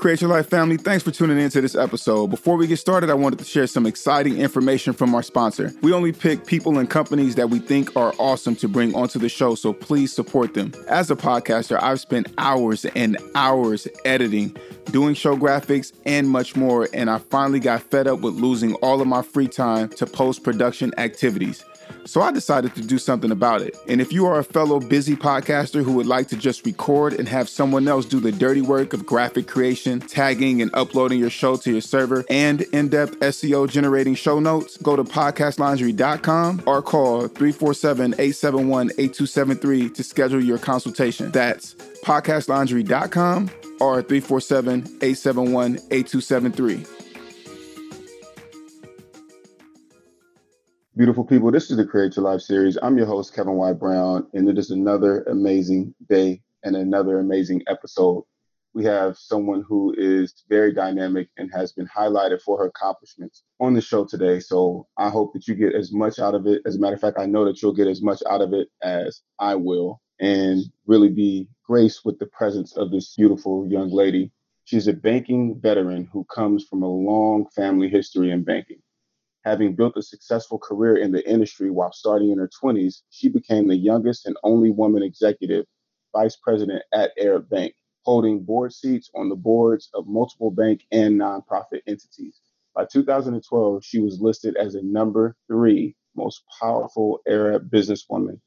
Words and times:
Create 0.00 0.22
Your 0.22 0.30
Life 0.30 0.48
family, 0.48 0.78
thanks 0.78 1.04
for 1.04 1.10
tuning 1.10 1.38
in 1.38 1.50
to 1.50 1.60
this 1.60 1.74
episode. 1.74 2.28
Before 2.28 2.56
we 2.56 2.66
get 2.66 2.78
started, 2.78 3.10
I 3.10 3.14
wanted 3.14 3.38
to 3.40 3.44
share 3.44 3.66
some 3.66 3.84
exciting 3.84 4.38
information 4.38 4.94
from 4.94 5.14
our 5.14 5.22
sponsor. 5.22 5.74
We 5.82 5.92
only 5.92 6.10
pick 6.10 6.46
people 6.46 6.78
and 6.78 6.88
companies 6.88 7.34
that 7.34 7.50
we 7.50 7.58
think 7.58 7.94
are 7.98 8.14
awesome 8.18 8.56
to 8.56 8.68
bring 8.68 8.94
onto 8.94 9.18
the 9.18 9.28
show, 9.28 9.54
so 9.54 9.74
please 9.74 10.10
support 10.10 10.54
them. 10.54 10.72
As 10.88 11.10
a 11.10 11.16
podcaster, 11.16 11.78
I've 11.82 12.00
spent 12.00 12.28
hours 12.38 12.86
and 12.86 13.18
hours 13.34 13.86
editing, 14.06 14.56
doing 14.86 15.12
show 15.12 15.36
graphics, 15.36 15.92
and 16.06 16.30
much 16.30 16.56
more, 16.56 16.88
and 16.94 17.10
I 17.10 17.18
finally 17.18 17.60
got 17.60 17.82
fed 17.82 18.06
up 18.06 18.20
with 18.20 18.36
losing 18.36 18.72
all 18.76 19.02
of 19.02 19.06
my 19.06 19.20
free 19.20 19.48
time 19.48 19.90
to 19.90 20.06
post 20.06 20.44
production 20.44 20.94
activities. 20.96 21.62
So 22.04 22.22
I 22.22 22.32
decided 22.32 22.74
to 22.74 22.82
do 22.82 22.98
something 22.98 23.30
about 23.30 23.62
it. 23.62 23.76
And 23.88 24.00
if 24.00 24.12
you 24.12 24.26
are 24.26 24.38
a 24.38 24.44
fellow 24.44 24.80
busy 24.80 25.16
podcaster 25.16 25.82
who 25.82 25.92
would 25.92 26.06
like 26.06 26.28
to 26.28 26.36
just 26.36 26.64
record 26.64 27.12
and 27.12 27.28
have 27.28 27.48
someone 27.48 27.86
else 27.88 28.04
do 28.04 28.20
the 28.20 28.32
dirty 28.32 28.60
work 28.60 28.92
of 28.92 29.06
graphic 29.06 29.46
creation, 29.46 30.00
tagging, 30.00 30.62
and 30.62 30.70
uploading 30.74 31.18
your 31.18 31.30
show 31.30 31.56
to 31.56 31.72
your 31.72 31.80
server, 31.80 32.24
and 32.30 32.62
in 32.72 32.88
depth 32.88 33.18
SEO 33.20 33.68
generating 33.68 34.14
show 34.14 34.40
notes, 34.40 34.76
go 34.78 34.96
to 34.96 35.04
podcastlaundry.com 35.04 36.62
or 36.66 36.82
call 36.82 37.28
347 37.28 38.14
871 38.14 38.90
8273 38.98 39.90
to 39.90 40.04
schedule 40.04 40.42
your 40.42 40.58
consultation. 40.58 41.30
That's 41.30 41.74
podcastlaundry.com 42.04 43.50
or 43.80 44.02
347 44.02 44.80
871 45.02 45.78
8273. 45.90 47.09
Beautiful 50.96 51.24
people, 51.24 51.52
this 51.52 51.70
is 51.70 51.76
the 51.76 51.86
Create 51.86 52.16
Your 52.16 52.24
Life 52.24 52.40
series. 52.40 52.76
I'm 52.82 52.98
your 52.98 53.06
host, 53.06 53.32
Kevin 53.32 53.54
Y. 53.54 53.72
Brown, 53.74 54.26
and 54.34 54.48
it 54.48 54.58
is 54.58 54.72
another 54.72 55.22
amazing 55.22 55.94
day 56.08 56.42
and 56.64 56.74
another 56.74 57.20
amazing 57.20 57.62
episode. 57.68 58.24
We 58.74 58.84
have 58.86 59.16
someone 59.16 59.62
who 59.62 59.94
is 59.96 60.42
very 60.48 60.74
dynamic 60.74 61.28
and 61.36 61.48
has 61.54 61.70
been 61.70 61.86
highlighted 61.86 62.42
for 62.42 62.58
her 62.58 62.66
accomplishments 62.66 63.44
on 63.60 63.74
the 63.74 63.80
show 63.80 64.04
today. 64.04 64.40
So 64.40 64.88
I 64.98 65.10
hope 65.10 65.32
that 65.34 65.46
you 65.46 65.54
get 65.54 65.76
as 65.76 65.92
much 65.92 66.18
out 66.18 66.34
of 66.34 66.48
it. 66.48 66.60
As 66.66 66.74
a 66.74 66.80
matter 66.80 66.96
of 66.96 67.00
fact, 67.00 67.20
I 67.20 67.26
know 67.26 67.44
that 67.44 67.62
you'll 67.62 67.72
get 67.72 67.86
as 67.86 68.02
much 68.02 68.20
out 68.28 68.40
of 68.40 68.52
it 68.52 68.66
as 68.82 69.22
I 69.38 69.54
will 69.54 70.00
and 70.18 70.64
really 70.86 71.10
be 71.10 71.46
graced 71.64 72.04
with 72.04 72.18
the 72.18 72.26
presence 72.26 72.76
of 72.76 72.90
this 72.90 73.14
beautiful 73.14 73.64
young 73.70 73.92
lady. 73.92 74.32
She's 74.64 74.88
a 74.88 74.92
banking 74.92 75.60
veteran 75.60 76.08
who 76.12 76.24
comes 76.24 76.64
from 76.64 76.82
a 76.82 76.88
long 76.88 77.46
family 77.54 77.88
history 77.88 78.32
in 78.32 78.42
banking. 78.42 78.79
Having 79.44 79.74
built 79.74 79.96
a 79.96 80.02
successful 80.02 80.58
career 80.58 80.96
in 80.96 81.12
the 81.12 81.26
industry 81.28 81.70
while 81.70 81.92
starting 81.92 82.30
in 82.30 82.38
her 82.38 82.50
20s, 82.62 83.02
she 83.08 83.28
became 83.28 83.68
the 83.68 83.76
youngest 83.76 84.26
and 84.26 84.36
only 84.42 84.70
woman 84.70 85.02
executive 85.02 85.64
vice 86.14 86.36
president 86.36 86.82
at 86.92 87.12
Arab 87.18 87.48
Bank, 87.48 87.74
holding 88.02 88.44
board 88.44 88.72
seats 88.72 89.10
on 89.14 89.30
the 89.30 89.36
boards 89.36 89.88
of 89.94 90.06
multiple 90.06 90.50
bank 90.50 90.84
and 90.92 91.18
nonprofit 91.18 91.80
entities. 91.86 92.40
By 92.74 92.84
2012, 92.84 93.82
she 93.82 94.00
was 94.00 94.20
listed 94.20 94.56
as 94.56 94.74
a 94.74 94.82
number 94.82 95.36
three 95.46 95.96
most 96.14 96.42
powerful 96.60 97.20
Arab 97.26 97.70
businesswoman 97.70 98.40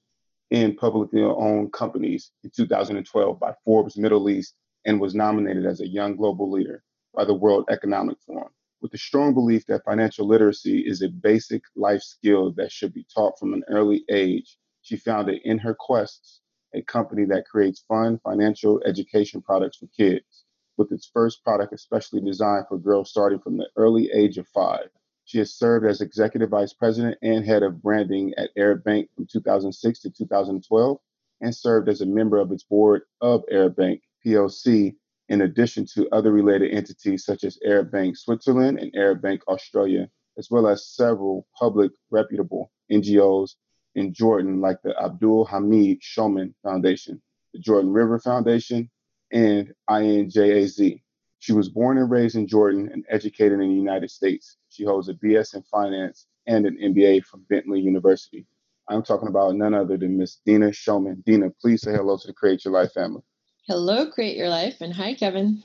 in 0.52 0.75
publicly 0.75 1.24
owned 1.24 1.74
companies 1.74 2.31
in 2.44 2.52
2012 2.56 3.40
by 3.40 3.54
Forbes 3.66 3.98
Middle 3.98 4.30
East 4.30 4.54
and 4.86 5.02
was 5.02 5.16
nominated 5.16 5.66
as 5.66 5.81
a 5.81 5.88
young 5.88 6.16
global 6.16 6.52
leader 6.52 6.84
by 7.16 7.25
the 7.25 7.34
World 7.34 7.66
Economic 7.70 8.18
Forum 8.28 8.52
with 8.83 8.94
a 8.94 8.97
strong 8.97 9.33
belief 9.33 9.66
that 9.66 9.85
financial 9.85 10.27
literacy 10.27 10.79
is 10.79 11.01
a 11.01 11.07
basic 11.07 11.63
life 11.77 12.01
skill 12.01 12.51
that 12.51 12.69
should 12.69 12.94
be 12.94 13.05
taught 13.16 13.39
from 13.39 13.53
an 13.53 13.63
early 13.69 14.03
age. 14.09 14.57
She 14.81 14.97
founded 14.97 15.39
In 15.45 15.57
Her 15.57 15.73
Quests, 15.73 16.41
a 16.75 16.81
company 16.81 17.23
that 17.25 17.47
creates 17.47 17.85
fun 17.88 18.19
financial 18.25 18.81
education 18.85 19.41
products 19.41 19.77
for 19.77 19.88
kids, 19.97 20.44
with 20.75 20.91
its 20.91 21.09
first 21.13 21.45
product 21.45 21.71
especially 21.71 22.19
designed 22.19 22.66
for 22.67 22.77
girls 22.77 23.09
starting 23.09 23.39
from 23.39 23.55
the 23.55 23.69
early 23.77 24.11
age 24.13 24.38
of 24.38 24.49
five. 24.49 24.89
She 25.23 25.38
has 25.38 25.53
served 25.53 25.85
as 25.85 26.01
executive 26.01 26.50
vice 26.50 26.73
president 26.73 27.17
and 27.21 27.45
head 27.45 27.63
of 27.63 27.81
branding 27.81 28.33
at 28.35 28.50
Arab 28.57 28.83
Bank 28.83 29.07
from 29.15 29.27
2006 29.31 30.01
to 30.01 30.09
2012, 30.09 30.97
and 31.39 31.55
served 31.55 31.88
as 31.88 32.01
a 32.01 32.05
member 32.05 32.38
of 32.38 32.51
its 32.51 32.63
board 32.63 33.03
of 33.21 33.45
Arab 33.50 33.77
Bank 33.77 34.01
PLC 34.25 34.95
in 35.33 35.41
addition 35.41 35.83
to 35.83 36.07
other 36.11 36.31
related 36.31 36.71
entities 36.71 37.25
such 37.25 37.44
as 37.44 37.57
Arab 37.66 37.89
Bank 37.91 38.16
Switzerland 38.16 38.77
and 38.77 38.95
Arab 38.95 39.19
Bank 39.19 39.41
Australia, 39.47 40.07
as 40.38 40.51
well 40.51 40.67
as 40.67 40.85
several 40.85 41.47
public 41.57 41.91
reputable 42.11 42.71
NGOs 42.91 43.55
in 43.95 44.13
Jordan 44.13 44.61
like 44.61 44.77
the 44.83 44.95
Abdul 45.03 45.45
Hamid 45.45 46.01
Shoman 46.01 46.53
Foundation, 46.61 47.19
the 47.51 47.59
Jordan 47.59 47.91
River 47.91 48.19
Foundation, 48.19 48.91
and 49.31 49.73
INJAZ. 49.89 51.01
She 51.39 51.51
was 51.51 51.67
born 51.67 51.97
and 51.97 52.11
raised 52.11 52.35
in 52.35 52.47
Jordan 52.47 52.91
and 52.94 53.03
educated 53.09 53.59
in 53.59 53.69
the 53.69 53.75
United 53.75 54.11
States. 54.11 54.57
She 54.69 54.83
holds 54.83 55.09
a 55.09 55.15
BS 55.15 55.55
in 55.55 55.63
finance 55.63 56.27
and 56.45 56.67
an 56.67 56.77
MBA 56.77 57.25
from 57.25 57.44
Bentley 57.50 57.81
University. 57.81 58.45
I'm 58.88 59.01
talking 59.01 59.29
about 59.29 59.55
none 59.55 59.73
other 59.73 59.97
than 59.97 60.15
Miss 60.15 60.41
Dina 60.45 60.67
Shoman. 60.67 61.23
Dina, 61.25 61.50
please 61.59 61.81
say 61.81 61.94
hello 61.94 62.17
to 62.17 62.27
the 62.27 62.33
Create 62.33 62.63
Your 62.63 62.75
Life 62.75 62.94
family. 62.94 63.23
Hello, 63.66 64.06
Create 64.12 64.35
Your 64.35 64.50
Life, 64.50 64.81
and 64.81 64.94
hi, 64.94 65.13
Kevin. 65.13 65.63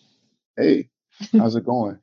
Hey, 0.56 0.88
how's 1.32 1.56
it 1.56 1.66
going? 1.66 1.98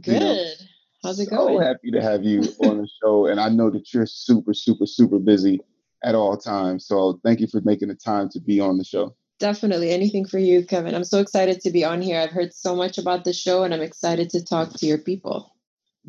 Good. 0.00 0.56
How's 1.02 1.20
it 1.20 1.28
so 1.28 1.36
going? 1.36 1.58
So 1.58 1.66
happy 1.66 1.90
to 1.90 2.00
have 2.00 2.24
you 2.24 2.40
on 2.60 2.78
the 2.78 2.88
show. 3.02 3.26
And 3.26 3.38
I 3.38 3.50
know 3.50 3.68
that 3.68 3.92
you're 3.92 4.06
super, 4.06 4.54
super, 4.54 4.86
super 4.86 5.18
busy 5.18 5.60
at 6.02 6.14
all 6.14 6.38
times. 6.38 6.86
So 6.86 7.20
thank 7.22 7.40
you 7.40 7.46
for 7.46 7.60
making 7.60 7.88
the 7.88 7.94
time 7.94 8.30
to 8.30 8.40
be 8.40 8.58
on 8.58 8.78
the 8.78 8.84
show. 8.84 9.14
Definitely 9.38 9.90
anything 9.90 10.24
for 10.24 10.38
you, 10.38 10.64
Kevin. 10.64 10.94
I'm 10.94 11.04
so 11.04 11.20
excited 11.20 11.60
to 11.60 11.70
be 11.70 11.84
on 11.84 12.00
here. 12.00 12.18
I've 12.18 12.30
heard 12.30 12.54
so 12.54 12.74
much 12.74 12.96
about 12.96 13.24
the 13.24 13.34
show, 13.34 13.64
and 13.64 13.74
I'm 13.74 13.82
excited 13.82 14.30
to 14.30 14.42
talk 14.42 14.72
to 14.78 14.86
your 14.86 14.96
people. 14.96 15.53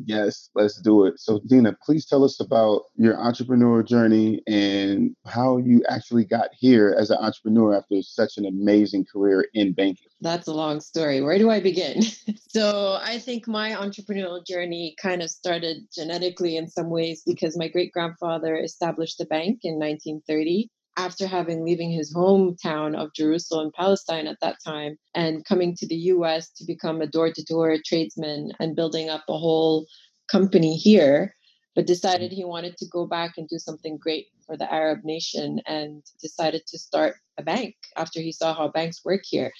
Yes, 0.04 0.50
let's 0.54 0.80
do 0.80 1.06
it. 1.06 1.18
So, 1.18 1.40
Dina, 1.46 1.76
please 1.84 2.06
tell 2.06 2.24
us 2.24 2.38
about 2.40 2.82
your 2.96 3.18
entrepreneur 3.18 3.82
journey 3.82 4.42
and 4.46 5.16
how 5.26 5.56
you 5.56 5.82
actually 5.88 6.24
got 6.24 6.50
here 6.52 6.94
as 6.98 7.10
an 7.10 7.18
entrepreneur 7.18 7.74
after 7.74 8.02
such 8.02 8.36
an 8.36 8.46
amazing 8.46 9.06
career 9.10 9.46
in 9.54 9.72
banking. 9.72 10.08
That's 10.20 10.48
a 10.48 10.54
long 10.54 10.80
story. 10.80 11.20
Where 11.22 11.38
do 11.38 11.50
I 11.50 11.60
begin? 11.60 12.02
so, 12.48 12.98
I 13.02 13.18
think 13.18 13.48
my 13.48 13.70
entrepreneurial 13.70 14.44
journey 14.46 14.94
kind 15.00 15.22
of 15.22 15.30
started 15.30 15.88
genetically 15.94 16.56
in 16.56 16.68
some 16.68 16.90
ways 16.90 17.22
because 17.26 17.56
my 17.56 17.68
great 17.68 17.92
grandfather 17.92 18.56
established 18.56 19.18
the 19.18 19.26
bank 19.26 19.60
in 19.62 19.78
1930 19.78 20.70
after 20.96 21.26
having 21.26 21.64
leaving 21.64 21.90
his 21.90 22.14
hometown 22.14 22.96
of 22.96 23.12
Jerusalem, 23.14 23.70
Palestine 23.74 24.26
at 24.26 24.40
that 24.40 24.56
time, 24.64 24.96
and 25.14 25.44
coming 25.44 25.74
to 25.76 25.86
the 25.86 25.96
US 26.14 26.50
to 26.52 26.64
become 26.64 27.00
a 27.00 27.06
door 27.06 27.30
to 27.32 27.42
door 27.44 27.76
tradesman 27.84 28.52
and 28.58 28.76
building 28.76 29.10
up 29.10 29.24
a 29.28 29.36
whole 29.36 29.86
company 30.28 30.76
here, 30.76 31.34
but 31.74 31.86
decided 31.86 32.32
he 32.32 32.44
wanted 32.44 32.76
to 32.78 32.86
go 32.86 33.06
back 33.06 33.34
and 33.36 33.48
do 33.48 33.58
something 33.58 33.98
great 33.98 34.28
for 34.46 34.56
the 34.56 34.72
Arab 34.72 35.04
nation 35.04 35.60
and 35.66 36.02
decided 36.20 36.66
to 36.66 36.78
start 36.78 37.16
a 37.36 37.42
bank 37.42 37.74
after 37.96 38.20
he 38.20 38.32
saw 38.32 38.54
how 38.54 38.68
banks 38.68 39.04
work 39.04 39.22
here. 39.24 39.52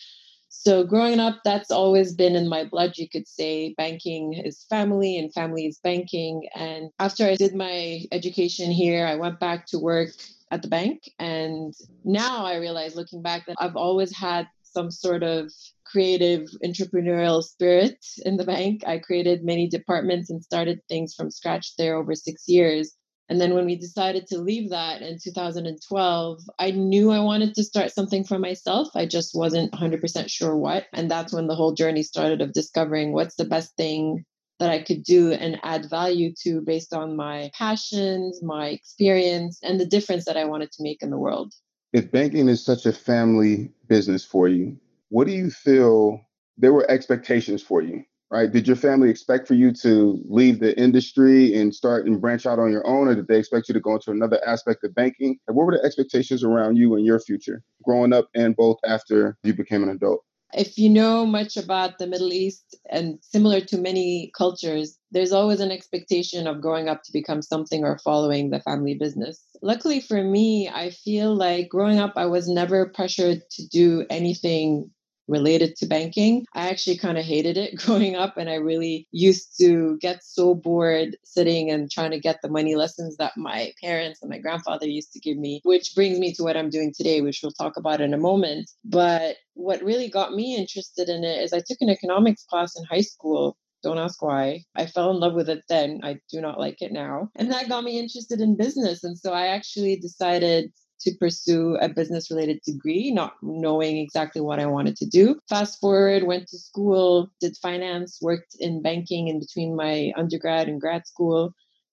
So, 0.48 0.84
growing 0.84 1.20
up, 1.20 1.40
that's 1.44 1.70
always 1.70 2.14
been 2.14 2.34
in 2.34 2.48
my 2.48 2.64
blood, 2.64 2.96
you 2.96 3.08
could 3.08 3.28
say. 3.28 3.74
Banking 3.76 4.32
is 4.32 4.64
family 4.70 5.18
and 5.18 5.32
family 5.34 5.66
is 5.66 5.78
banking. 5.78 6.48
And 6.54 6.90
after 6.98 7.26
I 7.26 7.36
did 7.36 7.54
my 7.54 8.02
education 8.10 8.70
here, 8.70 9.06
I 9.06 9.16
went 9.16 9.38
back 9.38 9.66
to 9.66 9.78
work 9.78 10.10
at 10.50 10.62
the 10.62 10.68
bank. 10.68 11.02
And 11.18 11.74
now 12.04 12.44
I 12.44 12.56
realize, 12.56 12.96
looking 12.96 13.22
back, 13.22 13.46
that 13.46 13.56
I've 13.58 13.76
always 13.76 14.16
had 14.16 14.48
some 14.62 14.90
sort 14.90 15.22
of 15.22 15.50
creative 15.86 16.48
entrepreneurial 16.64 17.42
spirit 17.42 18.04
in 18.24 18.36
the 18.36 18.44
bank. 18.44 18.82
I 18.86 18.98
created 18.98 19.44
many 19.44 19.68
departments 19.68 20.30
and 20.30 20.42
started 20.42 20.80
things 20.88 21.14
from 21.14 21.30
scratch 21.30 21.76
there 21.76 21.96
over 21.96 22.14
six 22.14 22.44
years. 22.46 22.94
And 23.28 23.40
then 23.40 23.54
when 23.54 23.66
we 23.66 23.76
decided 23.76 24.26
to 24.28 24.38
leave 24.38 24.70
that 24.70 25.02
in 25.02 25.18
2012, 25.22 26.40
I 26.58 26.70
knew 26.70 27.10
I 27.10 27.20
wanted 27.20 27.54
to 27.54 27.64
start 27.64 27.90
something 27.90 28.22
for 28.22 28.38
myself. 28.38 28.88
I 28.94 29.06
just 29.06 29.34
wasn't 29.34 29.72
100% 29.72 30.30
sure 30.30 30.56
what. 30.56 30.84
And 30.92 31.10
that's 31.10 31.32
when 31.32 31.48
the 31.48 31.56
whole 31.56 31.72
journey 31.72 32.04
started 32.04 32.40
of 32.40 32.52
discovering 32.52 33.12
what's 33.12 33.34
the 33.34 33.44
best 33.44 33.74
thing 33.76 34.24
that 34.58 34.70
I 34.70 34.82
could 34.82 35.02
do 35.02 35.32
and 35.32 35.58
add 35.62 35.88
value 35.90 36.32
to 36.42 36.60
based 36.60 36.94
on 36.94 37.16
my 37.16 37.50
passions, 37.56 38.42
my 38.42 38.68
experience, 38.68 39.58
and 39.62 39.78
the 39.78 39.86
difference 39.86 40.24
that 40.24 40.36
I 40.36 40.44
wanted 40.44 40.72
to 40.72 40.82
make 40.82 41.02
in 41.02 41.10
the 41.10 41.18
world. 41.18 41.52
If 41.92 42.10
banking 42.10 42.48
is 42.48 42.64
such 42.64 42.86
a 42.86 42.92
family 42.92 43.72
business 43.88 44.24
for 44.24 44.48
you, 44.48 44.78
what 45.08 45.26
do 45.26 45.32
you 45.32 45.50
feel 45.50 46.20
there 46.58 46.72
were 46.72 46.90
expectations 46.90 47.62
for 47.62 47.82
you? 47.82 48.02
Right? 48.28 48.50
Did 48.50 48.66
your 48.66 48.76
family 48.76 49.08
expect 49.08 49.46
for 49.46 49.54
you 49.54 49.72
to 49.74 50.20
leave 50.28 50.58
the 50.58 50.76
industry 50.76 51.54
and 51.54 51.72
start 51.72 52.06
and 52.06 52.20
branch 52.20 52.44
out 52.44 52.58
on 52.58 52.72
your 52.72 52.84
own, 52.84 53.06
or 53.06 53.14
did 53.14 53.28
they 53.28 53.38
expect 53.38 53.68
you 53.68 53.74
to 53.74 53.80
go 53.80 53.94
into 53.94 54.10
another 54.10 54.40
aspect 54.44 54.82
of 54.82 54.92
banking? 54.96 55.38
And 55.46 55.56
what 55.56 55.64
were 55.64 55.78
the 55.78 55.84
expectations 55.84 56.42
around 56.42 56.74
you 56.76 56.96
and 56.96 57.06
your 57.06 57.20
future 57.20 57.62
growing 57.84 58.12
up 58.12 58.28
and 58.34 58.56
both 58.56 58.78
after 58.84 59.38
you 59.44 59.54
became 59.54 59.84
an 59.84 59.90
adult? 59.90 60.24
If 60.54 60.78
you 60.78 60.88
know 60.88 61.26
much 61.26 61.56
about 61.56 61.98
the 61.98 62.06
Middle 62.06 62.32
East 62.32 62.76
and 62.90 63.18
similar 63.22 63.60
to 63.60 63.78
many 63.78 64.30
cultures, 64.36 64.98
there's 65.10 65.32
always 65.32 65.60
an 65.60 65.72
expectation 65.72 66.46
of 66.46 66.60
growing 66.60 66.88
up 66.88 67.02
to 67.04 67.12
become 67.12 67.42
something 67.42 67.84
or 67.84 67.98
following 67.98 68.50
the 68.50 68.60
family 68.60 68.94
business. 68.94 69.42
Luckily 69.62 70.00
for 70.00 70.22
me, 70.22 70.68
I 70.68 70.90
feel 70.90 71.34
like 71.34 71.68
growing 71.68 71.98
up, 71.98 72.14
I 72.16 72.26
was 72.26 72.48
never 72.48 72.86
pressured 72.86 73.42
to 73.50 73.68
do 73.68 74.06
anything 74.10 74.90
related 75.28 75.76
to 75.76 75.86
banking. 75.86 76.46
I 76.54 76.68
actually 76.68 76.98
kind 76.98 77.18
of 77.18 77.24
hated 77.24 77.56
it 77.56 77.76
growing 77.84 78.16
up, 78.16 78.36
and 78.36 78.48
I 78.48 78.54
really 78.54 79.06
used 79.12 79.58
to 79.60 79.98
get 79.98 80.24
so 80.24 80.54
bored 80.54 81.16
sitting 81.24 81.70
and 81.70 81.90
trying 81.90 82.12
to 82.12 82.20
get 82.20 82.40
the 82.42 82.50
money 82.50 82.74
lessons 82.76 83.16
that 83.16 83.36
my 83.36 83.72
parents 83.82 84.20
and 84.22 84.30
my 84.30 84.38
grandfather 84.38 84.86
used 84.86 85.12
to 85.12 85.20
give 85.20 85.36
me, 85.36 85.60
which 85.64 85.94
brings 85.94 86.18
me 86.18 86.32
to 86.34 86.42
what 86.42 86.56
I'm 86.56 86.70
doing 86.70 86.92
today, 86.96 87.20
which 87.20 87.40
we'll 87.42 87.52
talk 87.52 87.76
about 87.76 88.00
in 88.00 88.14
a 88.14 88.18
moment. 88.18 88.70
But 88.84 89.36
what 89.54 89.82
really 89.82 90.08
got 90.08 90.34
me 90.34 90.56
interested 90.56 91.08
in 91.08 91.24
it 91.24 91.42
is 91.42 91.52
I 91.52 91.62
took 91.66 91.78
an 91.80 91.90
economics 91.90 92.44
class 92.44 92.76
in 92.78 92.84
high 92.84 93.02
school 93.02 93.56
don't 93.82 93.98
ask 93.98 94.20
why. 94.20 94.64
I 94.74 94.86
fell 94.86 95.12
in 95.12 95.20
love 95.20 95.34
with 95.34 95.48
it 95.48 95.62
then. 95.68 96.00
I 96.02 96.18
do 96.30 96.40
not 96.40 96.58
like 96.58 96.82
it 96.82 96.90
now. 96.90 97.30
And 97.36 97.52
that 97.52 97.68
got 97.68 97.84
me 97.84 98.00
interested 98.00 98.40
in 98.40 98.56
business. 98.56 99.04
And 99.04 99.16
so 99.16 99.32
I 99.32 99.48
actually 99.48 99.94
decided 99.96 100.72
to 101.00 101.14
pursue 101.18 101.76
a 101.76 101.88
business 101.88 102.30
related 102.30 102.60
degree, 102.64 103.10
not 103.10 103.34
knowing 103.42 103.98
exactly 103.98 104.40
what 104.40 104.60
I 104.60 104.66
wanted 104.66 104.96
to 104.96 105.06
do. 105.06 105.38
Fast 105.48 105.80
forward, 105.80 106.24
went 106.24 106.48
to 106.48 106.58
school, 106.58 107.30
did 107.40 107.56
finance, 107.56 108.18
worked 108.22 108.56
in 108.58 108.82
banking 108.82 109.28
in 109.28 109.40
between 109.40 109.76
my 109.76 110.12
undergrad 110.16 110.68
and 110.68 110.80
grad 110.80 111.06
school, 111.06 111.52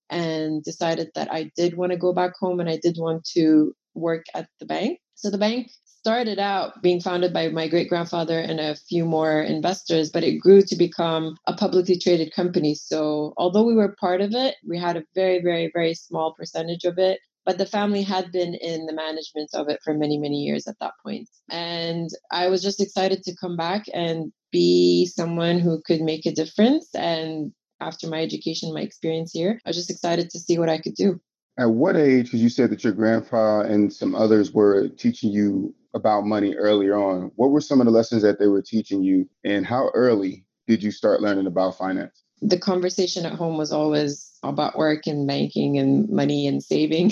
and 0.09 0.63
decided 0.63 1.09
that 1.15 1.31
I 1.31 1.51
did 1.55 1.75
want 1.75 1.91
to 1.91 1.97
go 1.97 2.13
back 2.13 2.33
home 2.39 2.59
and 2.59 2.69
I 2.69 2.77
did 2.81 2.97
want 2.97 3.25
to 3.35 3.73
work 3.95 4.25
at 4.33 4.47
the 4.59 4.65
bank. 4.65 4.99
So 5.15 5.29
the 5.29 5.37
bank 5.37 5.69
started 6.03 6.37
out 6.37 6.81
being 6.81 6.99
founded 6.99 7.31
by 7.31 7.47
my 7.47 7.65
great 7.67 7.87
grandfather 7.87 8.37
and 8.37 8.59
a 8.59 8.75
few 8.75 9.05
more 9.05 9.41
investors, 9.41 10.09
but 10.09 10.23
it 10.23 10.37
grew 10.37 10.61
to 10.61 10.75
become 10.75 11.37
a 11.47 11.53
publicly 11.55 11.97
traded 11.97 12.33
company. 12.33 12.75
So, 12.75 13.33
although 13.37 13.63
we 13.63 13.73
were 13.73 13.95
part 14.01 14.19
of 14.19 14.33
it, 14.33 14.55
we 14.67 14.77
had 14.77 14.97
a 14.97 15.03
very, 15.15 15.41
very, 15.41 15.71
very 15.73 15.93
small 15.93 16.33
percentage 16.33 16.83
of 16.83 16.97
it 16.97 17.19
but 17.45 17.57
the 17.57 17.65
family 17.65 18.01
had 18.03 18.31
been 18.31 18.53
in 18.55 18.85
the 18.85 18.93
management 18.93 19.49
of 19.53 19.69
it 19.69 19.79
for 19.83 19.93
many 19.93 20.17
many 20.17 20.37
years 20.37 20.67
at 20.67 20.75
that 20.79 20.93
point. 21.03 21.29
And 21.49 22.09
i 22.31 22.47
was 22.47 22.61
just 22.61 22.81
excited 22.81 23.23
to 23.23 23.35
come 23.35 23.57
back 23.57 23.85
and 23.93 24.31
be 24.51 25.07
someone 25.07 25.59
who 25.59 25.81
could 25.85 26.01
make 26.01 26.25
a 26.25 26.31
difference. 26.31 26.93
And 26.93 27.51
after 27.79 28.07
my 28.07 28.21
education 28.21 28.73
my 28.73 28.81
experience 28.81 29.31
here 29.33 29.59
i 29.65 29.69
was 29.69 29.75
just 29.75 29.89
excited 29.89 30.29
to 30.29 30.39
see 30.39 30.57
what 30.57 30.69
i 30.69 30.77
could 30.77 30.95
do. 30.95 31.19
At 31.57 31.69
what 31.69 31.95
age 31.95 32.25
because 32.25 32.41
you 32.41 32.49
said 32.49 32.71
that 32.71 32.83
your 32.83 32.93
grandpa 32.93 33.61
and 33.61 33.93
some 33.93 34.15
others 34.15 34.51
were 34.51 34.87
teaching 34.89 35.31
you 35.31 35.75
about 35.93 36.25
money 36.25 36.55
earlier 36.55 36.95
on? 36.95 37.31
What 37.35 37.51
were 37.51 37.61
some 37.61 37.79
of 37.79 37.85
the 37.85 37.91
lessons 37.91 38.21
that 38.23 38.39
they 38.39 38.47
were 38.47 38.61
teaching 38.61 39.03
you? 39.03 39.29
And 39.43 39.65
how 39.65 39.89
early 39.93 40.45
did 40.67 40.81
you 40.81 40.91
start 40.91 41.21
learning 41.21 41.47
about 41.47 41.77
finance? 41.77 42.23
The 42.41 42.57
conversation 42.57 43.25
at 43.25 43.33
home 43.33 43.57
was 43.57 43.71
always 43.71 44.32
about 44.43 44.77
work 44.77 45.07
and 45.07 45.27
banking 45.27 45.77
and 45.77 46.09
money 46.09 46.47
and 46.47 46.63
saving. 46.63 47.11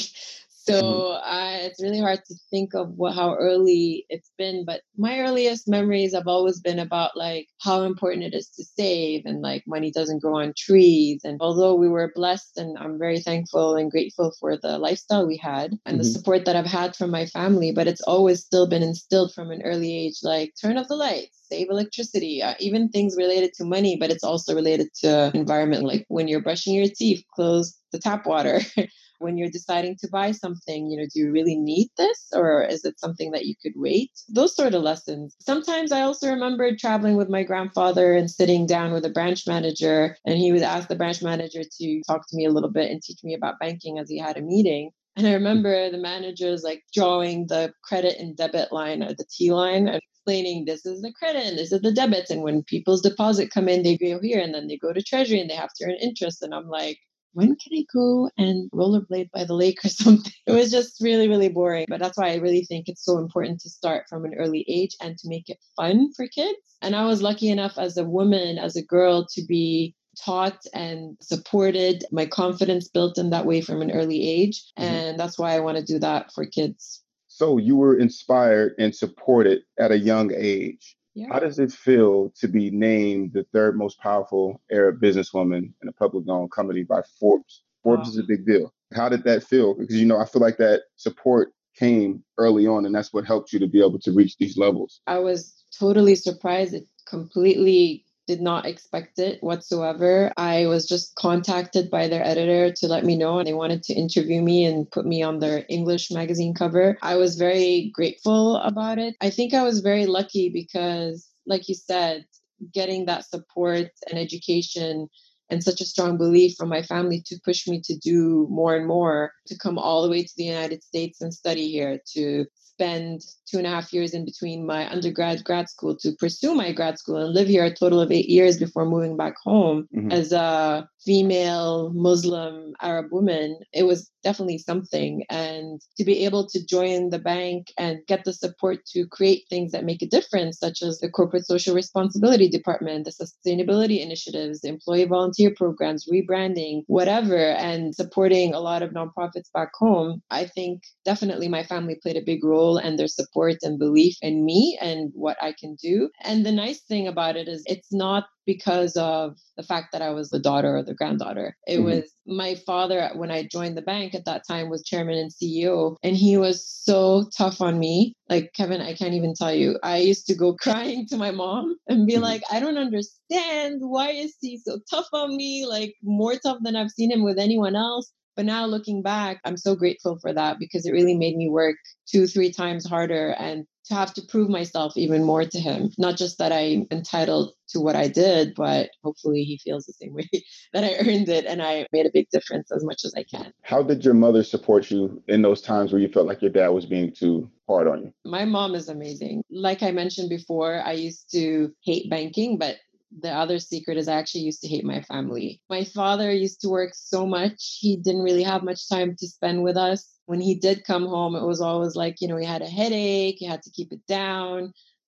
So 0.64 0.74
mm-hmm. 0.74 1.36
uh, 1.36 1.66
it's 1.66 1.82
really 1.82 2.00
hard 2.00 2.24
to 2.26 2.36
think 2.50 2.74
of 2.74 2.90
what 2.96 3.16
how 3.16 3.36
early 3.36 4.06
it's 4.10 4.32
been. 4.38 4.64
But 4.66 4.82
my 4.98 5.20
earliest 5.20 5.68
memories 5.68 6.14
have 6.14 6.28
always 6.28 6.60
been 6.60 6.80
about 6.80 7.18
like 7.18 7.48
how 7.62 7.82
important 7.82 8.24
it 8.24 8.36
is 8.36 8.50
to 8.50 8.64
save 8.64 9.26
and 9.26 9.42
like 9.42 9.64
money 9.66 9.92
doesn't 9.92 10.22
grow 10.22 10.40
on 10.40 10.54
trees. 10.58 11.22
And 11.24 11.38
although 11.42 11.76
we 11.76 11.90
were 11.90 12.12
blessed 12.14 12.58
and 12.58 12.78
I'm 12.78 13.00
very 13.00 13.20
thankful 13.20 13.76
and 13.76 13.90
grateful 13.90 14.34
for 14.40 14.58
the 14.58 14.78
lifestyle 14.78 15.26
we 15.26 15.38
had 15.38 15.72
and 15.72 15.80
mm-hmm. 15.80 15.98
the 15.98 16.04
support 16.06 16.46
that 16.46 16.56
I've 16.56 16.66
had 16.66 16.96
from 16.96 17.10
my 17.10 17.26
family, 17.26 17.72
but 17.72 17.88
it's 17.88 18.02
always 18.02 18.44
still 18.44 18.68
been 18.68 18.84
instilled 18.84 19.34
from 19.34 19.52
an 19.52 19.64
early 19.64 19.96
age, 19.96 20.20
like 20.24 20.54
turn 20.62 20.78
off 20.78 20.88
the 20.88 20.96
lights 20.96 21.42
save 21.52 21.70
electricity, 21.70 22.42
uh, 22.42 22.54
even 22.60 22.88
things 22.88 23.16
related 23.18 23.54
to 23.54 23.66
money, 23.66 23.98
but 24.00 24.10
it's 24.10 24.24
also 24.24 24.56
related 24.56 24.88
to 25.02 25.32
environment. 25.34 25.84
Like 25.84 26.06
when 26.08 26.30
you're 26.30 26.42
brushing 26.42 26.74
your 26.74 26.88
teeth, 26.88 27.26
close 27.36 27.78
the 27.92 28.00
tap 28.00 28.26
water. 28.26 28.62
when 29.22 29.38
you're 29.38 29.50
deciding 29.50 29.98
to 29.98 30.10
buy 30.12 30.32
something, 30.32 30.90
you 30.90 30.98
know, 30.98 31.06
do 31.14 31.20
you 31.20 31.32
really 31.32 31.56
need 31.56 31.90
this 31.98 32.28
or 32.34 32.64
is 32.64 32.84
it 32.86 33.00
something 33.00 33.32
that 33.32 33.46
you 33.46 33.56
could 33.62 33.74
wait? 33.76 34.12
Those 34.30 34.56
sort 34.56 34.74
of 34.74 34.84
lessons. 34.84 35.36
Sometimes 35.40 35.92
I 35.92 36.02
also 36.02 36.30
remember 36.30 36.76
traveling 36.76 37.16
with 37.16 37.30
my 37.30 37.44
grandfather 37.44 38.14
and 38.14 38.30
sitting 38.30 38.66
down 38.66 38.94
with 38.94 39.06
a 39.06 39.10
branch 39.10 39.48
manager, 39.48 40.18
and 40.26 40.38
he 40.38 40.52
would 40.52 40.62
ask 40.62 40.88
the 40.88 40.96
branch 40.96 41.22
manager 41.22 41.62
to 41.64 42.02
talk 42.08 42.28
to 42.28 42.36
me 42.36 42.46
a 42.46 42.52
little 42.52 42.72
bit 42.72 42.92
and 42.92 43.02
teach 43.02 43.24
me 43.24 43.34
about 43.34 43.60
banking 43.60 44.00
as 44.00 44.10
he 44.10 44.18
had 44.18 44.38
a 44.38 44.42
meeting. 44.42 44.92
And 45.16 45.28
I 45.28 45.34
remember 45.34 45.92
the 45.92 45.98
managers 45.98 46.64
like 46.64 46.84
drawing 46.94 47.48
the 47.48 47.74
credit 47.84 48.18
and 48.18 48.36
debit 48.36 48.72
line 48.72 49.04
or 49.04 49.14
the 49.14 49.26
T 49.30 49.52
line 49.52 49.88
and 49.88 50.02
explaining 50.22 50.66
this 50.66 50.86
is 50.86 51.02
the 51.02 51.12
credit 51.12 51.46
and 51.46 51.58
this 51.58 51.72
is 51.72 51.82
the 51.82 51.92
debits. 51.92 52.32
And 52.32 52.44
when 52.44 52.64
people's 52.64 53.02
deposit 53.02 53.52
come 53.52 53.68
in, 53.68 53.84
they 53.84 53.98
go 53.98 54.20
here 54.22 54.40
and 54.40 54.54
then 54.54 54.68
they 54.68 54.78
go 54.78 54.94
to 54.94 55.02
treasury 55.02 55.42
and 55.42 55.50
they 55.50 55.56
have 55.56 55.74
to 55.76 55.86
earn 55.86 55.98
interest. 56.02 56.42
And 56.42 56.54
I'm 56.54 56.70
like, 56.70 57.00
when 57.34 57.56
can 57.56 57.78
I 57.78 57.86
go 57.94 58.30
and 58.38 58.70
rollerblade 58.72 59.32
by 59.32 59.44
the 59.44 59.54
lake 59.54 59.84
or 59.84 59.90
something? 59.90 60.32
It 60.46 60.52
was 60.52 60.72
just 60.72 61.02
really, 61.02 61.28
really 61.28 61.50
boring. 61.50 61.86
But 61.88 62.00
that's 62.00 62.18
why 62.18 62.32
I 62.32 62.36
really 62.36 62.66
think 62.66 62.88
it's 62.88 63.06
so 63.06 63.18
important 63.18 63.62
to 63.62 63.70
start 63.70 64.06
from 64.10 64.26
an 64.26 64.36
early 64.36 64.66
age 64.68 64.96
and 65.02 65.18
to 65.18 65.30
make 65.30 65.50
it 65.50 65.60
fun 65.76 66.12
for 66.14 66.28
kids. 66.28 66.58
And 66.82 66.96
I 66.96 67.06
was 67.06 67.22
lucky 67.22 67.50
enough 67.50 67.78
as 67.78 67.98
a 67.98 68.04
woman, 68.04 68.58
as 68.58 68.76
a 68.76 68.84
girl, 68.84 69.28
to 69.34 69.44
be 69.46 69.96
taught 70.20 70.62
and 70.74 71.18
supported, 71.22 72.04
my 72.12 72.26
confidence 72.26 72.88
built 72.90 73.18
in 73.18 73.30
that 73.30 73.46
way 73.46 73.62
from 73.62 73.82
an 73.82 73.92
early 73.92 74.28
age. 74.28 74.64
Mm-hmm. 74.78 74.84
And 74.84 75.20
that's 75.20 75.40
why 75.40 75.54
I 75.54 75.60
want 75.60 75.78
to 75.78 75.84
do 75.84 76.00
that 76.00 76.34
for 76.34 76.46
kids. 76.46 77.02
So 77.28 77.58
you 77.58 77.78
were 77.78 77.98
inspired 77.98 78.74
and 78.78 78.94
supported 78.94 79.62
at 79.80 79.92
a 79.92 79.98
young 79.98 80.34
age. 80.36 80.98
Yeah. 81.14 81.28
How 81.32 81.40
does 81.40 81.60
it 81.60 81.72
feel 81.72 82.32
to 82.40 82.48
be 82.48 82.72
named 82.72 83.34
the 83.34 83.46
third 83.52 83.78
most 83.78 84.00
powerful 84.00 84.62
Arab 84.72 85.02
businesswoman 85.02 85.74
in 85.82 85.88
a 85.88 85.92
public 85.92 86.28
owned 86.30 86.52
company 86.52 86.84
by 86.84 87.02
Forbes? 87.20 87.64
Forbes 87.84 88.08
wow. 88.08 88.12
is 88.12 88.18
a 88.18 88.24
big 88.24 88.46
deal. 88.46 88.74
How 88.94 89.10
did 89.10 89.24
that 89.24 89.44
feel? 89.44 89.74
Because, 89.74 89.96
you 89.96 90.06
know, 90.06 90.18
I 90.18 90.26
feel 90.26 90.42
like 90.42 90.58
that 90.58 90.84
support 90.96 91.50
came 91.76 92.24
early 92.38 92.68
on 92.68 92.86
and 92.86 92.94
that's 92.94 93.14
what 93.14 93.26
helped 93.26 93.54
you 93.54 93.60
to 93.60 93.68
be 93.68 93.80
able 93.80 94.00
to 94.00 94.12
reach 94.12 94.38
these 94.38 94.58
levels. 94.58 95.02
I 95.08 95.20
was 95.20 95.64
totally 95.78 96.16
surprised. 96.16 96.74
It 96.74 96.88
completely 97.08 98.06
did 98.28 98.42
not 98.42 98.66
expect 98.66 99.20
it 99.20 99.42
whatsoever. 99.42 100.32
I 100.38 100.68
was 100.68 100.88
just 100.88 101.16
contacted 101.16 101.90
by 101.90 102.08
their 102.08 102.26
editor 102.26 102.72
to 102.72 102.88
let 102.88 103.04
me 103.04 103.18
know 103.18 103.44
they 103.44 103.54
wanted 103.54 103.84
to 103.84 103.94
interview 103.94 104.42
me 104.42 104.66
and 104.66 104.90
put 104.90 105.06
me 105.06 105.24
on 105.24 105.40
their 105.40 105.66
English 105.70 106.12
magazine 106.12 106.54
cover. 106.54 106.98
I 107.02 107.16
was 107.16 107.36
very 107.36 107.92
grateful 107.94 108.58
about 108.58 109.00
it. 109.00 109.16
I 109.22 109.30
think 109.30 109.54
I 109.54 109.64
was 109.64 109.80
very 109.80 110.06
lucky 110.06 110.50
because, 110.50 111.28
like 111.46 111.68
you 111.68 111.76
said, 111.76 112.26
getting 112.74 113.06
that 113.06 113.26
support 113.26 113.90
and 114.10 114.20
education 114.20 115.08
and 115.50 115.64
such 115.64 115.82
a 115.82 115.86
strong 115.86 116.18
belief 116.18 116.56
from 116.56 116.70
my 116.70 116.82
family 116.82 117.22
to 117.26 117.40
push 117.44 117.68
me 117.68 117.82
to 117.84 117.98
do 117.98 118.48
more 118.50 118.76
and 118.76 118.88
more, 118.88 119.34
to 119.48 119.58
come 119.58 119.78
all 119.78 120.04
the 120.04 120.10
way 120.10 120.24
to 120.24 120.34
the 120.38 120.46
United 120.46 120.82
States 120.84 121.22
and 121.22 121.34
study 121.34 121.70
here, 121.70 122.00
to 122.14 122.46
spend 122.82 123.22
two 123.46 123.60
and 123.60 123.68
a 123.68 123.70
half 123.70 123.94
years 123.94 124.14
in 124.16 124.26
between 124.26 124.66
my 124.66 124.92
undergrad 124.92 125.44
grad 125.44 125.70
school 125.70 125.96
to 125.96 126.14
pursue 126.14 126.56
my 126.56 126.72
grad 126.72 126.98
school 126.98 127.18
and 127.18 127.34
live 127.34 127.48
here 127.48 127.64
a 127.64 127.74
total 127.74 128.02
of 128.02 128.12
eight 128.12 128.28
years 128.28 128.58
before 128.58 128.86
moving 128.86 129.16
back 129.16 129.36
home 129.44 129.88
mm-hmm. 129.96 130.12
as 130.12 130.32
a 130.32 130.90
female 131.06 131.92
Muslim 131.94 132.74
Arab 132.82 133.12
woman, 133.12 133.60
it 133.74 133.84
was 133.84 134.10
definitely 134.24 134.58
something. 134.58 135.24
And 135.30 135.82
to 135.98 136.04
be 136.04 136.26
able 136.26 136.48
to 136.50 136.66
join 136.66 137.10
the 137.10 137.20
bank 137.20 137.68
and 137.78 138.00
get 138.08 138.24
the 138.24 138.34
support 138.34 138.86
to 138.94 139.08
create 139.08 139.46
things 139.50 139.72
that 139.72 139.84
make 139.84 140.02
a 140.02 140.08
difference, 140.08 140.60
such 140.60 140.82
as 140.82 141.00
the 141.00 141.10
corporate 141.10 141.46
social 141.46 141.76
responsibility 141.76 142.50
department, 142.50 143.06
the 143.06 143.12
sustainability 143.12 144.02
initiatives, 144.02 144.62
the 144.62 144.70
employee 144.70 145.06
volunteer 145.06 145.52
programs, 145.56 146.08
rebranding, 146.12 146.84
whatever, 146.88 147.38
and 147.38 147.96
supporting 147.96 148.54
a 148.54 148.60
lot 148.60 148.84
of 148.84 148.92
nonprofits 148.92 149.52
back 149.54 149.72
home, 149.74 150.22
I 150.30 150.46
think 150.46 150.84
definitely 151.06 151.48
my 151.48 151.64
family 151.64 151.98
played 152.02 152.18
a 152.18 152.22
big 152.22 152.44
role 152.44 152.78
and 152.78 152.98
their 152.98 153.08
support 153.08 153.58
and 153.64 153.80
belief 153.80 154.16
in 154.22 154.46
me 154.46 154.78
and 154.82 155.12
what 155.14 155.38
I 155.42 155.54
can 155.60 155.76
do. 155.82 156.10
And 156.24 156.46
the 156.46 156.52
nice 156.52 156.82
thing 156.82 157.08
about 157.08 157.36
it 157.36 157.48
is 157.48 157.64
it's 157.66 157.92
not 157.92 158.26
because 158.46 158.96
of 158.96 159.38
the 159.58 159.64
fact 159.64 159.92
that 159.92 160.02
I 160.02 160.12
was 160.12 160.30
the 160.30 160.40
daughter 160.40 160.78
or 160.78 160.84
the 160.84 160.94
granddaughter. 160.94 161.56
It 161.68 161.78
mm-hmm. 161.78 161.86
was 161.86 162.14
my 162.26 162.56
father, 162.56 163.10
when 163.16 163.32
I 163.32 163.48
joined 163.50 163.78
the 163.78 163.82
bank 163.82 164.16
at 164.16 164.26
that 164.26 164.44
time, 164.48 164.70
was 164.70 164.84
chairman 164.84 165.18
and 165.18 165.32
CEO, 165.32 165.96
and 166.04 166.16
he 166.16 166.38
was 166.38 166.68
so 166.68 167.30
tough 167.38 167.62
on 167.62 167.80
me. 167.80 168.14
Like, 168.30 168.52
Kevin, 168.56 168.82
I 168.82 168.94
can't 168.94 169.14
even 169.14 169.34
tell 169.34 169.54
you. 169.54 169.78
I 169.84 169.98
used 169.98 170.28
to 170.28 170.36
go 170.36 170.54
crying 170.62 171.08
to 171.08 171.18
my 171.18 171.32
mom 171.32 171.78
and 171.88 172.08
be 172.08 172.14
mm-hmm. 172.14 172.24
like, 172.24 172.44
I 172.52 172.60
don't 172.60 172.78
understand. 172.78 173.80
Why 173.82 174.12
is 174.12 174.36
he 174.42 174.58
so 174.58 174.80
tough 174.90 175.08
on 175.14 175.36
me? 175.36 175.66
Like, 175.66 175.96
more 176.04 176.36
tough 176.36 176.60
than 176.62 176.76
I've 176.76 176.92
seen 176.92 177.12
him 177.12 177.24
with 177.24 177.40
anyone 177.40 177.76
else. 177.76 178.12
But 178.36 178.46
now 178.46 178.66
looking 178.66 179.02
back, 179.02 179.42
I'm 179.44 179.58
so 179.58 179.76
grateful 179.76 180.18
for 180.20 180.34
that 180.34 180.58
because 180.58 180.86
it 180.86 180.94
really 180.94 181.16
made 181.16 181.36
me 181.36 181.50
work 181.50 181.76
two, 182.10 182.28
three 182.28 182.52
times 182.52 182.88
harder 182.88 183.36
and 183.38 183.66
to 183.86 183.96
have 183.96 184.14
to 184.16 184.22
prove 184.22 184.50
myself 184.50 184.96
even 184.96 185.24
more 185.24 185.46
to 185.46 185.60
him. 185.60 185.90
Not 185.98 186.18
just 186.18 186.38
that 186.38 186.52
I'm 186.52 186.88
entitled 186.92 187.54
to 187.70 187.80
what 187.80 187.96
I 187.96 188.08
did, 188.08 188.54
but 188.56 188.90
hopefully 189.04 189.44
he 189.44 189.58
feels 189.58 189.86
the 189.86 189.94
same 189.94 190.14
way 190.16 190.30
that 190.74 190.84
I 190.84 190.96
earned 191.00 191.30
it 191.30 191.46
and 191.46 191.62
I 191.62 191.88
made 191.92 192.06
a 192.06 192.12
big 192.14 192.30
difference 192.32 192.72
as 192.72 192.84
much 192.84 193.06
as 193.06 193.14
I 193.16 193.24
can. 193.24 193.54
How 193.62 193.84
did 193.84 194.04
your 194.06 194.14
mother 194.14 194.44
support 194.44 194.92
you 194.92 195.22
in 195.28 195.42
those 195.42 195.62
times 195.62 195.92
where 195.92 196.02
you 196.02 196.10
felt 196.10 196.28
like 196.28 196.42
your 196.42 196.52
dad 196.52 196.70
was 196.70 196.86
being 196.86 197.12
too 197.12 197.50
hard 197.68 197.88
on 197.88 198.04
you? 198.04 198.14
My 198.26 198.46
mom 198.46 198.76
is 198.76 198.90
amazing. 198.90 199.44
Like 199.50 199.84
I 199.84 199.92
mentioned 199.92 200.30
before, 200.30 200.82
I 200.82 200.94
used 200.94 201.32
to 201.32 201.74
hate 201.84 202.10
banking, 202.10 202.58
but 202.58 202.78
the 203.20 203.32
other 203.32 203.60
secret 203.60 203.98
is 203.98 204.08
I 204.08 204.16
actually 204.16 204.42
used 204.42 204.62
to 204.62 204.68
hate 204.68 204.86
my 204.86 205.02
family. 205.02 205.62
My 205.70 205.84
father 205.84 206.32
used 206.32 206.62
to 206.62 206.70
work 206.70 206.92
so 206.94 207.26
much, 207.26 207.78
he 207.80 207.98
didn't 207.98 208.22
really 208.22 208.44
have 208.44 208.64
much 208.64 208.88
time 208.88 209.16
to 209.18 209.28
spend 209.28 209.64
with 209.64 209.78
us. 209.78 210.08
When 210.26 210.40
he 210.40 210.56
did 210.56 210.86
come 210.86 211.06
home, 211.06 211.36
it 211.36 211.46
was 211.46 211.62
always 211.62 211.96
like, 211.96 212.22
you 212.22 212.28
know, 212.28 212.38
he 212.38 212.46
had 212.46 212.62
a 212.62 212.68
headache, 212.68 213.36
he 213.40 213.46
had 213.46 213.64
to 213.64 213.72
keep 213.72 213.92
it 213.92 214.06
down. 214.08 214.72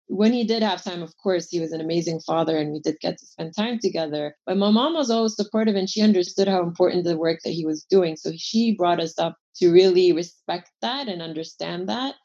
When 0.09 0.31
he 0.31 0.45
did 0.45 0.63
have 0.63 0.83
time, 0.83 1.01
of 1.01 1.13
course, 1.21 1.49
he 1.49 1.59
was 1.59 1.71
an 1.73 1.81
amazing 1.81 2.21
father 2.21 2.57
and 2.57 2.71
we 2.71 2.79
did 2.79 2.97
get 3.01 3.17
to 3.17 3.25
spend 3.25 3.55
time 3.55 3.79
together. 3.79 4.35
But 4.45 4.57
my 4.57 4.69
mom 4.69 4.93
was 4.93 5.09
always 5.09 5.35
supportive 5.35 5.75
and 5.75 5.89
she 5.89 6.01
understood 6.01 6.47
how 6.47 6.61
important 6.61 7.03
the 7.03 7.17
work 7.17 7.39
that 7.43 7.51
he 7.51 7.65
was 7.65 7.83
doing. 7.83 8.15
So 8.15 8.31
she 8.37 8.75
brought 8.75 9.01
us 9.01 9.19
up 9.19 9.35
to 9.57 9.71
really 9.71 10.13
respect 10.13 10.69
that 10.81 11.07
and 11.09 11.21
understand 11.21 11.89
that. 11.89 12.15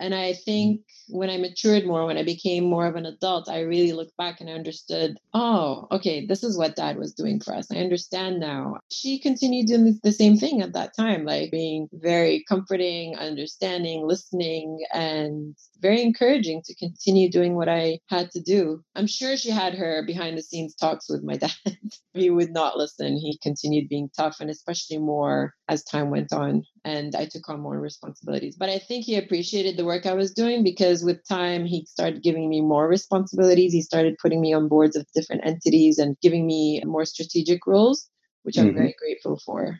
And 0.00 0.14
I 0.14 0.32
mm-hmm. 0.32 0.42
think 0.44 0.80
when 1.08 1.30
I 1.30 1.36
matured 1.36 1.86
more, 1.86 2.06
when 2.06 2.16
I 2.16 2.22
became 2.22 2.64
more 2.64 2.86
of 2.86 2.96
an 2.96 3.06
adult, 3.06 3.48
I 3.48 3.60
really 3.60 3.92
looked 3.92 4.16
back 4.16 4.40
and 4.40 4.48
I 4.48 4.54
understood, 4.54 5.18
oh, 5.34 5.86
okay, 5.90 6.26
this 6.26 6.42
is 6.42 6.56
what 6.56 6.76
dad 6.76 6.96
was 6.96 7.12
doing 7.12 7.40
for 7.40 7.54
us. 7.54 7.70
I 7.70 7.76
understand 7.76 8.40
now. 8.40 8.78
She 8.90 9.18
continued 9.18 9.66
doing 9.66 10.00
the 10.02 10.12
same 10.12 10.36
thing 10.36 10.62
at 10.62 10.72
that 10.72 10.96
time, 10.96 11.24
like 11.24 11.50
being 11.50 11.88
very 11.92 12.44
comforting, 12.48 13.16
understanding, 13.16 14.06
listening, 14.06 14.80
and 14.92 15.54
very 15.80 16.02
encouraging 16.02 16.62
to 16.64 16.74
continue 16.74 17.30
doing 17.30 17.54
what 17.54 17.68
I 17.68 17.98
had 18.08 18.30
to 18.32 18.40
do. 18.40 18.82
I'm 18.94 19.06
sure 19.06 19.36
she 19.36 19.50
had 19.50 19.74
her 19.74 20.04
behind 20.06 20.38
the 20.38 20.42
scenes 20.42 20.74
talks 20.74 21.08
with 21.08 21.22
my 21.22 21.36
dad. 21.36 21.50
he 22.14 22.30
would 22.30 22.52
not 22.52 22.76
listen. 22.76 23.16
He 23.16 23.38
continued 23.42 23.88
being 23.88 24.10
tough, 24.16 24.36
and 24.40 24.50
especially 24.50 24.98
more 24.98 25.54
as 25.68 25.84
time 25.84 26.10
went 26.10 26.32
on. 26.32 26.64
And 26.84 27.14
I 27.14 27.26
took 27.26 27.48
on 27.48 27.60
more 27.60 27.78
responsibilities. 27.78 28.56
But 28.56 28.70
I 28.70 28.78
think 28.78 29.04
he 29.04 29.16
appreciated 29.16 29.76
the 29.76 29.84
work 29.84 30.06
I 30.06 30.14
was 30.14 30.32
doing 30.32 30.64
because 30.64 31.04
with 31.04 31.26
time, 31.28 31.66
he 31.66 31.84
started 31.86 32.22
giving 32.22 32.48
me 32.48 32.60
more 32.60 32.88
responsibilities. 32.88 33.72
He 33.72 33.82
started 33.82 34.16
putting 34.20 34.40
me 34.40 34.54
on 34.54 34.68
boards 34.68 34.96
of 34.96 35.06
different 35.14 35.44
entities 35.44 35.98
and 35.98 36.16
giving 36.22 36.46
me 36.46 36.82
more 36.86 37.04
strategic 37.04 37.66
roles, 37.66 38.08
which 38.44 38.56
I'm 38.56 38.68
mm-hmm. 38.68 38.78
very 38.78 38.94
grateful 38.98 39.38
for. 39.44 39.78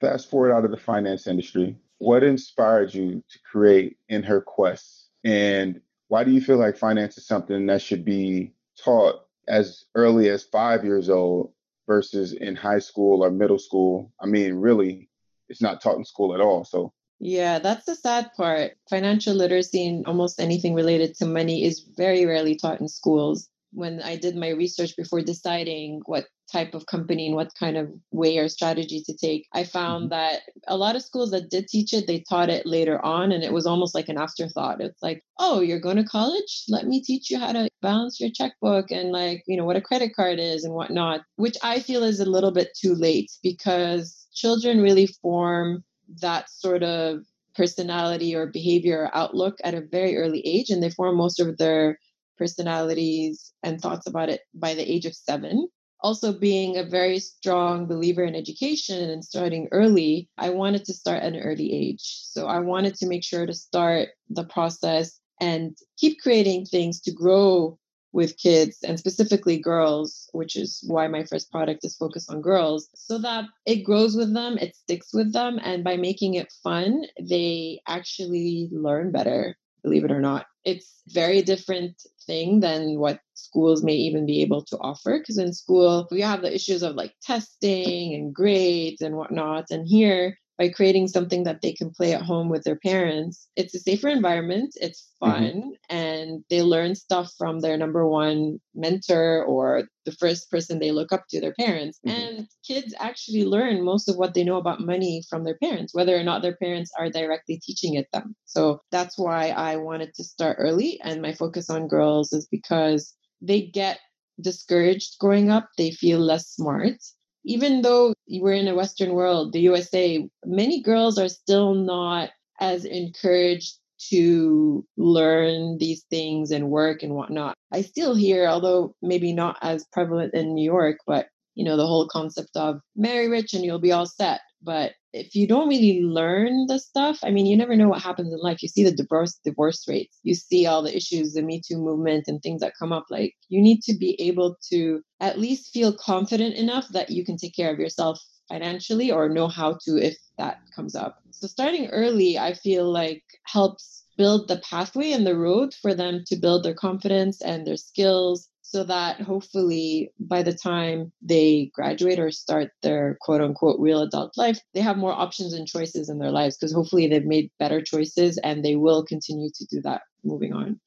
Fast 0.00 0.28
forward 0.28 0.52
out 0.52 0.64
of 0.64 0.70
the 0.70 0.76
finance 0.76 1.26
industry, 1.26 1.76
what 1.98 2.24
inspired 2.24 2.92
you 2.92 3.22
to 3.30 3.38
create 3.50 3.96
In 4.08 4.22
Her 4.24 4.40
Quest? 4.40 5.08
And 5.24 5.80
why 6.08 6.24
do 6.24 6.32
you 6.32 6.40
feel 6.40 6.58
like 6.58 6.76
finance 6.76 7.16
is 7.16 7.26
something 7.26 7.66
that 7.66 7.80
should 7.80 8.04
be 8.04 8.52
taught 8.84 9.24
as 9.48 9.84
early 9.94 10.28
as 10.28 10.42
five 10.42 10.84
years 10.84 11.08
old 11.08 11.52
versus 11.86 12.32
in 12.32 12.56
high 12.56 12.80
school 12.80 13.24
or 13.24 13.30
middle 13.30 13.58
school? 13.58 14.12
I 14.20 14.26
mean, 14.26 14.54
really, 14.54 15.08
it's 15.52 15.62
not 15.62 15.80
taught 15.80 15.98
in 15.98 16.04
school 16.04 16.34
at 16.34 16.40
all. 16.40 16.64
So 16.64 16.92
yeah, 17.20 17.60
that's 17.60 17.84
the 17.84 17.94
sad 17.94 18.30
part. 18.36 18.72
Financial 18.90 19.34
literacy 19.34 19.86
and 19.86 20.06
almost 20.06 20.40
anything 20.40 20.74
related 20.74 21.14
to 21.16 21.26
money 21.26 21.64
is 21.64 21.86
very 21.96 22.26
rarely 22.26 22.56
taught 22.56 22.80
in 22.80 22.88
schools. 22.88 23.48
When 23.72 24.02
I 24.02 24.16
did 24.16 24.34
my 24.34 24.48
research 24.48 24.96
before 24.96 25.20
deciding 25.20 26.02
what 26.06 26.26
type 26.52 26.74
of 26.74 26.86
company 26.86 27.26
and 27.26 27.34
what 27.34 27.54
kind 27.58 27.76
of 27.76 27.90
way 28.10 28.38
or 28.38 28.48
strategy 28.48 29.02
to 29.06 29.16
take, 29.16 29.48
I 29.52 29.64
found 29.64 30.04
mm-hmm. 30.04 30.10
that 30.10 30.42
a 30.68 30.76
lot 30.76 30.96
of 30.96 31.02
schools 31.02 31.30
that 31.30 31.50
did 31.50 31.68
teach 31.68 31.92
it, 31.92 32.06
they 32.06 32.20
taught 32.28 32.50
it 32.50 32.66
later 32.66 33.02
on 33.04 33.32
and 33.32 33.42
it 33.42 33.52
was 33.52 33.66
almost 33.66 33.94
like 33.94 34.08
an 34.08 34.18
afterthought. 34.18 34.80
It's 34.80 35.02
like, 35.02 35.24
oh, 35.38 35.60
you're 35.60 35.80
going 35.80 35.96
to 35.96 36.04
college? 36.04 36.64
Let 36.68 36.86
me 36.86 37.02
teach 37.02 37.30
you 37.30 37.38
how 37.38 37.52
to 37.52 37.68
balance 37.80 38.20
your 38.20 38.30
checkbook 38.30 38.90
and 38.90 39.10
like, 39.10 39.42
you 39.46 39.56
know, 39.56 39.64
what 39.64 39.76
a 39.76 39.80
credit 39.80 40.14
card 40.14 40.38
is 40.38 40.64
and 40.64 40.74
whatnot, 40.74 41.22
which 41.36 41.56
I 41.62 41.80
feel 41.80 42.04
is 42.04 42.20
a 42.20 42.30
little 42.30 42.52
bit 42.52 42.68
too 42.78 42.94
late 42.94 43.30
because 43.42 44.26
children 44.34 44.82
really 44.82 45.06
form 45.06 45.82
that 46.20 46.50
sort 46.50 46.82
of 46.82 47.20
personality 47.54 48.34
or 48.34 48.46
behavior 48.46 49.02
or 49.02 49.16
outlook 49.16 49.58
at 49.64 49.74
a 49.74 49.80
very 49.80 50.16
early 50.16 50.40
age 50.46 50.70
and 50.70 50.82
they 50.82 50.90
form 50.90 51.16
most 51.16 51.40
of 51.40 51.58
their 51.58 51.98
personalities 52.38 53.52
and 53.62 53.80
thoughts 53.80 54.06
about 54.06 54.28
it 54.28 54.40
by 54.54 54.74
the 54.74 54.90
age 54.90 55.06
of 55.06 55.14
seven 55.14 55.68
also 56.02 56.32
being 56.32 56.76
a 56.76 56.84
very 56.84 57.18
strong 57.18 57.86
believer 57.86 58.24
in 58.24 58.34
education 58.34 59.10
and 59.10 59.24
starting 59.24 59.68
early 59.72 60.28
i 60.38 60.50
wanted 60.50 60.84
to 60.84 60.92
start 60.92 61.22
at 61.22 61.32
an 61.32 61.40
early 61.40 61.72
age 61.72 62.02
so 62.02 62.46
i 62.46 62.58
wanted 62.58 62.94
to 62.94 63.06
make 63.06 63.24
sure 63.24 63.46
to 63.46 63.54
start 63.54 64.08
the 64.30 64.44
process 64.44 65.20
and 65.40 65.76
keep 65.98 66.20
creating 66.20 66.64
things 66.64 67.00
to 67.00 67.12
grow 67.12 67.78
with 68.12 68.38
kids 68.38 68.78
and 68.86 68.98
specifically 68.98 69.58
girls, 69.58 70.28
which 70.32 70.54
is 70.54 70.84
why 70.86 71.08
my 71.08 71.24
first 71.24 71.50
product 71.50 71.84
is 71.84 71.96
focused 71.96 72.30
on 72.30 72.42
girls, 72.42 72.88
so 72.94 73.18
that 73.18 73.46
it 73.66 73.84
grows 73.84 74.14
with 74.14 74.32
them, 74.34 74.58
it 74.58 74.76
sticks 74.76 75.12
with 75.12 75.32
them. 75.32 75.58
And 75.62 75.82
by 75.82 75.96
making 75.96 76.34
it 76.34 76.52
fun, 76.62 77.04
they 77.20 77.80
actually 77.88 78.68
learn 78.70 79.10
better, 79.12 79.56
believe 79.82 80.04
it 80.04 80.12
or 80.12 80.20
not. 80.20 80.46
It's 80.64 81.02
very 81.08 81.42
different 81.42 82.00
thing 82.24 82.60
than 82.60 82.98
what 82.98 83.20
schools 83.34 83.82
may 83.82 83.94
even 83.94 84.26
be 84.26 84.42
able 84.42 84.62
to 84.64 84.76
offer 84.78 85.18
because 85.18 85.38
in 85.38 85.52
school 85.52 86.08
we 86.10 86.20
have 86.20 86.42
the 86.42 86.54
issues 86.54 86.82
of 86.82 86.94
like 86.94 87.14
testing 87.22 88.14
and 88.14 88.34
grades 88.34 89.00
and 89.00 89.16
whatnot 89.16 89.66
and 89.70 89.86
here 89.86 90.36
by 90.58 90.68
creating 90.68 91.08
something 91.08 91.44
that 91.44 91.60
they 91.62 91.72
can 91.72 91.90
play 91.90 92.12
at 92.12 92.22
home 92.22 92.48
with 92.48 92.62
their 92.62 92.76
parents. 92.76 93.48
It's 93.56 93.74
a 93.74 93.80
safer 93.80 94.08
environment, 94.08 94.74
it's 94.80 95.08
mm-hmm. 95.22 95.32
fun, 95.32 95.52
mm-hmm. 95.54 95.68
and 95.88 96.11
they 96.50 96.62
learn 96.62 96.94
stuff 96.94 97.32
from 97.38 97.60
their 97.60 97.76
number 97.76 98.06
one 98.06 98.58
mentor 98.74 99.44
or 99.44 99.84
the 100.04 100.12
first 100.12 100.50
person 100.50 100.78
they 100.78 100.90
look 100.90 101.12
up 101.12 101.24
to, 101.30 101.40
their 101.40 101.54
parents. 101.54 101.98
Mm-hmm. 102.06 102.16
And 102.16 102.48
kids 102.66 102.94
actually 102.98 103.44
learn 103.44 103.84
most 103.84 104.08
of 104.08 104.16
what 104.16 104.34
they 104.34 104.44
know 104.44 104.56
about 104.56 104.80
money 104.80 105.22
from 105.28 105.44
their 105.44 105.56
parents, 105.62 105.94
whether 105.94 106.16
or 106.16 106.22
not 106.22 106.42
their 106.42 106.56
parents 106.56 106.90
are 106.98 107.10
directly 107.10 107.60
teaching 107.62 107.94
it 107.94 108.06
them. 108.12 108.34
So 108.44 108.80
that's 108.90 109.18
why 109.18 109.48
I 109.48 109.76
wanted 109.76 110.14
to 110.14 110.24
start 110.24 110.56
early. 110.58 111.00
And 111.02 111.22
my 111.22 111.32
focus 111.32 111.70
on 111.70 111.88
girls 111.88 112.32
is 112.32 112.46
because 112.46 113.14
they 113.40 113.62
get 113.62 113.98
discouraged 114.40 115.18
growing 115.18 115.50
up, 115.50 115.68
they 115.76 115.90
feel 115.90 116.18
less 116.18 116.48
smart 116.48 116.96
even 117.44 117.82
though 117.82 118.14
we're 118.28 118.52
in 118.52 118.68
a 118.68 118.74
Western 118.74 119.14
world, 119.14 119.52
the 119.52 119.60
USA, 119.60 120.28
many 120.44 120.82
girls 120.82 121.18
are 121.18 121.28
still 121.28 121.74
not 121.74 122.30
as 122.60 122.84
encouraged 122.84 123.78
to 124.10 124.84
learn 124.96 125.78
these 125.78 126.04
things 126.10 126.50
and 126.50 126.70
work 126.70 127.02
and 127.02 127.14
whatnot. 127.14 127.54
I 127.72 127.82
still 127.82 128.14
hear, 128.14 128.46
although 128.46 128.94
maybe 129.02 129.32
not 129.32 129.56
as 129.62 129.86
prevalent 129.92 130.34
in 130.34 130.54
New 130.54 130.64
York, 130.64 130.98
but 131.06 131.26
you 131.54 131.64
know, 131.64 131.76
the 131.76 131.86
whole 131.86 132.08
concept 132.08 132.56
of 132.56 132.80
marry 132.96 133.28
rich 133.28 133.52
and 133.52 133.64
you'll 133.64 133.78
be 133.78 133.92
all 133.92 134.06
set. 134.06 134.40
But 134.62 134.92
if 135.12 135.34
you 135.34 135.46
don't 135.46 135.68
really 135.68 136.00
learn 136.02 136.66
the 136.66 136.78
stuff, 136.78 137.18
I 137.22 137.30
mean, 137.30 137.46
you 137.46 137.56
never 137.56 137.76
know 137.76 137.88
what 137.88 138.00
happens 138.00 138.32
in 138.32 138.38
life. 138.38 138.62
You 138.62 138.68
see 138.68 138.84
the 138.84 138.92
divorce 138.92 139.38
divorce 139.44 139.84
rates, 139.88 140.18
you 140.22 140.34
see 140.34 140.66
all 140.66 140.82
the 140.82 140.96
issues, 140.96 141.32
the 141.32 141.42
Me 141.42 141.60
Too 141.66 141.76
movement, 141.76 142.24
and 142.28 142.40
things 142.40 142.60
that 142.60 142.72
come 142.78 142.92
up. 142.92 143.06
Like 143.10 143.34
you 143.48 143.60
need 143.60 143.82
to 143.82 143.94
be 143.94 144.18
able 144.20 144.56
to 144.70 145.02
at 145.20 145.38
least 145.38 145.72
feel 145.72 145.92
confident 145.92 146.54
enough 146.54 146.88
that 146.92 147.10
you 147.10 147.24
can 147.24 147.36
take 147.36 147.54
care 147.54 147.72
of 147.72 147.78
yourself 147.78 148.20
financially 148.48 149.10
or 149.10 149.28
know 149.28 149.48
how 149.48 149.78
to 149.84 149.96
if 149.96 150.16
that 150.38 150.60
comes 150.74 150.94
up. 150.94 151.18
So 151.30 151.46
starting 151.46 151.88
early, 151.88 152.38
I 152.38 152.54
feel 152.54 152.90
like 152.90 153.22
helps 153.44 154.04
build 154.16 154.48
the 154.48 154.58
pathway 154.58 155.12
and 155.12 155.26
the 155.26 155.36
road 155.36 155.74
for 155.74 155.94
them 155.94 156.22
to 156.26 156.36
build 156.36 156.64
their 156.64 156.74
confidence 156.74 157.40
and 157.40 157.66
their 157.66 157.76
skills 157.76 158.48
so 158.62 158.84
that 158.84 159.20
hopefully 159.20 160.10
by 160.18 160.42
the 160.42 160.54
time 160.54 161.12
they 161.20 161.70
graduate 161.74 162.18
or 162.18 162.30
start 162.30 162.70
their 162.82 163.18
quote 163.20 163.40
unquote 163.40 163.78
real 163.78 164.00
adult 164.00 164.32
life, 164.36 164.60
they 164.72 164.80
have 164.80 164.96
more 164.96 165.12
options 165.12 165.52
and 165.52 165.66
choices 165.66 166.08
in 166.08 166.18
their 166.18 166.30
lives 166.30 166.56
because 166.56 166.72
hopefully 166.72 167.06
they've 167.06 167.24
made 167.24 167.50
better 167.58 167.82
choices 167.82 168.38
and 168.38 168.64
they 168.64 168.76
will 168.76 169.04
continue 169.04 169.50
to 169.54 169.66
do 169.66 169.82
that 169.82 170.02
moving 170.24 170.52
on. 170.52 170.80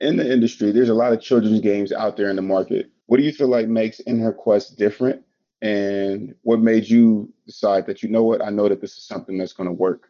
In 0.00 0.16
the 0.16 0.30
industry, 0.30 0.72
there's 0.72 0.88
a 0.88 0.94
lot 0.94 1.12
of 1.12 1.20
children's 1.20 1.60
games 1.60 1.92
out 1.92 2.16
there 2.16 2.28
in 2.28 2.36
the 2.36 2.42
market. 2.42 2.90
What 3.06 3.18
do 3.18 3.22
you 3.22 3.32
feel 3.32 3.48
like 3.48 3.68
makes 3.68 4.00
In 4.00 4.18
Her 4.18 4.32
Quest 4.32 4.76
different? 4.76 5.22
And 5.62 6.34
what 6.42 6.60
made 6.60 6.88
you 6.88 7.32
decide 7.46 7.86
that, 7.86 8.02
you 8.02 8.08
know 8.08 8.24
what, 8.24 8.44
I 8.44 8.50
know 8.50 8.68
that 8.68 8.80
this 8.80 8.98
is 8.98 9.06
something 9.06 9.38
that's 9.38 9.52
going 9.52 9.68
to 9.68 9.72
work? 9.72 10.08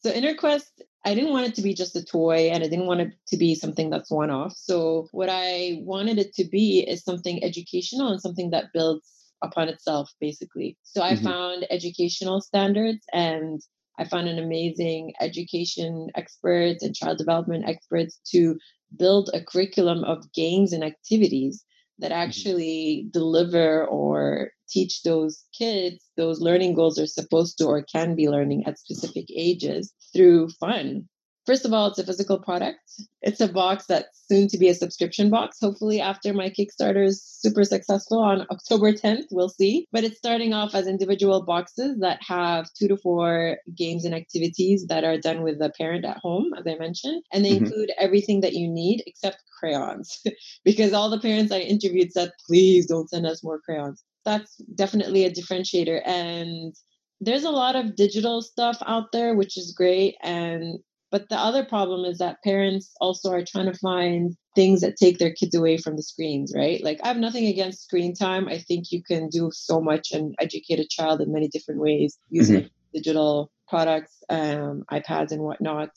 So, 0.00 0.10
In 0.10 0.22
Her 0.22 0.34
Quest 0.34 0.82
I 1.04 1.14
didn't 1.14 1.30
want 1.30 1.46
it 1.46 1.54
to 1.54 1.62
be 1.62 1.72
just 1.72 1.96
a 1.96 2.04
toy 2.04 2.50
and 2.52 2.62
I 2.62 2.68
didn't 2.68 2.86
want 2.86 3.00
it 3.00 3.12
to 3.28 3.38
be 3.38 3.54
something 3.54 3.88
that's 3.88 4.10
one 4.10 4.30
off. 4.30 4.54
So, 4.56 5.08
what 5.12 5.30
I 5.30 5.78
wanted 5.80 6.18
it 6.18 6.34
to 6.34 6.44
be 6.44 6.80
is 6.80 7.02
something 7.02 7.42
educational 7.42 8.08
and 8.08 8.20
something 8.20 8.50
that 8.50 8.72
builds 8.74 9.10
upon 9.42 9.68
itself, 9.68 10.12
basically. 10.20 10.76
So, 10.82 11.02
I 11.02 11.14
mm-hmm. 11.14 11.24
found 11.24 11.66
educational 11.70 12.42
standards 12.42 13.04
and 13.12 13.62
I 13.98 14.04
found 14.04 14.28
an 14.28 14.38
amazing 14.38 15.14
education 15.20 16.08
experts 16.14 16.82
and 16.82 16.94
child 16.94 17.16
development 17.16 17.64
experts 17.66 18.20
to 18.32 18.58
build 18.96 19.30
a 19.32 19.42
curriculum 19.42 20.04
of 20.04 20.30
games 20.34 20.72
and 20.74 20.84
activities 20.84 21.64
that 21.98 22.10
mm-hmm. 22.10 22.20
actually 22.20 23.04
mm-hmm. 23.04 23.10
deliver 23.10 23.86
or 23.86 24.50
teach 24.70 25.02
those 25.02 25.44
kids 25.56 26.04
those 26.16 26.40
learning 26.40 26.74
goals 26.74 26.98
are 26.98 27.06
supposed 27.06 27.58
to 27.58 27.66
or 27.66 27.82
can 27.82 28.14
be 28.14 28.28
learning 28.28 28.64
at 28.66 28.78
specific 28.78 29.26
ages 29.34 29.92
through 30.14 30.48
fun 30.60 31.08
First 31.46 31.64
of 31.64 31.72
all, 31.72 31.88
it's 31.88 31.98
a 31.98 32.04
physical 32.04 32.38
product. 32.38 32.78
It's 33.22 33.40
a 33.40 33.48
box 33.48 33.86
that's 33.86 34.24
soon 34.28 34.46
to 34.48 34.58
be 34.58 34.68
a 34.68 34.74
subscription 34.74 35.30
box. 35.30 35.56
Hopefully, 35.60 36.00
after 36.00 36.34
my 36.34 36.50
Kickstarter 36.50 37.04
is 37.04 37.24
super 37.24 37.64
successful 37.64 38.20
on 38.20 38.46
October 38.50 38.92
10th, 38.92 39.24
we'll 39.30 39.48
see. 39.48 39.86
But 39.90 40.04
it's 40.04 40.18
starting 40.18 40.52
off 40.52 40.74
as 40.74 40.86
individual 40.86 41.42
boxes 41.42 41.98
that 42.00 42.20
have 42.22 42.68
two 42.78 42.88
to 42.88 42.96
four 42.96 43.56
games 43.74 44.04
and 44.04 44.14
activities 44.14 44.86
that 44.88 45.02
are 45.02 45.18
done 45.18 45.42
with 45.42 45.58
the 45.58 45.72
parent 45.76 46.04
at 46.04 46.18
home, 46.18 46.52
as 46.56 46.66
I 46.66 46.76
mentioned. 46.76 47.22
And 47.32 47.44
they 47.44 47.56
mm-hmm. 47.56 47.64
include 47.64 47.92
everything 47.98 48.42
that 48.42 48.52
you 48.52 48.68
need 48.68 49.02
except 49.06 49.42
crayons, 49.58 50.22
because 50.64 50.92
all 50.92 51.08
the 51.08 51.20
parents 51.20 51.52
I 51.52 51.60
interviewed 51.60 52.12
said, 52.12 52.30
please 52.46 52.86
don't 52.86 53.08
send 53.08 53.26
us 53.26 53.42
more 53.42 53.60
crayons. 53.60 54.04
That's 54.24 54.56
definitely 54.74 55.24
a 55.24 55.30
differentiator. 55.30 56.02
And 56.04 56.74
there's 57.20 57.44
a 57.44 57.50
lot 57.50 57.76
of 57.76 57.96
digital 57.96 58.42
stuff 58.42 58.82
out 58.86 59.12
there, 59.12 59.34
which 59.34 59.56
is 59.56 59.72
great. 59.72 60.16
And 60.22 60.78
but 61.10 61.28
the 61.28 61.36
other 61.36 61.64
problem 61.64 62.04
is 62.04 62.18
that 62.18 62.42
parents 62.44 62.92
also 63.00 63.32
are 63.32 63.44
trying 63.44 63.66
to 63.66 63.78
find 63.78 64.36
things 64.54 64.80
that 64.80 64.96
take 64.96 65.18
their 65.18 65.32
kids 65.32 65.54
away 65.54 65.76
from 65.76 65.96
the 65.96 66.02
screens, 66.02 66.52
right? 66.56 66.82
Like, 66.84 67.00
I 67.02 67.08
have 67.08 67.16
nothing 67.16 67.46
against 67.46 67.82
screen 67.82 68.14
time. 68.14 68.48
I 68.48 68.58
think 68.58 68.92
you 68.92 69.02
can 69.02 69.28
do 69.28 69.50
so 69.52 69.80
much 69.80 70.12
and 70.12 70.34
educate 70.40 70.78
a 70.78 70.86
child 70.88 71.20
in 71.20 71.32
many 71.32 71.48
different 71.48 71.80
ways 71.80 72.16
using 72.30 72.56
mm-hmm. 72.60 72.68
digital 72.94 73.50
products, 73.68 74.22
um, 74.28 74.84
iPads, 74.90 75.32
and 75.32 75.42
whatnot. 75.42 75.90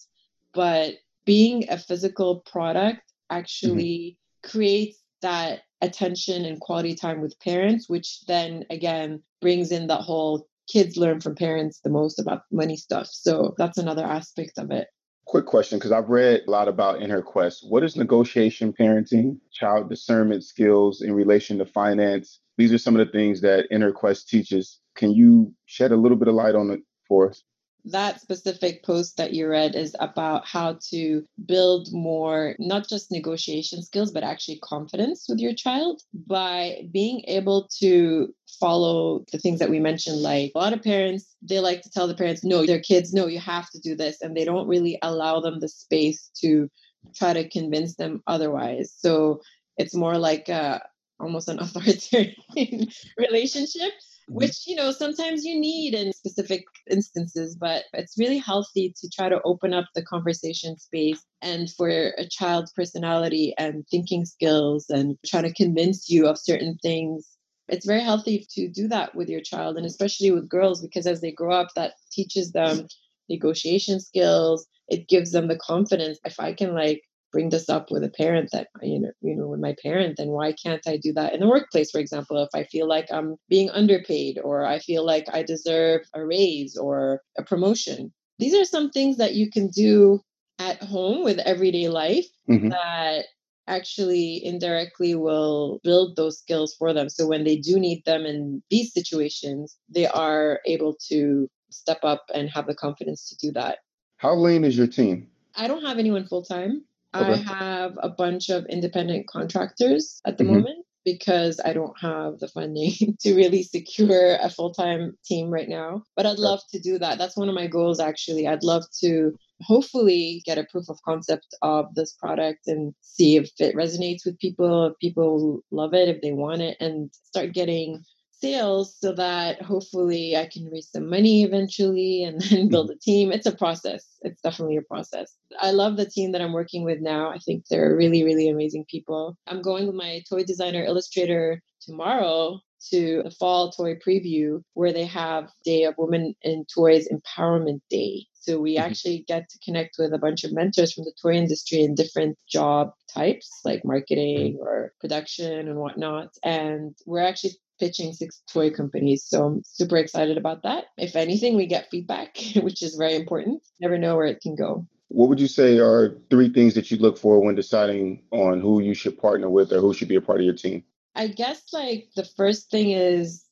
But 0.54 0.96
being 1.26 1.70
a 1.70 1.78
physical 1.78 2.38
product 2.52 3.02
actually 3.30 4.18
mm-hmm. 4.44 4.50
creates 4.50 4.98
that 5.22 5.62
attention 5.84 6.46
and 6.46 6.60
quality 6.60 6.96
time 6.96 7.22
with 7.22 7.40
parents, 7.40 7.88
which 7.88 8.22
then 8.26 8.66
again 8.70 9.22
brings 9.42 9.72
in 9.72 9.88
that 9.88 10.02
whole 10.02 10.48
kids 10.72 10.98
learn 10.98 11.20
from 11.20 11.36
parents 11.36 11.82
the 11.82 11.90
most 11.90 12.20
about 12.20 12.44
money 12.52 12.78
stuff. 12.78 13.08
So 13.12 13.54
that's 13.58 13.78
another 13.78 14.06
aspect 14.06 14.54
of 14.58 14.72
it. 14.72 14.88
Quick 15.26 15.46
question, 15.46 15.78
because 15.78 15.92
I've 15.92 16.10
read 16.10 16.42
a 16.48 16.52
lot 16.52 16.68
about 16.68 17.02
In 17.02 17.10
Her 17.10 17.22
Quest. 17.22 17.66
What 17.70 17.84
is 17.84 17.96
negotiation 17.96 18.74
parenting, 18.74 19.38
child 19.52 19.90
discernment 19.90 20.44
skills 20.44 21.02
in 21.02 21.14
relation 21.14 21.58
to 21.60 21.66
finance? 21.66 22.40
These 22.58 22.74
are 22.74 22.78
some 22.78 22.96
of 22.98 23.06
the 23.06 23.12
things 23.12 23.42
that 23.42 23.68
In 23.70 23.82
Her 23.82 23.92
Quest 23.92 24.30
teaches. 24.30 24.80
Can 24.96 25.12
you 25.12 25.54
shed 25.66 25.92
a 25.92 25.98
little 25.98 26.18
bit 26.18 26.28
of 26.28 26.36
light 26.36 26.56
on 26.56 26.72
it 26.72 26.82
for 27.08 27.30
us? 27.30 27.44
That 27.86 28.22
specific 28.22 28.84
post 28.84 29.18
that 29.18 29.34
you 29.34 29.48
read 29.48 29.76
is 29.76 29.96
about 30.00 30.48
how 30.48 30.78
to 30.92 31.24
build 31.46 31.90
more, 31.92 32.56
not 32.60 32.88
just 32.88 33.12
negotiation 33.12 33.82
skills, 33.82 34.12
but 34.12 34.24
actually 34.24 34.60
confidence 34.60 35.26
with 35.28 35.40
your 35.40 35.54
child 35.54 36.02
by 36.14 36.88
being 36.92 37.24
able 37.28 37.68
to 37.80 38.34
follow 38.60 39.26
the 39.32 39.38
things 39.38 39.60
that 39.60 39.70
we 39.70 39.80
mentioned. 39.80 40.22
Like 40.22 40.52
a 40.56 40.60
lot 40.60 40.74
of 40.74 40.82
parents, 40.82 41.36
they 41.42 41.60
like 41.60 41.82
to 41.82 41.90
tell 41.90 42.08
the 42.08 42.16
parents, 42.16 42.44
no, 42.44 42.66
their 42.66 42.80
kids, 42.80 43.14
no, 43.14 43.28
you 43.28 43.40
have 43.40 43.70
to 43.72 43.80
do 43.80 43.96
this. 43.96 44.22
And 44.22 44.36
they 44.36 44.46
don't 44.46 44.68
really 44.68 44.98
allow 45.02 45.42
them 45.42 45.60
the 45.60 45.70
space 45.70 46.30
to 46.42 46.70
try 47.16 47.34
to 47.34 47.50
convince 47.50 47.96
them 47.96 48.24
otherwise. 48.28 48.94
So 48.96 49.42
it's 49.78 49.96
more 49.96 50.18
like 50.18 50.48
a, 50.50 50.82
almost 51.20 51.50
an 51.50 51.60
authoritarian 51.60 52.36
relationship. 53.18 53.92
Which 54.28 54.66
you 54.68 54.76
know 54.76 54.92
sometimes 54.92 55.44
you 55.44 55.60
need 55.60 55.94
in 55.94 56.14
specific 56.14 56.64
instances 56.90 57.56
but 57.56 57.84
it's 57.94 58.18
really 58.18 58.38
healthy 58.38 58.94
to 58.98 59.10
try 59.10 59.30
to 59.30 59.42
open 59.44 59.74
up 59.74 59.86
the 59.96 60.04
conversation 60.04 60.78
space 60.78 61.24
and 61.42 61.70
for 61.72 61.90
a 61.90 62.28
child's 62.30 62.72
personality 62.72 63.54
and 63.58 63.86
thinking 63.92 64.26
skills 64.26 64.90
and 64.90 65.18
trying 65.26 65.44
to 65.44 65.54
convince 65.54 66.10
you 66.10 66.28
of 66.28 66.40
certain 66.40 66.78
things. 66.82 67.28
It's 67.68 67.86
very 67.86 68.02
healthy 68.02 68.46
to 68.52 68.70
do 68.70 68.88
that 68.88 69.14
with 69.16 69.30
your 69.30 69.42
child 69.42 69.78
and 69.78 69.86
especially 69.86 70.32
with 70.32 70.50
girls 70.50 70.82
because 70.82 71.06
as 71.06 71.22
they 71.22 71.32
grow 71.32 71.54
up 71.54 71.68
that 71.76 71.94
teaches 72.12 72.52
them 72.52 72.88
negotiation 73.30 74.00
skills. 74.00 74.66
It 74.90 75.08
gives 75.08 75.32
them 75.32 75.48
the 75.48 75.58
confidence 75.58 76.20
if 76.26 76.40
i 76.40 76.54
can 76.54 76.74
like 76.74 77.02
bring 77.34 77.50
this 77.50 77.68
up 77.68 77.92
with 77.92 78.04
a 78.04 78.10
parent 78.10 78.50
that 78.54 78.68
you 78.82 79.00
know 79.00 79.12
you 79.22 79.36
know 79.36 79.48
with 79.48 79.60
my 79.60 79.76
parent 79.84 80.16
then 80.18 80.30
why 80.30 80.54
can't 80.54 80.88
i 80.88 80.96
do 80.96 81.12
that 81.12 81.34
in 81.34 81.42
the 81.42 81.48
workplace 81.48 81.92
for 81.92 82.00
example 82.00 82.42
if 82.42 82.50
i 82.54 82.64
feel 82.64 82.88
like 82.88 83.08
i'm 83.12 83.36
being 83.50 83.70
underpaid 83.72 84.40
or 84.44 84.64
i 84.64 84.80
feel 84.80 85.06
like 85.06 85.26
i 85.34 85.44
deserve 85.44 86.02
a 86.14 86.24
raise 86.26 86.78
or 86.78 87.22
a 87.38 87.44
promotion 87.44 88.14
these 88.40 88.54
are 88.54 88.64
some 88.64 88.90
things 88.92 89.18
that 89.18 89.34
you 89.34 89.50
can 89.50 89.68
do 89.68 90.22
at 90.60 90.82
home 90.82 91.24
with 91.24 91.40
everyday 91.40 91.90
life 91.90 92.28
mm-hmm. 92.50 92.70
that 92.70 93.26
actually 93.68 94.44
indirectly 94.46 95.16
will 95.16 95.80
build 95.84 96.16
those 96.16 96.38
skills 96.38 96.76
for 96.78 96.94
them 96.94 97.10
so 97.10 97.28
when 97.28 97.44
they 97.44 97.56
do 97.58 97.80
need 97.80 98.04
them 98.06 98.26
in 98.26 98.62
these 98.70 98.94
situations 98.94 99.78
they 99.90 100.06
are 100.06 100.60
able 100.68 100.96
to 101.10 101.50
step 101.72 102.00
up 102.04 102.24
and 102.36 102.50
have 102.50 102.68
the 102.68 102.76
confidence 102.76 103.28
to 103.28 103.36
do 103.48 103.52
that 103.52 103.80
how 104.18 104.36
lean 104.36 104.64
is 104.64 104.78
your 104.78 104.88
team 104.88 105.28
I 105.56 105.68
don't 105.68 105.86
have 105.86 106.00
anyone 106.00 106.26
full 106.26 106.44
time. 106.44 106.84
Okay. 107.16 107.32
I 107.34 107.36
have 107.36 107.98
a 108.02 108.10
bunch 108.10 108.50
of 108.50 108.66
independent 108.66 109.28
contractors 109.28 110.20
at 110.26 110.38
the 110.38 110.44
mm-hmm. 110.44 110.54
moment 110.54 110.86
because 111.06 111.60
I 111.64 111.74
don't 111.74 112.00
have 112.00 112.40
the 112.40 112.48
funding 112.48 112.94
to 113.22 113.36
really 113.36 113.64
secure 113.64 114.38
a 114.42 114.50
full 114.50 114.74
time 114.74 115.18
team 115.26 115.50
right 115.50 115.68
now. 115.68 116.04
But 116.16 116.26
I'd 116.26 116.40
love 116.40 116.62
to 116.72 116.80
do 116.80 116.98
that. 117.00 117.18
That's 117.18 117.38
one 117.38 117.50
of 117.50 117.56
my 117.56 117.68
goals, 117.68 118.00
actually. 118.00 118.48
I'd 118.48 118.64
love 118.64 118.84
to 119.02 119.34
hopefully 119.62 120.42
get 120.46 120.58
a 120.58 120.66
proof 120.66 120.90
of 120.90 121.02
concept 121.04 121.48
of 121.62 121.94
this 121.96 122.14
product 122.14 122.68
and 122.68 122.94
see 123.02 123.38
if 123.38 123.52
it 123.60 123.76
resonates 123.76 124.26
with 124.26 124.40
people, 124.40 124.88
if 124.88 124.94
people 125.00 125.62
love 125.72 125.94
it, 125.94 126.10
if 126.10 126.22
they 126.22 126.32
want 126.32 126.62
it, 126.62 126.78
and 126.80 127.12
start 127.24 127.54
getting 127.54 128.04
sales 128.44 128.96
so 129.00 129.14
that 129.14 129.62
hopefully 129.62 130.36
I 130.36 130.50
can 130.52 130.70
raise 130.70 130.90
some 130.90 131.10
money 131.10 131.44
eventually 131.44 132.24
and 132.24 132.42
then 132.42 132.68
build 132.74 132.92
a 132.92 132.98
team. 132.98 133.32
It's 133.32 133.46
a 133.46 133.56
process. 133.56 134.06
It's 134.22 134.42
definitely 134.42 134.78
a 134.78 134.82
process. 134.82 135.34
I 135.62 135.72
love 135.72 135.96
the 135.96 136.06
team 136.06 136.34
that 136.34 136.42
I'm 136.42 136.52
working 136.52 136.84
with 136.84 137.00
now. 137.00 137.30
I 137.30 137.38
think 137.40 137.68
they're 137.70 137.96
really, 137.96 138.24
really 138.24 138.50
amazing 138.50 138.86
people. 138.90 139.38
I'm 139.48 139.62
going 139.62 139.88
with 139.88 139.96
my 139.96 140.22
toy 140.30 140.44
designer 140.44 140.84
illustrator 140.84 141.62
tomorrow 141.82 142.60
to 142.92 143.24
the 143.24 143.32
fall 143.32 143.72
toy 143.72 143.96
preview 143.96 144.62
where 144.74 144.92
they 144.92 145.06
have 145.06 145.50
Day 145.64 145.84
of 145.84 145.96
Women 145.98 146.36
in 146.42 146.66
Toys 146.66 147.08
Empowerment 147.08 147.80
Day. 147.90 148.26
So 148.34 148.60
we 148.60 148.76
mm-hmm. 148.76 148.86
actually 148.86 149.26
get 149.26 149.50
to 149.50 149.60
connect 149.64 149.96
with 149.98 150.14
a 150.14 150.18
bunch 150.18 150.44
of 150.44 150.52
mentors 150.52 150.94
from 150.94 151.06
the 151.06 151.14
toy 151.22 151.34
industry 151.34 151.82
in 151.82 151.96
different 151.96 152.38
job 152.50 152.92
types 153.14 153.62
like 153.64 153.86
marketing 153.86 154.56
mm-hmm. 154.56 154.64
or 154.64 154.94
production 155.00 155.70
and 155.70 155.78
whatnot. 155.78 156.30
And 156.44 156.96
we're 157.06 157.24
actually 157.24 157.54
pitching 157.80 158.14
six 158.14 158.42
toy 158.52 158.70
companies. 158.70 159.24
So 159.26 159.46
I'm 159.46 159.62
super 159.66 159.98
excited 159.98 160.38
about 160.38 160.64
that. 160.64 160.86
If 160.98 161.16
anything, 161.16 161.56
we 161.56 161.66
get 161.66 161.90
feedback, 161.90 162.38
which 162.56 162.82
is 162.82 162.96
very 162.96 163.16
important. 163.16 163.64
Never 163.80 163.98
know 163.98 164.16
where 164.16 164.26
it 164.26 164.42
can 164.42 164.56
go. 164.56 164.88
What 165.10 165.30
would 165.30 165.40
you 165.40 165.48
say 165.48 165.78
are 165.80 166.18
three 166.30 166.52
things 166.52 166.74
that 166.74 166.90
you 166.90 166.98
look 166.98 167.18
for 167.18 167.40
when 167.40 167.56
deciding 167.56 168.24
on 168.32 168.60
who 168.60 168.82
you 168.82 168.94
should 168.94 169.18
partner 169.18 169.50
with 169.50 169.72
or 169.72 169.80
who 169.80 169.94
should 169.94 170.08
be 170.08 170.16
a 170.16 170.22
part 170.22 170.40
of 170.40 170.46
your 170.46 170.56
team? 170.56 170.84
I 171.16 171.28
guess 171.28 171.62
like 171.72 172.10
the 172.16 172.26
first 172.26 172.72
thing 172.72 172.92
is 172.92 173.46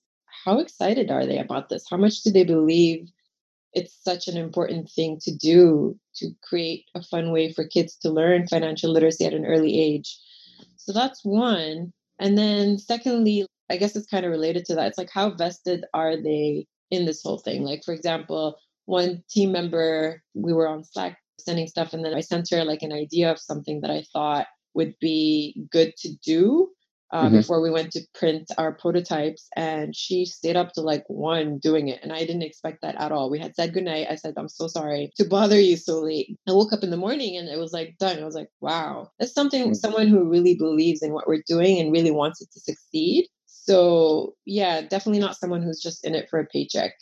how 0.43 0.59
excited 0.59 1.11
are 1.11 1.25
they 1.25 1.37
about 1.37 1.69
this? 1.69 1.85
How 1.89 1.97
much 1.97 2.23
do 2.23 2.31
they 2.31 2.43
believe 2.43 3.09
it's 3.73 3.95
such 4.03 4.27
an 4.27 4.37
important 4.37 4.89
thing 4.89 5.19
to 5.21 5.35
do 5.35 5.97
to 6.15 6.31
create 6.41 6.85
a 6.95 7.03
fun 7.03 7.31
way 7.31 7.53
for 7.53 7.67
kids 7.67 7.95
to 7.97 8.09
learn 8.09 8.47
financial 8.47 8.91
literacy 8.91 9.25
at 9.25 9.33
an 9.33 9.45
early 9.45 9.79
age? 9.79 10.17
So 10.77 10.93
that's 10.93 11.23
one. 11.23 11.93
And 12.19 12.37
then 12.37 12.79
secondly, 12.79 13.45
I 13.71 13.77
guess 13.77 13.95
it's 13.95 14.07
kind 14.07 14.25
of 14.25 14.31
related 14.31 14.65
to 14.65 14.75
that. 14.75 14.87
It's 14.87 14.97
like 14.97 15.09
how 15.11 15.31
vested 15.31 15.85
are 15.93 16.15
they 16.21 16.67
in 16.89 17.05
this 17.05 17.21
whole 17.23 17.39
thing? 17.39 17.63
Like, 17.63 17.83
for 17.83 17.93
example, 17.93 18.57
one 18.85 19.23
team 19.29 19.51
member, 19.51 20.21
we 20.33 20.53
were 20.53 20.67
on 20.67 20.83
Slack 20.83 21.17
sending 21.39 21.67
stuff, 21.67 21.93
and 21.93 22.03
then 22.05 22.13
I 22.13 22.21
sent 22.21 22.49
her 22.51 22.63
like 22.63 22.81
an 22.83 22.91
idea 22.91 23.31
of 23.31 23.39
something 23.39 23.81
that 23.81 23.91
I 23.91 24.03
thought 24.13 24.47
would 24.73 24.93
be 24.99 25.65
good 25.71 25.95
to 25.97 26.09
do 26.23 26.69
uh, 27.13 27.27
Mhm. 27.27 27.33
before 27.33 27.61
we 27.61 27.69
went 27.69 27.91
to 27.91 28.01
print 28.13 28.49
our 28.57 28.71
prototypes. 28.73 29.47
And 29.57 29.93
she 29.93 30.25
stayed 30.25 30.55
up 30.55 30.71
to 30.73 30.81
like 30.81 31.03
one 31.07 31.57
doing 31.59 31.89
it. 31.89 31.99
And 32.01 32.13
I 32.13 32.19
didn't 32.19 32.43
expect 32.43 32.81
that 32.83 32.95
at 32.95 33.11
all. 33.11 33.29
We 33.29 33.37
had 33.39 33.53
said 33.53 33.73
goodnight. 33.73 34.07
I 34.09 34.15
said, 34.15 34.35
I'm 34.37 34.47
so 34.47 34.67
sorry 34.67 35.11
to 35.17 35.25
bother 35.25 35.59
you 35.59 35.75
so 35.75 35.99
late. 35.99 36.37
I 36.47 36.53
woke 36.53 36.71
up 36.71 36.83
in 36.83 36.89
the 36.89 36.95
morning 37.05 37.35
and 37.35 37.49
it 37.49 37.59
was 37.59 37.73
like 37.73 37.97
done. 37.99 38.17
I 38.19 38.25
was 38.25 38.35
like, 38.35 38.47
wow, 38.61 39.09
that's 39.19 39.33
something, 39.33 39.71
Mm. 39.71 39.75
someone 39.75 40.07
who 40.07 40.29
really 40.29 40.55
believes 40.55 41.01
in 41.03 41.11
what 41.11 41.27
we're 41.27 41.43
doing 41.45 41.79
and 41.79 41.91
really 41.91 42.11
wants 42.11 42.41
it 42.41 42.49
to 42.53 42.59
succeed. 42.61 43.27
So, 43.63 44.35
yeah, 44.45 44.81
definitely 44.81 45.19
not 45.19 45.37
someone 45.37 45.61
who's 45.61 45.81
just 45.81 46.05
in 46.05 46.15
it 46.15 46.29
for 46.29 46.39
a 46.39 46.45
paycheck. 46.45 46.93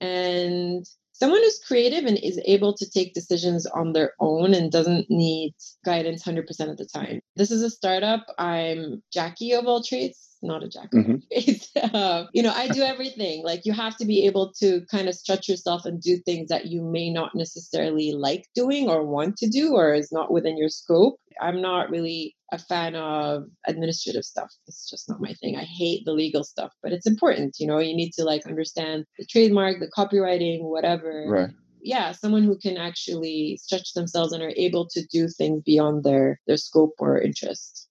And 0.00 0.84
someone 1.12 1.40
who's 1.40 1.60
creative 1.66 2.04
and 2.04 2.18
is 2.18 2.40
able 2.44 2.74
to 2.74 2.88
take 2.90 3.14
decisions 3.14 3.66
on 3.66 3.92
their 3.92 4.12
own 4.20 4.52
and 4.54 4.70
doesn't 4.70 5.06
need 5.10 5.54
guidance 5.84 6.22
100% 6.24 6.70
of 6.70 6.76
the 6.76 6.86
time. 6.86 7.20
This 7.36 7.50
is 7.50 7.62
a 7.62 7.70
startup. 7.70 8.26
I'm 8.38 9.02
Jackie 9.12 9.52
of 9.52 9.66
all 9.66 9.82
trades, 9.82 10.36
not 10.42 10.62
a 10.64 10.68
jack 10.68 10.92
of 10.92 10.98
all 11.06 11.14
Mhm. 11.14 11.22
trades. 11.32 11.70
Uh, 11.94 12.26
you 12.32 12.42
know, 12.42 12.52
I 12.52 12.68
do 12.68 12.82
everything. 12.82 13.44
Like 13.44 13.62
you 13.64 13.72
have 13.72 13.96
to 13.98 14.04
be 14.04 14.26
able 14.26 14.52
to 14.60 14.80
kind 14.90 15.08
of 15.08 15.14
stretch 15.14 15.48
yourself 15.48 15.84
and 15.84 16.00
do 16.00 16.16
things 16.18 16.48
that 16.48 16.66
you 16.66 16.82
may 16.82 17.10
not 17.10 17.34
necessarily 17.34 18.12
like 18.12 18.46
doing 18.54 18.88
or 18.88 19.06
want 19.06 19.36
to 19.38 19.48
do 19.48 19.74
or 19.74 19.94
is 19.94 20.10
not 20.12 20.32
within 20.32 20.56
your 20.58 20.68
scope. 20.68 21.18
I'm 21.40 21.60
not 21.60 21.90
really 21.90 22.34
a 22.52 22.58
fan 22.58 22.94
of 22.94 23.44
administrative 23.66 24.24
stuff. 24.24 24.50
It's 24.66 24.88
just 24.88 25.08
not 25.08 25.20
my 25.20 25.32
thing. 25.34 25.56
I 25.56 25.64
hate 25.64 26.04
the 26.04 26.12
legal 26.12 26.44
stuff, 26.44 26.72
but 26.82 26.92
it's 26.92 27.06
important. 27.06 27.56
You 27.58 27.66
know, 27.66 27.78
you 27.78 27.94
need 27.94 28.12
to 28.12 28.24
like 28.24 28.46
understand 28.46 29.04
the 29.18 29.26
trademark, 29.26 29.80
the 29.80 29.90
copyrighting, 29.94 30.64
whatever. 30.64 31.26
Right. 31.28 31.50
Yeah, 31.82 32.12
someone 32.12 32.44
who 32.44 32.56
can 32.58 32.76
actually 32.78 33.58
stretch 33.62 33.92
themselves 33.92 34.32
and 34.32 34.42
are 34.42 34.54
able 34.56 34.88
to 34.88 35.04
do 35.12 35.28
things 35.28 35.62
beyond 35.66 36.04
their 36.04 36.40
their 36.46 36.56
scope 36.56 36.94
or 36.98 37.20
interest. 37.20 37.88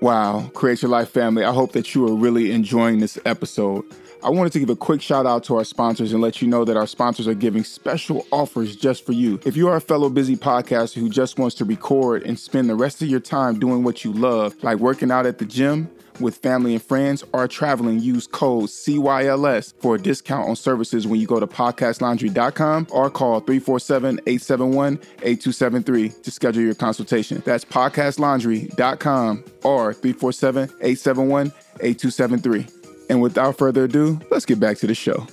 Wow, 0.00 0.50
Create 0.54 0.82
Your 0.82 0.90
Life 0.90 1.10
family. 1.10 1.44
I 1.44 1.52
hope 1.52 1.72
that 1.72 1.94
you 1.94 2.06
are 2.08 2.14
really 2.14 2.50
enjoying 2.50 2.98
this 2.98 3.18
episode. 3.24 3.84
I 4.24 4.30
wanted 4.30 4.52
to 4.52 4.60
give 4.60 4.70
a 4.70 4.76
quick 4.76 5.02
shout 5.02 5.26
out 5.26 5.42
to 5.44 5.56
our 5.56 5.64
sponsors 5.64 6.12
and 6.12 6.22
let 6.22 6.40
you 6.40 6.46
know 6.46 6.64
that 6.64 6.76
our 6.76 6.86
sponsors 6.86 7.26
are 7.26 7.34
giving 7.34 7.64
special 7.64 8.24
offers 8.30 8.76
just 8.76 9.04
for 9.04 9.12
you. 9.12 9.40
If 9.44 9.56
you 9.56 9.68
are 9.68 9.76
a 9.76 9.80
fellow 9.80 10.08
busy 10.08 10.36
podcaster 10.36 11.00
who 11.00 11.10
just 11.10 11.40
wants 11.40 11.56
to 11.56 11.64
record 11.64 12.22
and 12.22 12.38
spend 12.38 12.70
the 12.70 12.76
rest 12.76 13.02
of 13.02 13.08
your 13.08 13.18
time 13.18 13.58
doing 13.58 13.82
what 13.82 14.04
you 14.04 14.12
love, 14.12 14.54
like 14.62 14.78
working 14.78 15.10
out 15.10 15.26
at 15.26 15.38
the 15.38 15.44
gym, 15.44 15.90
with 16.20 16.36
family 16.36 16.74
and 16.74 16.82
friends, 16.82 17.24
or 17.32 17.48
traveling, 17.48 17.98
use 17.98 18.26
code 18.26 18.68
CYLS 18.68 19.74
for 19.80 19.96
a 19.96 19.98
discount 19.98 20.48
on 20.48 20.54
services 20.54 21.06
when 21.06 21.18
you 21.18 21.26
go 21.26 21.40
to 21.40 21.46
podcastlaundry.com 21.46 22.86
or 22.90 23.10
call 23.10 23.40
347 23.40 24.20
871 24.26 25.00
8273 25.22 26.08
to 26.10 26.30
schedule 26.30 26.62
your 26.62 26.74
consultation. 26.74 27.42
That's 27.44 27.64
podcastlaundry.com 27.64 29.44
or 29.64 29.94
347 29.94 30.62
871 30.80 31.52
8273. 31.80 32.81
And 33.08 33.20
without 33.20 33.58
further 33.58 33.84
ado, 33.84 34.20
let's 34.30 34.46
get 34.46 34.58
back 34.58 34.78
to 34.78 34.86
the 34.86 34.94
show. 34.94 35.26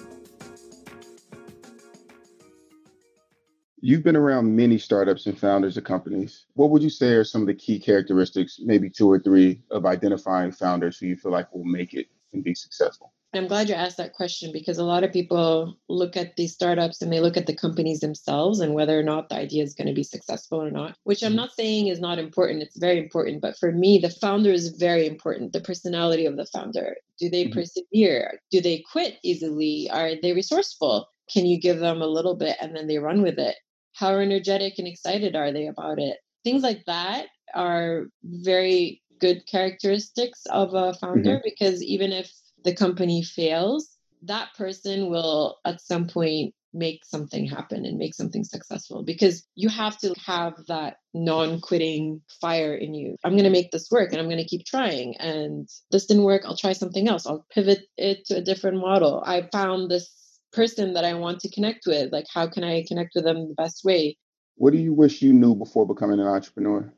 You've 3.82 4.04
been 4.04 4.18
around 4.18 4.54
many 4.54 4.78
startups 4.78 5.26
and 5.26 5.40
founders 5.40 5.78
of 5.78 5.86
companies. 5.86 6.46
What 6.56 6.70
would 6.72 6.84
you 6.84 6.90
say 6.90 7.14
are 7.14 7.24
some 7.24 7.42
of 7.42 7.48
the 7.48 7.54
key 7.54 7.80
characteristics, 7.80 8.60
maybe 8.62 8.90
two 8.90 9.10
or 9.10 9.20
three, 9.20 9.62
of 9.72 9.86
identifying 9.86 10.52
founders 10.52 10.98
who 10.98 11.08
you 11.08 11.16
feel 11.16 11.32
like 11.32 11.54
will 11.54 11.64
make 11.64 11.94
it 11.94 12.08
and 12.34 12.44
be 12.44 12.54
successful? 12.54 13.14
I'm 13.32 13.48
glad 13.48 13.70
you 13.70 13.76
asked 13.76 13.98
that 13.98 14.14
question 14.14 14.52
because 14.52 14.80
a 14.80 14.84
lot 14.84 15.04
of 15.04 15.14
people 15.14 15.78
look 15.88 16.18
at 16.18 16.36
these 16.36 16.54
startups 16.54 17.00
and 17.02 17.14
they 17.14 17.20
look 17.20 17.38
at 17.38 17.46
the 17.46 17.56
companies 17.56 18.00
themselves 18.00 18.60
and 18.60 18.74
whether 18.74 19.00
or 19.00 19.04
not 19.04 19.30
the 19.30 19.36
idea 19.36 19.64
is 19.64 19.76
going 19.76 19.88
to 19.88 19.94
be 19.94 20.04
successful 20.04 20.60
or 20.60 20.72
not, 20.72 20.96
which 21.04 21.22
I'm 21.22 21.36
not 21.36 21.52
saying 21.52 21.88
is 21.88 22.00
not 22.00 22.18
important. 22.18 22.64
It's 22.64 22.80
very 22.80 22.98
important. 22.98 23.42
But 23.42 23.56
for 23.58 23.72
me, 23.72 24.00
the 24.00 24.10
founder 24.10 24.52
is 24.52 24.70
very 24.70 25.06
important. 25.06 25.54
The 25.54 25.62
personality 25.62 26.26
of 26.26 26.38
the 26.38 26.48
founder. 26.48 26.96
Do 27.20 27.30
they 27.30 27.46
Mhm. 27.46 27.54
persevere? 27.54 28.42
Do 28.50 28.62
they 28.62 28.80
quit 28.80 29.18
easily? 29.22 29.90
Are 29.92 30.16
they 30.20 30.34
resourceful? 30.34 31.08
Can 31.32 31.46
you 31.46 31.60
give 31.60 31.80
them 31.80 32.02
a 32.02 32.08
little 32.08 32.36
bit 32.36 32.58
and 32.60 32.76
then 32.76 32.88
they 32.88 32.98
run 32.98 33.22
with 33.22 33.38
it? 33.38 33.58
How 33.94 34.18
energetic 34.18 34.80
and 34.80 34.88
excited 34.88 35.36
are 35.36 35.52
they 35.52 35.68
about 35.68 36.00
it? 36.00 36.18
Things 36.44 36.64
like 36.64 36.84
that 36.86 37.28
are 37.54 38.08
very 38.24 39.04
good 39.20 39.46
characteristics 39.46 40.46
of 40.48 40.74
a 40.74 40.94
founder 40.96 41.42
because 41.44 41.84
even 41.84 42.12
if 42.12 42.32
the 42.64 42.74
company 42.74 43.24
fails, 43.24 43.90
that 44.24 44.50
person 44.58 45.10
will 45.10 45.58
at 45.66 45.82
some 45.82 46.08
point 46.08 46.54
make 46.72 47.04
something 47.04 47.48
happen 47.48 47.86
and 47.86 47.98
make 47.98 48.14
something 48.14 48.44
successful 48.44 49.02
because 49.02 49.44
you 49.56 49.70
have 49.70 49.98
to 49.98 50.14
have 50.24 50.54
that 50.68 50.98
non-quitting 51.16 52.22
fire 52.40 52.76
in 52.76 52.94
you. 52.94 53.16
I'm 53.24 53.32
going 53.32 53.46
to 53.46 53.50
make 53.50 53.72
this 53.72 53.90
work 53.90 54.12
and 54.12 54.22
I'm 54.22 54.28
going 54.28 54.38
to 54.38 54.48
keep 54.48 54.66
trying 54.66 55.16
and 55.18 55.68
this 55.92 56.06
didn't 56.06 56.24
work, 56.24 56.44
I'll 56.46 56.56
try 56.56 56.74
something 56.74 57.08
else. 57.08 57.26
I'll 57.26 57.46
pivot 57.52 57.88
it 57.98 58.26
to 58.26 58.38
a 58.38 58.42
different 58.42 58.78
model. 58.78 59.24
I 59.26 59.50
found 59.52 59.90
this 59.90 60.12
person 60.54 60.94
that 60.94 61.06
I 61.06 61.16
want 61.16 61.40
to 61.40 61.52
connect 61.52 61.88
with. 61.88 62.12
Like 62.12 62.28
how 62.32 62.48
can 62.48 62.64
I 62.64 62.84
connect 62.88 63.14
with 63.16 63.24
them 63.24 63.48
the 63.48 63.56
best 63.56 63.84
way? 63.84 64.18
What 64.56 64.74
do 64.74 64.80
you 64.80 64.94
wish 64.94 65.22
you 65.22 65.34
knew 65.34 65.56
before 65.56 65.88
becoming 65.88 66.20
an 66.20 66.28
entrepreneur? 66.28 66.94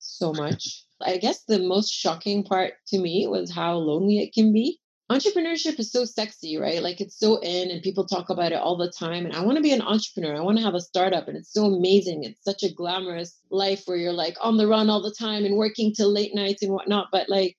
so 0.00 0.32
much. 0.32 0.84
I 1.00 1.18
guess 1.18 1.44
the 1.44 1.60
most 1.60 1.92
shocking 1.92 2.42
part 2.42 2.74
to 2.88 2.98
me 2.98 3.26
was 3.28 3.50
how 3.50 3.76
lonely 3.76 4.18
it 4.18 4.32
can 4.34 4.52
be. 4.52 4.80
Entrepreneurship 5.10 5.80
is 5.80 5.90
so 5.90 6.04
sexy, 6.04 6.56
right? 6.56 6.82
Like 6.82 7.00
it's 7.00 7.18
so 7.18 7.40
in 7.40 7.70
and 7.70 7.82
people 7.82 8.06
talk 8.06 8.30
about 8.30 8.52
it 8.52 8.60
all 8.60 8.76
the 8.76 8.92
time. 8.92 9.26
And 9.26 9.34
I 9.34 9.40
want 9.40 9.56
to 9.56 9.62
be 9.62 9.72
an 9.72 9.82
entrepreneur. 9.82 10.36
I 10.36 10.40
want 10.40 10.58
to 10.58 10.64
have 10.64 10.74
a 10.74 10.80
startup. 10.80 11.26
And 11.26 11.36
it's 11.36 11.52
so 11.52 11.64
amazing. 11.64 12.22
It's 12.22 12.44
such 12.44 12.62
a 12.62 12.72
glamorous 12.72 13.36
life 13.50 13.82
where 13.86 13.96
you're 13.96 14.12
like 14.12 14.36
on 14.40 14.56
the 14.56 14.68
run 14.68 14.88
all 14.88 15.02
the 15.02 15.14
time 15.18 15.44
and 15.44 15.56
working 15.56 15.92
till 15.92 16.12
late 16.12 16.32
nights 16.32 16.62
and 16.62 16.72
whatnot. 16.72 17.08
But 17.10 17.28
like 17.28 17.56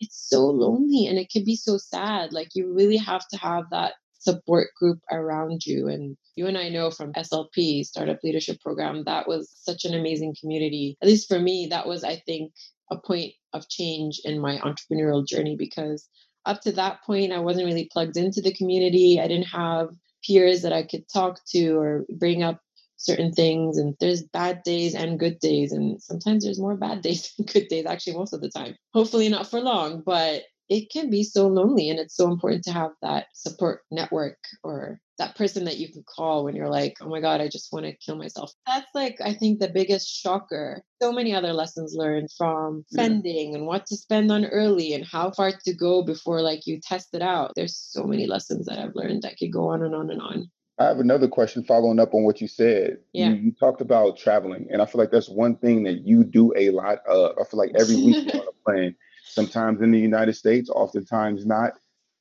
it's 0.00 0.28
so 0.28 0.46
lonely 0.46 1.06
and 1.06 1.18
it 1.18 1.30
can 1.30 1.44
be 1.44 1.54
so 1.54 1.78
sad. 1.78 2.32
Like 2.32 2.48
you 2.54 2.74
really 2.74 2.96
have 2.96 3.26
to 3.28 3.36
have 3.36 3.64
that 3.70 3.94
support 4.18 4.68
group 4.76 4.98
around 5.10 5.64
you. 5.64 5.86
And 5.86 6.16
you 6.34 6.48
and 6.48 6.58
I 6.58 6.68
know 6.68 6.90
from 6.90 7.12
SLP, 7.12 7.84
Startup 7.84 8.18
Leadership 8.24 8.60
Program, 8.60 9.04
that 9.04 9.28
was 9.28 9.52
such 9.54 9.84
an 9.84 9.94
amazing 9.94 10.34
community. 10.40 10.96
At 11.00 11.08
least 11.08 11.28
for 11.28 11.38
me, 11.38 11.68
that 11.70 11.86
was, 11.86 12.02
I 12.02 12.16
think, 12.26 12.52
a 12.90 12.96
point 12.96 13.34
of 13.52 13.68
change 13.68 14.20
in 14.24 14.40
my 14.40 14.58
entrepreneurial 14.58 15.26
journey 15.26 15.56
because 15.56 16.08
up 16.46 16.60
to 16.62 16.72
that 16.72 17.02
point, 17.04 17.32
I 17.32 17.38
wasn't 17.38 17.66
really 17.66 17.88
plugged 17.92 18.16
into 18.16 18.40
the 18.40 18.54
community. 18.54 19.20
I 19.20 19.28
didn't 19.28 19.48
have 19.48 19.90
peers 20.26 20.62
that 20.62 20.72
I 20.72 20.82
could 20.82 21.08
talk 21.08 21.40
to 21.50 21.76
or 21.76 22.04
bring 22.18 22.42
up 22.42 22.60
certain 22.96 23.32
things. 23.32 23.78
And 23.78 23.94
there's 24.00 24.22
bad 24.22 24.62
days 24.62 24.94
and 24.94 25.18
good 25.18 25.38
days. 25.40 25.72
And 25.72 26.00
sometimes 26.02 26.44
there's 26.44 26.60
more 26.60 26.76
bad 26.76 27.02
days 27.02 27.32
than 27.36 27.46
good 27.46 27.68
days, 27.68 27.86
actually, 27.86 28.16
most 28.16 28.32
of 28.32 28.40
the 28.40 28.50
time. 28.50 28.76
Hopefully, 28.94 29.28
not 29.28 29.50
for 29.50 29.60
long, 29.60 30.02
but 30.04 30.42
it 30.72 30.90
can 30.90 31.10
be 31.10 31.22
so 31.22 31.48
lonely. 31.48 31.90
And 31.90 31.98
it's 31.98 32.16
so 32.16 32.30
important 32.30 32.64
to 32.64 32.72
have 32.72 32.92
that 33.02 33.26
support 33.34 33.82
network 33.90 34.38
or 34.64 34.98
that 35.18 35.36
person 35.36 35.66
that 35.66 35.76
you 35.76 35.92
can 35.92 36.02
call 36.02 36.44
when 36.44 36.56
you're 36.56 36.70
like, 36.70 36.94
oh 37.02 37.08
my 37.10 37.20
God, 37.20 37.42
I 37.42 37.48
just 37.48 37.70
want 37.72 37.84
to 37.84 37.92
kill 37.92 38.16
myself. 38.16 38.50
That's 38.66 38.86
like, 38.94 39.18
I 39.22 39.34
think, 39.34 39.60
the 39.60 39.68
biggest 39.68 40.08
shocker. 40.08 40.82
So 41.02 41.12
many 41.12 41.34
other 41.34 41.52
lessons 41.52 41.94
learned 41.94 42.30
from 42.36 42.86
Yeah. 42.90 43.02
spending 43.02 43.54
and 43.54 43.66
what 43.66 43.84
to 43.86 43.96
spend 43.96 44.32
on 44.32 44.46
early 44.46 44.94
and 44.94 45.04
how 45.04 45.30
far 45.30 45.52
to 45.52 45.74
go 45.74 46.02
before 46.02 46.40
like 46.40 46.66
you 46.66 46.80
test 46.80 47.08
it 47.12 47.22
out. 47.22 47.52
There's 47.54 47.76
so 47.76 48.04
many 48.04 48.26
lessons 48.26 48.66
that 48.66 48.78
I've 48.78 48.96
learned 48.96 49.22
that 49.22 49.36
could 49.36 49.52
go 49.52 49.68
on 49.68 49.82
and 49.82 49.94
on 49.94 50.10
and 50.10 50.22
on. 50.22 50.50
I 50.78 50.86
have 50.86 51.00
another 51.00 51.28
question 51.28 51.62
following 51.64 52.00
up 52.00 52.14
on 52.14 52.24
what 52.24 52.40
you 52.40 52.48
said. 52.48 52.96
Yeah. 53.12 53.28
You, 53.28 53.34
you 53.34 53.52
talked 53.52 53.82
about 53.82 54.16
traveling, 54.16 54.68
and 54.72 54.80
I 54.80 54.86
feel 54.86 55.00
like 55.00 55.10
that's 55.10 55.28
one 55.28 55.56
thing 55.56 55.82
that 55.82 56.06
you 56.06 56.24
do 56.24 56.54
a 56.56 56.70
lot 56.70 57.00
of. 57.06 57.36
I 57.38 57.44
feel 57.44 57.58
like 57.58 57.72
every 57.78 57.96
week 57.96 58.16
you're 58.24 58.40
on 58.42 58.48
a 58.48 58.64
plane, 58.64 58.94
sometimes 59.24 59.80
in 59.80 59.90
the 59.90 59.98
United 59.98 60.34
States, 60.34 60.70
oftentimes 60.70 61.46
not. 61.46 61.72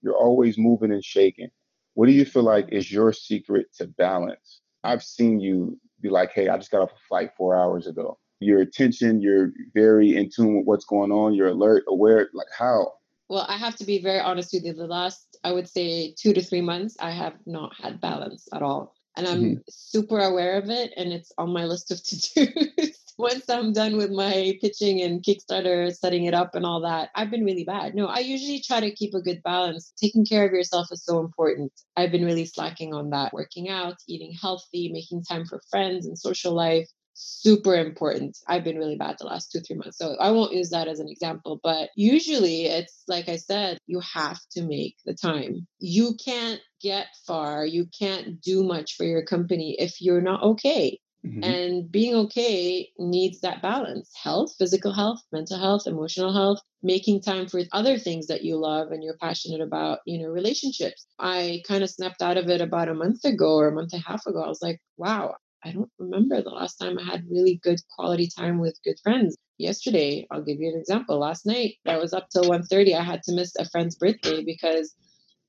You're 0.02 0.18
always 0.18 0.58
moving 0.58 0.92
and 0.92 1.04
shaking. 1.04 1.50
What 1.94 2.08
do 2.08 2.14
you 2.14 2.26
feel 2.26 2.44
like 2.44 2.70
is 2.72 2.92
your 2.92 3.14
secret 3.14 3.68
to 3.78 3.88
balance? 3.88 4.62
I've 4.84 5.04
seen 5.04 5.40
you 5.40 5.80
be 6.02 6.10
like, 6.10 6.32
hey, 6.32 6.48
I 6.50 6.58
just 6.58 6.72
got 6.72 6.82
off 6.82 6.92
a 6.92 7.08
flight 7.08 7.32
four 7.38 7.56
hours 7.56 7.88
ago. 7.88 8.18
Your 8.40 8.62
attention, 8.62 9.22
you're 9.22 9.52
very 9.74 10.16
in 10.16 10.30
tune 10.30 10.58
with 10.58 10.66
what's 10.66 10.86
going 10.86 11.12
on, 11.12 11.36
you're 11.36 11.50
alert, 11.50 11.84
aware. 11.88 12.30
Like, 12.34 12.48
how? 12.58 12.94
Well, 13.30 13.46
I 13.48 13.58
have 13.58 13.76
to 13.76 13.86
be 13.86 14.02
very 14.02 14.20
honest 14.20 14.52
with 14.54 14.66
you. 14.66 14.74
The 14.74 14.88
last, 14.88 15.38
I 15.44 15.52
would 15.52 15.70
say, 15.70 16.16
two 16.18 16.34
to 16.34 16.42
three 16.42 16.62
months, 16.62 16.98
I 17.00 17.12
have 17.12 17.36
not 17.46 17.76
had 17.76 18.02
balance 18.02 18.48
at 18.52 18.64
all. 18.64 18.96
And 19.16 19.28
I'm 19.28 19.42
mm-hmm. 19.42 19.60
super 19.70 20.20
aware 20.20 20.58
of 20.58 20.70
it. 20.70 20.92
And 20.98 21.14
it's 21.14 21.32
on 21.38 21.54
my 21.54 21.66
list 21.66 21.92
of 21.92 22.02
to 22.04 22.46
dos. 22.46 23.11
Once 23.22 23.48
I'm 23.50 23.72
done 23.72 23.98
with 23.98 24.10
my 24.10 24.58
pitching 24.62 25.00
and 25.02 25.22
Kickstarter, 25.22 25.96
setting 25.96 26.26
it 26.26 26.34
up 26.34 26.56
and 26.56 26.66
all 26.66 26.82
that, 26.82 27.10
I've 27.14 27.30
been 27.30 27.46
really 27.46 27.64
bad. 27.64 27.94
No, 27.94 28.08
I 28.08 28.18
usually 28.20 28.62
try 28.62 28.80
to 28.80 28.90
keep 28.90 29.14
a 29.14 29.22
good 29.22 29.44
balance. 29.44 29.94
Taking 29.96 30.26
care 30.26 30.44
of 30.44 30.52
yourself 30.52 30.88
is 30.92 31.06
so 31.06 31.20
important. 31.20 31.72
I've 31.96 32.12
been 32.12 32.26
really 32.26 32.46
slacking 32.46 32.96
on 32.96 33.12
that. 33.12 33.32
Working 33.32 33.70
out, 33.70 33.98
eating 34.08 34.34
healthy, 34.34 34.92
making 34.92 35.24
time 35.24 35.46
for 35.46 35.62
friends 35.70 36.08
and 36.08 36.18
social 36.18 36.54
life 36.54 36.88
super 37.14 37.76
important. 37.76 38.38
I've 38.48 38.64
been 38.64 38.78
really 38.78 38.96
bad 38.96 39.18
the 39.20 39.28
last 39.28 39.52
two, 39.52 39.60
three 39.60 39.76
months. 39.76 40.00
So 40.00 40.16
I 40.20 40.32
won't 40.32 40.54
use 40.54 40.72
that 40.72 40.88
as 40.88 41.00
an 41.00 41.08
example, 41.08 41.60
but 41.62 41.90
usually 41.96 42.66
it's 42.66 43.04
like 43.08 43.30
I 43.30 43.36
said, 43.36 43.78
you 43.86 44.00
have 44.00 44.40
to 44.54 44.64
make 44.64 44.96
the 45.06 45.14
time. 45.14 45.68
You 45.78 46.16
can't 46.24 46.62
get 46.82 47.08
far, 47.28 47.66
you 47.66 47.86
can't 47.98 48.42
do 48.42 48.64
much 48.64 48.96
for 48.96 49.04
your 49.04 49.24
company 49.24 49.76
if 49.78 50.02
you're 50.02 50.22
not 50.22 50.42
okay. 50.42 51.00
Mm-hmm. 51.26 51.44
And 51.44 51.92
being 51.92 52.16
okay 52.16 52.90
needs 52.98 53.42
that 53.42 53.62
balance 53.62 54.12
health, 54.16 54.56
physical 54.58 54.92
health, 54.92 55.22
mental 55.32 55.60
health, 55.60 55.86
emotional 55.86 56.34
health, 56.34 56.60
making 56.82 57.22
time 57.22 57.48
for 57.48 57.62
other 57.72 58.00
things 58.00 58.28
that 58.28 58.44
you 58.44 58.58
love 58.58 58.92
and 58.92 59.04
you're 59.04 59.18
passionate 59.18 59.62
about, 59.62 60.00
you 60.06 60.20
know, 60.20 60.30
relationships. 60.30 61.06
I 61.20 61.62
kind 61.68 61.84
of 61.84 61.92
snapped 61.92 62.24
out 62.24 62.38
of 62.38 62.50
it 62.50 62.60
about 62.60 62.90
a 62.90 62.96
month 62.96 63.24
ago 63.24 63.56
or 63.56 63.68
a 63.68 63.72
month 63.72 63.94
and 63.94 64.04
a 64.04 64.10
half 64.10 64.26
ago. 64.26 64.42
I 64.42 64.48
was 64.48 64.64
like, 64.64 64.80
wow, 64.98 65.36
I 65.64 65.72
don't 65.72 65.92
remember 66.00 66.42
the 66.42 66.50
last 66.50 66.78
time 66.78 66.98
I 66.98 67.04
had 67.04 67.30
really 67.30 67.60
good 67.62 67.80
quality 67.96 68.28
time 68.28 68.60
with 68.60 68.80
good 68.84 68.98
friends. 69.04 69.38
Yesterday, 69.60 70.26
I'll 70.32 70.42
give 70.42 70.60
you 70.60 70.70
an 70.74 70.80
example. 70.80 71.20
Last 71.20 71.46
night, 71.46 71.76
I 71.86 71.98
was 71.98 72.14
up 72.14 72.30
till 72.32 72.46
1.30. 72.46 72.96
I 72.98 73.04
had 73.04 73.22
to 73.24 73.36
miss 73.36 73.56
a 73.60 73.70
friend's 73.70 73.96
birthday 73.96 74.44
because 74.44 74.96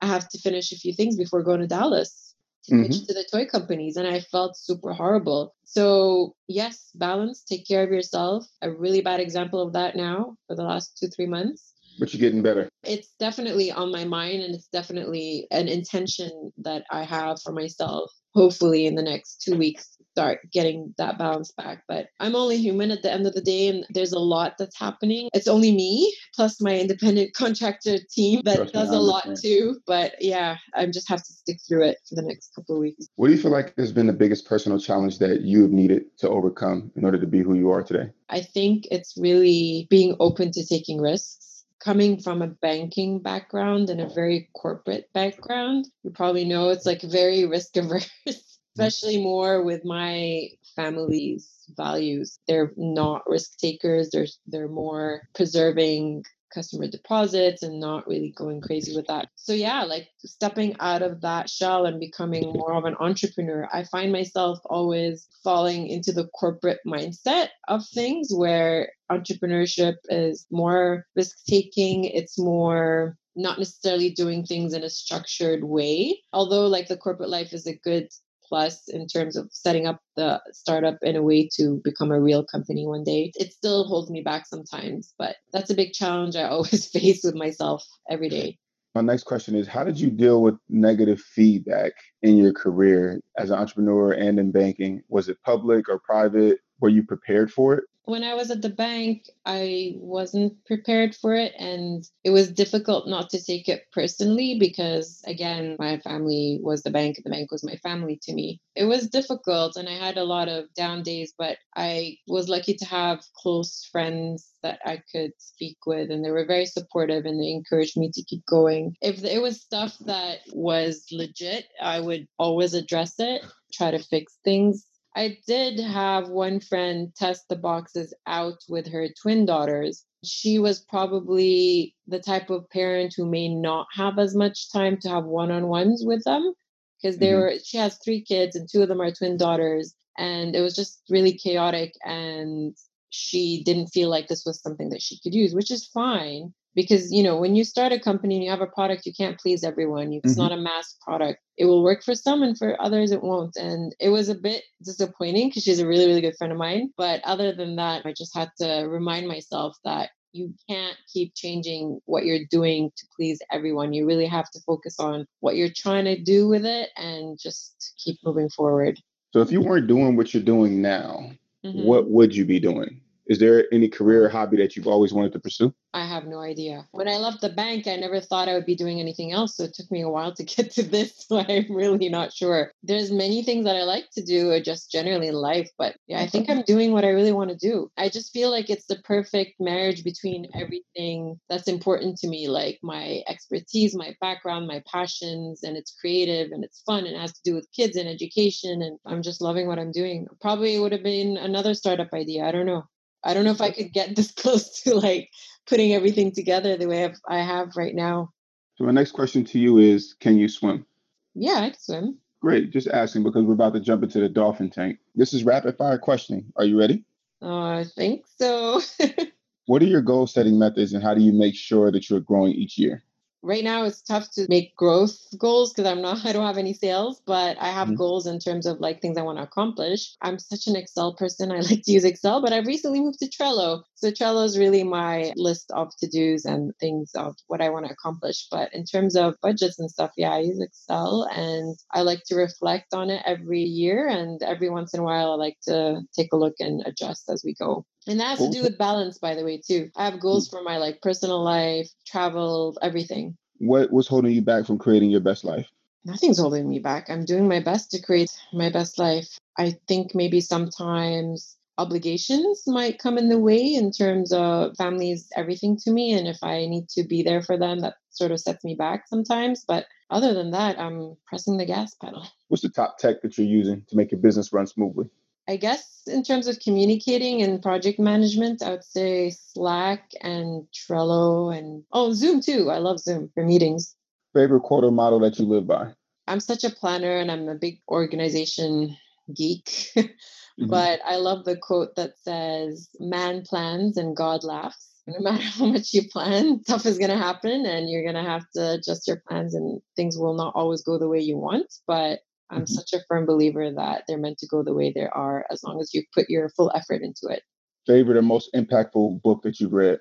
I 0.03 0.07
have 0.07 0.29
to 0.29 0.39
finish 0.39 0.71
a 0.71 0.77
few 0.77 0.93
things 0.93 1.17
before 1.17 1.43
going 1.43 1.61
to 1.61 1.67
Dallas 1.67 2.32
pitch 2.69 2.91
mm-hmm. 2.91 3.07
to 3.07 3.15
the 3.15 3.27
toy 3.31 3.47
companies. 3.47 3.97
And 3.97 4.07
I 4.07 4.21
felt 4.21 4.57
super 4.57 4.93
horrible. 4.93 5.55
So, 5.65 6.35
yes, 6.49 6.91
balance, 6.95 7.43
take 7.43 7.67
care 7.67 7.83
of 7.83 7.91
yourself. 7.91 8.47
A 8.63 8.71
really 8.71 9.01
bad 9.01 9.21
example 9.21 9.61
of 9.61 9.73
that 9.73 9.97
now 9.97 10.37
for 10.47 10.57
the 10.57 10.65
last 10.65 10.99
two, 10.99 11.09
three 11.09 11.27
months. 11.27 11.73
But 11.99 12.13
you're 12.13 12.21
getting 12.21 12.43
better. 12.43 12.69
It's 12.85 13.11
definitely 13.19 13.71
on 13.71 13.93
my 13.93 14.05
mind, 14.05 14.43
and 14.43 14.55
it's 14.55 14.69
definitely 14.69 15.47
an 15.51 15.69
intention 15.69 16.51
that 16.59 16.85
I 16.91 17.05
have 17.05 17.41
for 17.43 17.53
myself 17.53 18.11
hopefully 18.35 18.87
in 18.87 18.95
the 18.95 19.03
next 19.03 19.43
two 19.43 19.57
weeks 19.57 19.97
start 20.13 20.41
getting 20.53 20.95
that 20.99 21.19
balance 21.19 21.53
back. 21.53 21.85
But 21.89 22.09
I'm 22.21 22.37
only 22.37 22.59
human 22.59 22.91
at 22.91 23.03
the 23.03 23.13
end 23.13 23.27
of 23.27 23.35
the 23.35 23.41
day, 23.41 23.69
and 23.69 23.85
there's 23.91 24.13
a 24.13 24.19
lot 24.19 24.55
that's 24.59 24.79
happening. 24.79 25.29
It's 25.35 25.49
only 25.49 25.75
me 25.75 26.15
plus 26.35 26.61
my 26.61 26.79
independent 26.79 27.35
contractor 27.37 27.99
team 28.11 28.43
that 28.45 28.57
Trust 28.57 28.75
does 28.75 28.91
a 28.91 29.01
lot 29.01 29.29
too. 29.41 29.77
But 29.87 30.15
yeah, 30.21 30.57
I 30.75 30.87
just 30.87 31.09
have 31.09 31.23
to 31.23 31.33
stick 31.33 31.59
through 31.67 31.85
it 31.85 31.99
for 32.09 32.15
the 32.15 32.23
next 32.23 32.55
couple 32.55 32.77
of 32.77 32.81
weeks. 32.81 33.07
What 33.17 33.29
do 33.29 33.35
you 33.35 33.41
feel 33.41 33.51
like 33.51 33.75
has 33.79 33.93
been 33.93 34.07
the 34.07 34.13
biggest 34.13 34.47
personal 34.47 34.79
challenge 34.79 35.19
that 35.19 35.43
you 35.43 35.63
have 35.63 35.73
needed 35.73 36.05
to 36.19 36.29
overcome 36.29 36.93
in 36.97 37.05
order 37.05 37.19
to 37.19 37.27
be 37.27 37.41
who 37.41 37.55
you 37.55 37.71
are 37.71 37.83
today? 37.83 38.11
I 38.29 38.41
think 38.41 38.87
it's 38.91 39.17
really 39.17 39.87
being 39.91 40.17
open 40.21 40.53
to 40.53 40.67
taking 40.67 41.01
risks 41.01 41.53
coming 41.83 42.21
from 42.21 42.43
a 42.43 42.47
banking 42.47 43.19
background 43.19 43.91
and 43.91 44.01
a 44.01 44.09
very 44.09 44.49
corporate 44.55 45.13
background, 45.13 45.89
you 46.05 46.11
probably 46.11 46.45
know 46.45 46.69
it's 46.69 46.87
like 46.87 47.03
very 47.03 47.45
risk 47.45 47.77
averse, 47.77 48.09
Mm. 48.79 48.85
especially 48.85 49.23
more 49.23 49.63
with 49.63 49.85
my 49.85 50.49
family's 50.77 51.49
values. 51.77 52.39
They're 52.47 52.73
not 52.77 53.29
risk 53.29 53.59
takers. 53.59 54.11
They're 54.11 54.27
they're 54.47 54.69
more 54.69 55.23
preserving 55.35 56.25
customer 56.55 56.87
deposits 56.87 57.63
and 57.63 57.81
not 57.81 58.07
really 58.07 58.31
going 58.37 58.61
crazy 58.61 58.95
with 58.95 59.07
that. 59.07 59.29
So 59.37 59.55
yeah, 59.55 59.85
like 59.85 60.09
stepping 60.19 60.77
out 60.81 61.03
of 61.03 61.23
that 61.23 61.49
shell 61.49 61.87
and 61.87 61.99
becoming 61.99 62.53
more 62.53 62.75
of 62.75 62.85
an 62.85 62.97
entrepreneur, 63.01 63.69
I 63.73 63.85
find 63.85 64.13
myself 64.13 64.59
always 64.67 65.29
falling 65.43 65.87
into 65.89 66.13
the 66.13 66.29
corporate 66.29 66.81
mindset 66.87 67.49
of 67.69 67.87
things 67.89 68.29
where 68.35 68.93
entrepreneurship 69.11 69.97
is 70.11 70.47
more 70.51 71.07
risk 71.17 71.45
taking, 71.47 72.05
it's 72.05 72.39
more 72.39 73.17
not 73.35 73.59
necessarily 73.59 74.11
doing 74.11 74.45
things 74.45 74.75
in 74.75 74.85
a 74.85 74.91
structured 74.91 75.65
way. 75.65 76.19
Although 76.35 76.67
like 76.67 76.89
the 76.89 76.99
corporate 76.99 77.31
life 77.31 77.55
is 77.55 77.67
a 77.67 77.75
good 77.75 78.09
plus 78.53 78.87
in 78.89 79.07
terms 79.07 79.35
of 79.35 79.49
setting 79.51 79.87
up 79.87 79.99
the 80.17 80.39
startup 80.53 80.99
in 81.01 81.17
a 81.17 81.23
way 81.23 81.49
to 81.55 81.81
become 81.85 82.11
a 82.13 82.21
real 82.21 82.45
company 82.45 82.87
one 82.87 83.03
day. 83.03 83.33
It 83.35 83.51
still 83.51 83.85
holds 83.85 84.11
me 84.11 84.21
back 84.21 84.45
sometimes, 84.47 85.15
but 85.19 85.37
that's 85.55 85.71
a 85.71 85.75
big 85.75 85.95
challenge 85.95 86.37
I 86.37 86.43
always 86.49 86.87
face 86.87 87.25
with 87.25 87.35
myself 87.35 87.83
every 88.11 88.29
day. 88.29 88.59
My 88.95 89.01
next 89.01 89.23
question 89.23 89.55
is 89.55 89.67
How 89.67 89.85
did 89.85 89.99
you 89.99 90.11
deal 90.11 90.43
with 90.43 90.57
negative 90.69 91.19
feedback 91.19 91.93
in 92.21 92.37
your 92.37 92.53
career 92.53 93.23
as 93.39 93.49
an 93.49 93.59
entrepreneur 93.59 94.13
and 94.13 94.39
in 94.39 94.53
banking? 94.53 95.01
Was 95.09 95.31
it 95.31 95.39
public 95.47 95.89
or 95.89 95.99
private? 96.05 96.59
Were 96.81 96.91
you 96.91 97.05
prepared 97.05 97.51
for 97.51 97.75
it? 97.75 97.85
When 98.05 98.25
I 98.25 98.35
was 98.35 98.51
at 98.51 98.63
the 98.63 98.69
bank, 98.69 99.27
I 99.47 99.95
wasn't 99.97 100.65
prepared 100.65 101.15
for 101.15 101.35
it. 101.35 101.53
And 101.59 102.05
it 102.25 102.31
was 102.31 102.51
difficult 102.51 103.09
not 103.09 103.31
to 103.31 103.43
take 103.43 103.69
it 103.69 103.85
personally 103.93 104.57
because, 104.59 105.23
again, 105.27 105.77
my 105.79 105.99
family 105.99 106.59
was 106.63 106.83
the 106.83 106.91
bank, 106.91 107.17
the 107.23 107.31
bank 107.31 107.53
was 107.53 107.65
my 107.65 107.77
family 107.77 108.19
to 108.23 108.33
me. 108.33 108.61
It 108.75 108.85
was 108.85 109.09
difficult 109.09 109.77
and 109.77 109.89
I 109.89 109.95
had 109.95 110.17
a 110.17 110.25
lot 110.25 110.49
of 110.49 110.73
down 110.75 111.03
days, 111.03 111.33
but 111.39 111.59
I 111.77 112.17
was 112.27 112.49
lucky 112.49 112.75
to 112.75 112.85
have 112.87 113.23
close 113.37 113.89
friends 113.93 114.51
that 114.63 114.81
I 114.85 115.03
could 115.13 115.33
speak 115.39 115.79
with, 115.87 116.11
and 116.11 116.25
they 116.25 116.31
were 116.31 116.47
very 116.47 116.67
supportive 116.67 117.25
and 117.25 117.41
they 117.41 117.51
encouraged 117.51 117.97
me 117.97 118.11
to 118.15 118.23
keep 118.23 118.47
going. 118.47 118.95
If 119.01 119.25
it 119.25 119.43
was 119.43 119.61
stuff 119.61 119.97
that 120.07 120.39
was 120.53 121.05
legit, 121.11 121.67
I 121.81 122.01
would 122.01 122.27
always 122.39 122.75
address 122.75 123.15
it, 123.19 123.43
try 123.73 123.91
to 123.91 123.99
fix 123.99 124.39
things 124.45 124.87
I 125.15 125.39
did 125.47 125.79
have 125.79 126.29
one 126.29 126.61
friend 126.61 127.15
test 127.15 127.49
the 127.49 127.57
boxes 127.57 128.15
out 128.27 128.61
with 128.69 128.87
her 128.89 129.09
twin 129.21 129.45
daughters. 129.45 130.05
She 130.25 130.59
was 130.59 130.81
probably 130.81 131.95
the 132.07 132.21
type 132.21 132.49
of 132.51 132.69
parent 132.71 133.15
who 133.17 133.27
may 133.27 133.49
not 133.49 133.87
have 133.93 134.19
as 134.19 134.35
much 134.35 134.73
time 134.73 134.97
to 135.01 135.09
have 135.11 135.25
one-on-ones 135.25 136.05
with 136.07 136.25
them 136.25 136.55
because 137.01 137.19
they 137.19 137.29
mm-hmm. 137.29 137.41
were 137.41 137.55
she 137.63 137.77
has 137.77 137.99
three 137.99 138.23
kids 138.23 138.57
and 138.57 138.69
two 138.69 138.83
of 138.83 138.89
them 138.89 139.03
are 139.03 139.13
twin 139.13 139.37
daughters 139.37 139.95
and 140.17 140.55
it 140.55 140.61
was 140.61 140.77
just 140.77 141.03
really 141.11 141.33
chaotic 141.33 141.95
and 142.05 142.77
she 143.11 143.63
didn't 143.65 143.89
feel 143.89 144.09
like 144.09 144.29
this 144.29 144.45
was 144.47 144.63
something 144.63 144.89
that 144.91 145.03
she 145.03 145.19
could 145.21 145.35
use, 145.35 145.55
which 145.55 145.71
is 145.71 145.87
fine 145.87 146.55
because 146.75 147.13
you 147.13 147.23
know 147.23 147.37
when 147.37 147.55
you 147.55 147.65
start 147.65 147.93
a 147.93 148.01
company 148.01 148.37
and 148.37 148.45
you 148.45 148.51
have 148.51 148.61
a 148.61 148.67
product 148.67 149.07
you 149.07 149.13
can't 149.13 149.39
please 149.39 149.65
everyone. 149.65 150.13
It's 150.13 150.33
mm-hmm. 150.33 150.43
not 150.43 150.53
a 150.53 150.57
mass 150.57 150.97
product. 151.03 151.41
It 151.57 151.67
will 151.67 151.83
work 151.83 152.03
for 152.03 152.15
some 152.15 152.43
and 152.43 152.57
for 152.57 152.81
others 152.81 153.11
it 153.13 153.23
won't. 153.23 153.57
And 153.57 153.95
it 154.01 154.09
was 154.09 154.29
a 154.29 154.35
bit 154.35 154.63
disappointing 154.85 155.49
because 155.49 155.65
she's 155.65 155.81
a 155.81 155.87
really 155.87 156.07
really 156.07 156.21
good 156.21 156.37
friend 156.37 156.53
of 156.53 156.59
mine. 156.59 156.91
But 156.97 157.21
other 157.25 157.53
than 157.53 157.77
that 157.77 158.07
i 158.07 158.13
just 158.17 158.37
had 158.37 158.51
to 158.59 158.87
remind 158.89 159.29
myself 159.29 159.77
that 159.85 160.11
you 160.35 160.55
can't 160.67 160.97
keep 161.13 161.35
changing 161.35 162.01
what 162.07 162.25
you're 162.25 162.47
doing 162.51 162.91
to 162.97 163.07
please 163.15 163.39
everyone. 163.53 163.93
You 163.93 164.07
really 164.07 164.27
have 164.27 164.51
to 164.53 164.61
focus 164.67 164.99
on 164.99 165.27
what 165.41 165.57
you're 165.57 165.69
trying 165.75 166.07
to 166.07 166.19
do 166.19 166.49
with 166.49 166.65
it 166.65 166.89
and 166.97 167.39
just 167.39 167.93
keep 168.03 168.17
moving 168.25 168.49
forward. 168.49 168.99
So 169.35 169.41
if 169.41 169.53
you 169.53 169.61
weren't 169.61 169.89
doing 169.89 170.17
what 170.17 170.33
you're 170.33 170.43
doing 170.43 170.81
now 170.81 171.33
mm-hmm. 171.65 171.85
what 171.85 172.11
would 172.11 172.35
you 172.35 172.45
be 172.45 172.61
doing 172.61 173.01
is 173.33 173.39
there 173.39 173.65
any 173.73 173.89
career 173.89 174.27
or 174.27 174.29
hobby 174.29 174.59
that 174.59 174.77
you've 174.77 174.87
always 174.87 175.11
wanted 175.11 175.33
to 175.33 175.41
pursue? 175.41 175.75
I 175.95 176.05
have 176.05 176.27
no 176.27 176.41
idea. 176.41 176.87
When 176.93 177.09
I 177.09 177.17
left 177.17 177.41
the 177.41 177.49
bank, 177.49 177.87
I 177.87 177.97
never 177.97 178.21
thought 178.21 178.47
I 178.47 178.53
would 178.53 178.67
be 178.67 178.75
doing 178.75 179.01
anything 179.01 179.33
else. 179.33 179.57
So 179.57 179.65
it 179.65 179.73
took 179.73 179.91
me 179.91 180.03
a 180.03 180.09
while 180.11 180.35
to 180.35 180.45
get 180.55 180.71
to 180.73 180.83
this. 180.83 181.25
So 181.27 181.39
I'm 181.39 181.75
really 181.75 182.11
not 182.11 182.31
sure. 182.35 182.73
There's 182.83 183.11
many 183.11 183.43
things 183.43 183.65
that 183.65 183.75
I 183.75 183.85
like 183.85 184.11
to 184.17 184.23
do 184.23 184.51
or 184.51 184.61
just 184.61 184.93
generally 184.93 185.29
in 185.29 185.35
life, 185.35 185.71
but 185.79 185.97
yeah, 186.07 186.21
I 186.21 186.27
think 186.27 186.51
I'm 186.51 186.61
doing 186.67 186.93
what 186.93 187.07
I 187.07 187.09
really 187.09 187.33
want 187.33 187.49
to 187.49 187.57
do. 187.57 187.91
I 187.97 188.11
just 188.11 188.35
feel 188.35 188.51
like 188.51 188.69
it's 188.69 188.85
the 188.85 189.01
perfect 189.03 189.55
marriage 189.59 190.05
between 190.05 190.49
everything 190.55 191.41
that's 191.49 191.69
important 191.69 192.19
to 192.19 192.29
me, 192.29 192.49
like 192.49 192.81
my 192.83 193.23
expertise, 193.29 193.95
my 193.95 194.15
background, 194.21 194.67
my 194.67 194.83
passions, 194.93 195.63
and 195.63 195.79
it's 195.79 195.97
creative 195.99 196.53
and 196.53 196.65
it's 196.65 196.83
fun 196.83 197.07
and 197.07 197.17
it 197.17 197.21
has 197.21 197.33
to 197.33 197.41
do 197.45 197.55
with 197.55 197.67
kids 197.75 197.97
and 197.97 198.11
education. 198.11 198.83
And 198.83 198.99
I'm 199.07 199.23
just 199.23 199.41
loving 199.41 199.69
what 199.69 199.79
I'm 199.79 199.93
doing. 199.93 200.27
Probably 200.43 200.79
would 200.79 200.93
have 200.93 201.03
been 201.03 201.39
another 201.39 201.73
startup 201.73 202.13
idea. 202.13 202.45
I 202.45 202.53
don't 202.53 202.67
know. 202.67 202.85
I 203.25 203.35
don't 203.35 203.45
know 203.45 203.51
if 203.51 203.61
I 203.61 203.71
could 203.71 203.93
get 203.93 204.17
this 204.17 204.31
close 204.37 204.83
to 204.83 204.95
like 204.95 205.31
putting 205.67 205.93
everything 205.93 206.33
together 206.33 206.77
the 206.77 206.87
way 206.87 207.05
I've, 207.05 207.21
I 207.29 207.39
have 207.39 207.77
right 207.77 207.95
now. 207.95 208.33
So 208.77 208.85
my 208.85 208.93
next 208.93 209.13
question 209.13 209.45
to 209.47 209.59
you 209.59 209.79
is, 209.79 210.15
can 210.21 210.39
you 210.39 210.49
swim? 210.49 210.87
Yeah, 211.35 211.61
I 211.61 211.71
can 211.71 211.79
swim. 211.79 212.19
Great. 212.41 212.73
Just 212.73 212.89
asking 212.89 213.23
because 213.23 213.45
we're 213.45 213.55
about 213.55 213.75
to 213.75 213.81
jump 213.81 214.03
into 214.03 214.21
the 214.21 214.29
dolphin 214.29 214.71
tank. 214.71 214.99
This 215.15 215.33
is 215.33 215.45
rapid 215.45 215.77
fire 215.77 215.99
questioning. 215.99 216.53
Are 216.57 216.65
you 216.65 216.79
ready? 216.79 217.05
Uh, 217.41 217.69
I 217.69 217.85
think 217.85 218.25
so. 218.39 218.81
what 219.67 219.83
are 219.83 219.87
your 219.87 220.03
goal 220.03 220.27
setting 220.27 220.59
methods 220.59 220.93
and 220.93 221.03
how 221.03 221.15
do 221.15 221.21
you 221.21 221.33
make 221.33 221.55
sure 221.55 221.93
that 221.93 222.11
you're 222.11 222.21
growing 222.21 222.53
each 222.53 222.79
year? 222.79 223.05
Right 223.43 223.65
now 223.65 223.85
it's 223.85 224.03
tough 224.03 224.31
to 224.31 224.47
make 224.49 224.77
growth 224.77 225.19
goals 225.39 225.73
because 225.73 225.91
i'm 225.91 226.01
not 226.01 226.25
i 226.27 226.33
don't 226.33 226.47
have 226.47 226.59
any 226.59 226.73
sales 226.73 227.21
but 227.27 227.57
i 227.61 227.69
have 227.69 227.89
mm-hmm. 227.89 227.97
goals 227.97 228.27
in 228.27 228.39
terms 228.39 228.67
of 228.67 228.81
like 228.81 229.01
things 229.01 229.19
i 229.19 229.23
want 229.23 229.39
to 229.39 229.45
accomplish. 229.45 230.15
I'm 230.21 230.39
such 230.39 230.67
an 230.67 230.77
excel 230.77 231.15
person 231.15 231.51
i 231.51 231.61
like 231.71 231.83
to 231.83 231.93
use 231.93 232.05
excel 232.05 232.41
but 232.41 232.53
i've 232.53 232.67
recently 232.67 233.01
moved 233.01 233.19
to 233.21 233.29
trello. 233.29 233.83
So 233.95 234.11
trello 234.11 234.45
is 234.45 234.59
really 234.59 234.85
my 234.85 235.33
list 235.37 235.71
of 235.73 235.95
to-dos 235.97 236.45
and 236.45 236.73
things 236.79 237.13
of 237.15 237.37
what 237.47 237.61
i 237.61 237.71
want 237.71 237.87
to 237.87 237.93
accomplish. 237.93 238.47
But 238.51 238.73
in 238.75 238.85
terms 238.85 239.17
of 239.17 239.35
budgets 239.43 239.79
and 239.79 239.91
stuff 239.91 240.13
yeah 240.17 240.33
i 240.33 240.41
use 240.41 240.61
excel 240.61 241.29
and 241.35 241.77
i 241.91 242.03
like 242.03 242.23
to 242.27 242.37
reflect 242.37 242.95
on 242.95 243.11
it 243.11 243.23
every 243.27 243.63
year 243.63 244.09
and 244.09 244.43
every 244.43 244.71
once 244.71 244.95
in 244.95 245.01
a 245.01 245.05
while 245.05 245.33
i 245.33 245.35
like 245.35 245.59
to 245.67 246.01
take 246.15 246.33
a 246.33 246.37
look 246.37 246.55
and 246.61 246.83
adjust 246.87 247.29
as 247.29 247.43
we 247.45 247.55
go 247.55 247.85
and 248.07 248.21
that 248.21 248.39
has 248.39 248.39
to 248.39 248.51
do 248.51 248.63
with 248.63 248.79
balance, 248.79 249.19
by 249.19 249.35
the 249.35 249.45
way, 249.45 249.59
too. 249.59 249.91
I 249.97 250.07
have 250.07 250.21
goals 250.21 250.49
mm. 250.49 250.53
for 250.53 250.63
my 250.63 250.79
like 250.79 251.01
personal 251.03 251.43
life, 251.43 251.89
travel, 252.07 252.77
everything. 252.83 253.37
What 253.59 253.93
was 253.93 254.09
holding 254.09 254.33
you 254.33 254.43
back 254.43 254.67
from 254.67 254.79
creating 254.79 255.11
your 255.11 255.21
best 255.21 255.45
life? 255.45 255.69
Nothing's 256.05 256.39
holding 256.39 256.69
me 256.69 256.81
back. 256.81 257.09
I'm 257.09 257.25
doing 257.25 257.47
my 257.47 257.61
best 257.61 257.93
to 257.93 258.03
create 258.03 258.31
my 258.53 258.71
best 258.71 258.99
life. 258.99 259.39
I 259.57 259.77
think 259.87 260.17
maybe 260.17 260.41
sometimes 260.41 261.57
obligations 261.79 262.65
might 262.67 262.99
come 262.99 263.17
in 263.19 263.29
the 263.29 263.39
way 263.39 263.75
in 263.75 263.91
terms 263.91 264.33
of 264.33 264.77
families 264.77 265.29
everything 265.37 265.77
to 265.77 265.91
me 265.91 266.13
and 266.13 266.29
if 266.29 266.37
i 266.43 266.67
need 266.67 266.87
to 266.87 267.03
be 267.03 267.23
there 267.23 267.43
for 267.43 267.57
them 267.57 267.81
that 267.81 267.95
sort 268.11 268.31
of 268.31 268.39
sets 268.39 268.63
me 268.63 268.75
back 268.75 269.09
sometimes 269.09 269.65
but 269.67 269.87
other 270.11 270.35
than 270.35 270.51
that 270.51 270.79
i'm 270.79 271.17
pressing 271.27 271.57
the 271.57 271.65
gas 271.65 271.95
pedal 271.95 272.27
what's 272.49 272.63
the 272.63 272.69
top 272.69 272.99
tech 272.99 273.23
that 273.23 273.39
you're 273.39 273.47
using 273.47 273.83
to 273.89 273.97
make 273.97 274.13
your 274.13 274.21
business 274.21 274.53
run 274.53 274.67
smoothly 274.67 275.09
I 275.49 275.57
guess 275.57 276.03
in 276.07 276.23
terms 276.23 276.47
of 276.47 276.61
communicating 276.61 277.43
and 277.43 277.63
project 277.63 277.99
management, 277.99 278.63
I 278.63 278.71
would 278.71 278.85
say 278.85 279.31
Slack 279.31 280.11
and 280.21 280.67
Trello 280.73 281.57
and 281.57 281.85
oh, 281.93 282.13
Zoom 282.13 282.41
too. 282.41 282.71
I 282.71 282.79
love 282.79 283.01
Zoom 283.01 283.31
for 283.35 283.45
meetings. 283.45 283.95
Favorite 284.35 284.63
quote 284.63 284.85
or 284.85 284.91
model 284.91 285.21
that 285.21 285.39
you 285.39 285.45
live 285.45 285.67
by? 285.67 285.93
I'm 286.29 286.41
such 286.41 286.65
a 286.65 286.71
planner 286.71 287.17
and 287.17 287.31
I'm 287.31 287.49
a 287.49 287.55
big 287.55 287.81
organization 287.89 288.97
geek. 289.35 289.65
mm-hmm. 289.97 290.69
But 290.69 291.01
I 291.05 291.17
love 291.17 291.45
the 291.45 291.57
quote 291.57 291.97
that 291.97 292.19
says, 292.19 292.89
Man 293.01 293.43
plans 293.43 293.97
and 293.97 294.17
God 294.17 294.45
laughs. 294.45 294.89
No 295.09 295.19
matter 295.19 295.43
how 295.43 295.67
much 295.67 295.93
you 295.93 296.09
plan, 296.09 296.63
stuff 296.65 296.87
is 296.87 296.97
going 296.97 297.11
to 297.11 297.17
happen 297.17 297.67
and 297.67 297.91
you're 297.91 298.05
going 298.05 298.15
to 298.15 298.23
have 298.23 298.49
to 298.55 298.75
adjust 298.75 299.09
your 299.09 299.21
plans 299.27 299.53
and 299.53 299.83
things 299.97 300.17
will 300.17 300.35
not 300.35 300.55
always 300.55 300.85
go 300.85 300.97
the 300.97 301.09
way 301.09 301.19
you 301.19 301.37
want. 301.37 301.67
But 301.89 302.21
I'm 302.53 302.63
mm-hmm. 302.63 302.75
such 302.75 302.93
a 302.93 303.05
firm 303.09 303.27
believer 303.27 303.71
that 303.73 304.05
they're 304.07 304.19
meant 304.19 304.39
to 304.39 304.47
go 304.47 304.63
the 304.63 304.75
way 304.75 304.93
they 304.95 305.07
are 305.07 305.47
as 305.51 305.63
long 305.65 305.81
as 305.81 305.95
you 305.95 306.05
put 306.15 306.29
your 306.29 306.51
full 306.51 306.71
effort 306.75 307.03
into 307.03 307.27
it. 307.29 307.43
Favorite 307.87 308.17
or 308.17 308.23
most 308.23 308.51
impactful 308.55 309.23
book 309.23 309.43
that 309.43 309.59
you've 309.59 309.73
read? 309.73 309.99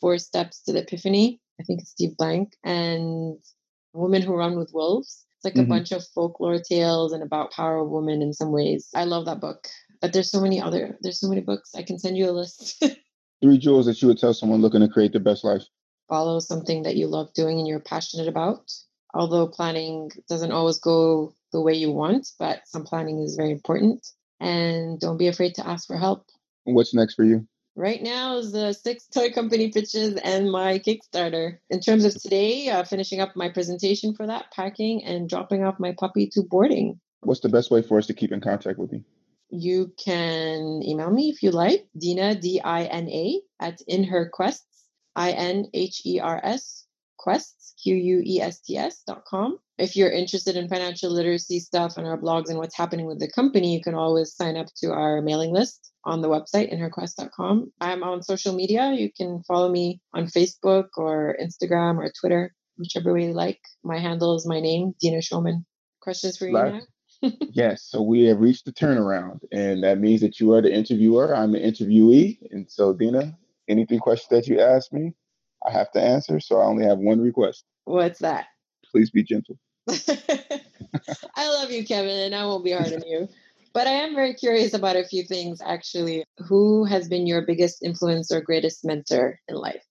Four 0.00 0.18
Steps 0.18 0.62
to 0.64 0.72
the 0.72 0.80
Epiphany. 0.80 1.40
I 1.60 1.64
think 1.64 1.80
it's 1.80 1.90
Steve 1.90 2.16
Blank 2.16 2.54
and 2.64 3.38
Women 3.94 4.22
Who 4.22 4.34
Run 4.34 4.58
with 4.58 4.72
Wolves. 4.74 5.24
It's 5.36 5.44
like 5.44 5.54
mm-hmm. 5.54 5.72
a 5.72 5.76
bunch 5.76 5.92
of 5.92 6.04
folklore 6.14 6.60
tales 6.60 7.12
and 7.12 7.22
about 7.22 7.52
power 7.52 7.78
of 7.78 7.88
women 7.88 8.20
in 8.20 8.32
some 8.32 8.52
ways. 8.52 8.88
I 8.94 9.04
love 9.04 9.26
that 9.26 9.40
book. 9.40 9.68
But 10.00 10.12
there's 10.12 10.30
so 10.30 10.40
many 10.40 10.60
other 10.60 10.98
there's 11.00 11.20
so 11.20 11.28
many 11.28 11.40
books. 11.40 11.70
I 11.76 11.84
can 11.84 11.98
send 11.98 12.16
you 12.16 12.28
a 12.28 12.32
list. 12.32 12.84
Three 13.42 13.58
jewels 13.58 13.86
that 13.86 14.02
you 14.02 14.08
would 14.08 14.18
tell 14.18 14.34
someone 14.34 14.60
looking 14.60 14.80
to 14.80 14.88
create 14.88 15.12
their 15.12 15.20
best 15.20 15.44
life. 15.44 15.62
Follow 16.08 16.40
something 16.40 16.82
that 16.82 16.96
you 16.96 17.06
love 17.06 17.32
doing 17.34 17.58
and 17.58 17.66
you're 17.66 17.80
passionate 17.80 18.28
about. 18.28 18.70
Although 19.14 19.48
planning 19.48 20.10
doesn't 20.28 20.52
always 20.52 20.78
go 20.78 21.34
the 21.52 21.60
way 21.60 21.74
you 21.74 21.90
want, 21.90 22.28
but 22.38 22.62
some 22.66 22.84
planning 22.84 23.20
is 23.20 23.36
very 23.36 23.50
important. 23.50 24.06
And 24.40 24.98
don't 24.98 25.18
be 25.18 25.28
afraid 25.28 25.54
to 25.56 25.66
ask 25.66 25.86
for 25.86 25.96
help. 25.96 26.26
What's 26.64 26.94
next 26.94 27.14
for 27.14 27.24
you? 27.24 27.46
Right 27.74 28.02
now 28.02 28.36
is 28.36 28.52
the 28.52 28.72
six 28.72 29.06
toy 29.06 29.30
company 29.30 29.70
pitches 29.70 30.16
and 30.16 30.50
my 30.50 30.78
Kickstarter. 30.78 31.58
In 31.70 31.80
terms 31.80 32.04
of 32.04 32.20
today, 32.20 32.68
uh, 32.68 32.84
finishing 32.84 33.20
up 33.20 33.34
my 33.34 33.48
presentation 33.48 34.14
for 34.14 34.26
that, 34.26 34.52
packing 34.54 35.04
and 35.04 35.28
dropping 35.28 35.64
off 35.64 35.80
my 35.80 35.94
puppy 35.98 36.26
to 36.32 36.42
boarding. 36.42 37.00
What's 37.20 37.40
the 37.40 37.48
best 37.48 37.70
way 37.70 37.82
for 37.82 37.98
us 37.98 38.06
to 38.08 38.14
keep 38.14 38.32
in 38.32 38.40
contact 38.40 38.78
with 38.78 38.92
you? 38.92 39.04
You 39.48 39.92
can 40.02 40.82
email 40.82 41.10
me 41.10 41.30
if 41.30 41.42
you 41.42 41.50
like, 41.50 41.86
Dina, 41.96 42.34
D 42.34 42.60
I 42.62 42.84
N 42.84 43.08
A, 43.08 43.40
at 43.60 43.80
In 43.86 44.04
Her 44.04 44.28
Quests, 44.30 44.84
I 45.14 45.32
N 45.32 45.66
H 45.72 46.02
E 46.04 46.20
R 46.20 46.40
S, 46.42 46.86
quests, 47.16 47.61
Q 47.82 47.94
U 47.94 48.22
E 48.24 48.40
S 48.40 48.60
T 48.60 48.76
S 48.76 49.02
dot 49.06 49.24
com 49.24 49.58
if 49.82 49.96
you're 49.96 50.10
interested 50.10 50.54
in 50.54 50.68
financial 50.68 51.10
literacy 51.10 51.58
stuff 51.58 51.96
and 51.96 52.06
our 52.06 52.16
blogs 52.16 52.48
and 52.48 52.56
what's 52.56 52.76
happening 52.76 53.06
with 53.06 53.18
the 53.18 53.28
company, 53.28 53.74
you 53.74 53.82
can 53.82 53.94
always 53.94 54.32
sign 54.32 54.56
up 54.56 54.68
to 54.76 54.92
our 54.92 55.20
mailing 55.20 55.52
list 55.52 55.92
on 56.04 56.20
the 56.20 56.28
website, 56.28 56.72
inherquest.com. 56.72 57.72
I'm 57.80 58.04
on 58.04 58.22
social 58.22 58.54
media. 58.54 58.92
You 58.92 59.10
can 59.12 59.42
follow 59.42 59.68
me 59.68 60.00
on 60.14 60.26
Facebook 60.26 60.86
or 60.96 61.36
Instagram 61.42 61.96
or 61.98 62.12
Twitter, 62.20 62.54
whichever 62.76 63.12
way 63.12 63.26
you 63.26 63.32
like. 63.32 63.60
My 63.82 63.98
handle 63.98 64.36
is 64.36 64.46
my 64.46 64.60
name, 64.60 64.94
Dina 65.00 65.18
Shoman. 65.18 65.64
Questions 66.00 66.36
for 66.36 66.46
you 66.46 66.52
now? 66.52 66.80
yes. 67.50 67.82
So 67.82 68.02
we 68.02 68.26
have 68.26 68.38
reached 68.38 68.66
the 68.66 68.72
turnaround, 68.72 69.40
and 69.50 69.82
that 69.82 69.98
means 69.98 70.20
that 70.20 70.38
you 70.38 70.52
are 70.52 70.62
the 70.62 70.72
interviewer. 70.72 71.34
I'm 71.34 71.50
the 71.50 71.58
interviewee. 71.58 72.38
And 72.52 72.70
so, 72.70 72.92
Dina, 72.92 73.36
any 73.68 73.84
three 73.86 73.98
questions 73.98 74.28
that 74.30 74.46
you 74.46 74.60
ask 74.60 74.92
me, 74.92 75.14
I 75.66 75.72
have 75.72 75.90
to 75.92 76.00
answer. 76.00 76.38
So 76.38 76.60
I 76.60 76.64
only 76.64 76.84
have 76.84 76.98
one 76.98 77.20
request. 77.20 77.64
What's 77.84 78.20
that? 78.20 78.46
Please 78.90 79.10
be 79.10 79.22
gentle. 79.22 79.58
I 79.88 81.48
love 81.48 81.70
you, 81.70 81.84
Kevin, 81.84 82.18
and 82.18 82.34
I 82.34 82.44
won't 82.44 82.64
be 82.64 82.72
hard 82.72 82.92
on 82.92 83.02
you. 83.06 83.28
But 83.72 83.86
I 83.86 83.90
am 83.90 84.14
very 84.14 84.34
curious 84.34 84.74
about 84.74 84.96
a 84.96 85.04
few 85.04 85.24
things 85.24 85.60
actually. 85.64 86.24
Who 86.38 86.84
has 86.84 87.08
been 87.08 87.26
your 87.26 87.42
biggest 87.42 87.82
influence 87.82 88.30
or 88.30 88.40
greatest 88.40 88.84
mentor 88.84 89.40
in 89.48 89.56
life? 89.56 89.82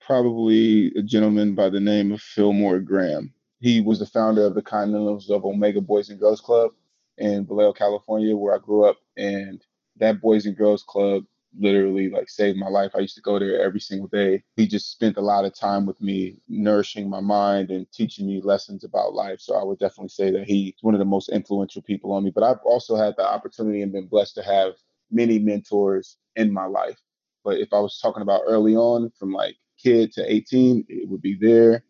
Probably 0.00 0.92
a 0.96 1.02
gentleman 1.02 1.54
by 1.54 1.70
the 1.70 1.80
name 1.80 2.12
of 2.12 2.20
Fillmore 2.20 2.80
Graham. 2.80 3.32
He 3.60 3.80
was 3.80 3.98
the 3.98 4.06
founder 4.06 4.44
of 4.44 4.54
the 4.54 4.62
Continentals 4.62 5.30
of 5.30 5.44
Omega 5.44 5.80
Boys 5.80 6.10
and 6.10 6.18
Girls 6.20 6.40
Club 6.40 6.72
in 7.18 7.46
Vallejo, 7.46 7.72
California, 7.72 8.36
where 8.36 8.54
I 8.54 8.58
grew 8.58 8.84
up. 8.84 8.96
And 9.16 9.62
that 9.96 10.20
Boys 10.20 10.46
and 10.46 10.56
Girls 10.56 10.82
Club 10.82 11.24
literally 11.58 12.10
like 12.10 12.28
saved 12.28 12.58
my 12.58 12.68
life. 12.68 12.92
I 12.94 13.00
used 13.00 13.16
to 13.16 13.22
go 13.22 13.38
there 13.38 13.60
every 13.60 13.80
single 13.80 14.08
day. 14.08 14.42
He 14.56 14.66
just 14.66 14.90
spent 14.90 15.16
a 15.16 15.22
lot 15.22 15.44
of 15.44 15.54
time 15.54 15.86
with 15.86 16.00
me, 16.00 16.36
nourishing 16.48 17.08
my 17.08 17.20
mind 17.20 17.70
and 17.70 17.90
teaching 17.92 18.26
me 18.26 18.40
lessons 18.40 18.84
about 18.84 19.14
life. 19.14 19.40
So 19.40 19.54
I 19.54 19.64
would 19.64 19.78
definitely 19.78 20.08
say 20.08 20.30
that 20.30 20.46
he's 20.46 20.74
one 20.82 20.94
of 20.94 21.00
the 21.00 21.04
most 21.04 21.28
influential 21.28 21.82
people 21.82 22.12
on 22.12 22.24
me. 22.24 22.30
But 22.30 22.44
I've 22.44 22.60
also 22.64 22.96
had 22.96 23.14
the 23.16 23.26
opportunity 23.26 23.82
and 23.82 23.92
been 23.92 24.06
blessed 24.06 24.34
to 24.36 24.42
have 24.42 24.74
many 25.10 25.38
mentors 25.38 26.16
in 26.36 26.52
my 26.52 26.66
life. 26.66 26.98
But 27.44 27.58
if 27.58 27.72
I 27.72 27.80
was 27.80 27.98
talking 27.98 28.22
about 28.22 28.42
early 28.46 28.76
on, 28.76 29.10
from 29.18 29.32
like 29.32 29.56
kid 29.82 30.12
to 30.12 30.32
18, 30.32 30.84
it 30.88 31.08
would 31.08 31.22
be 31.22 31.36
there. 31.40 31.84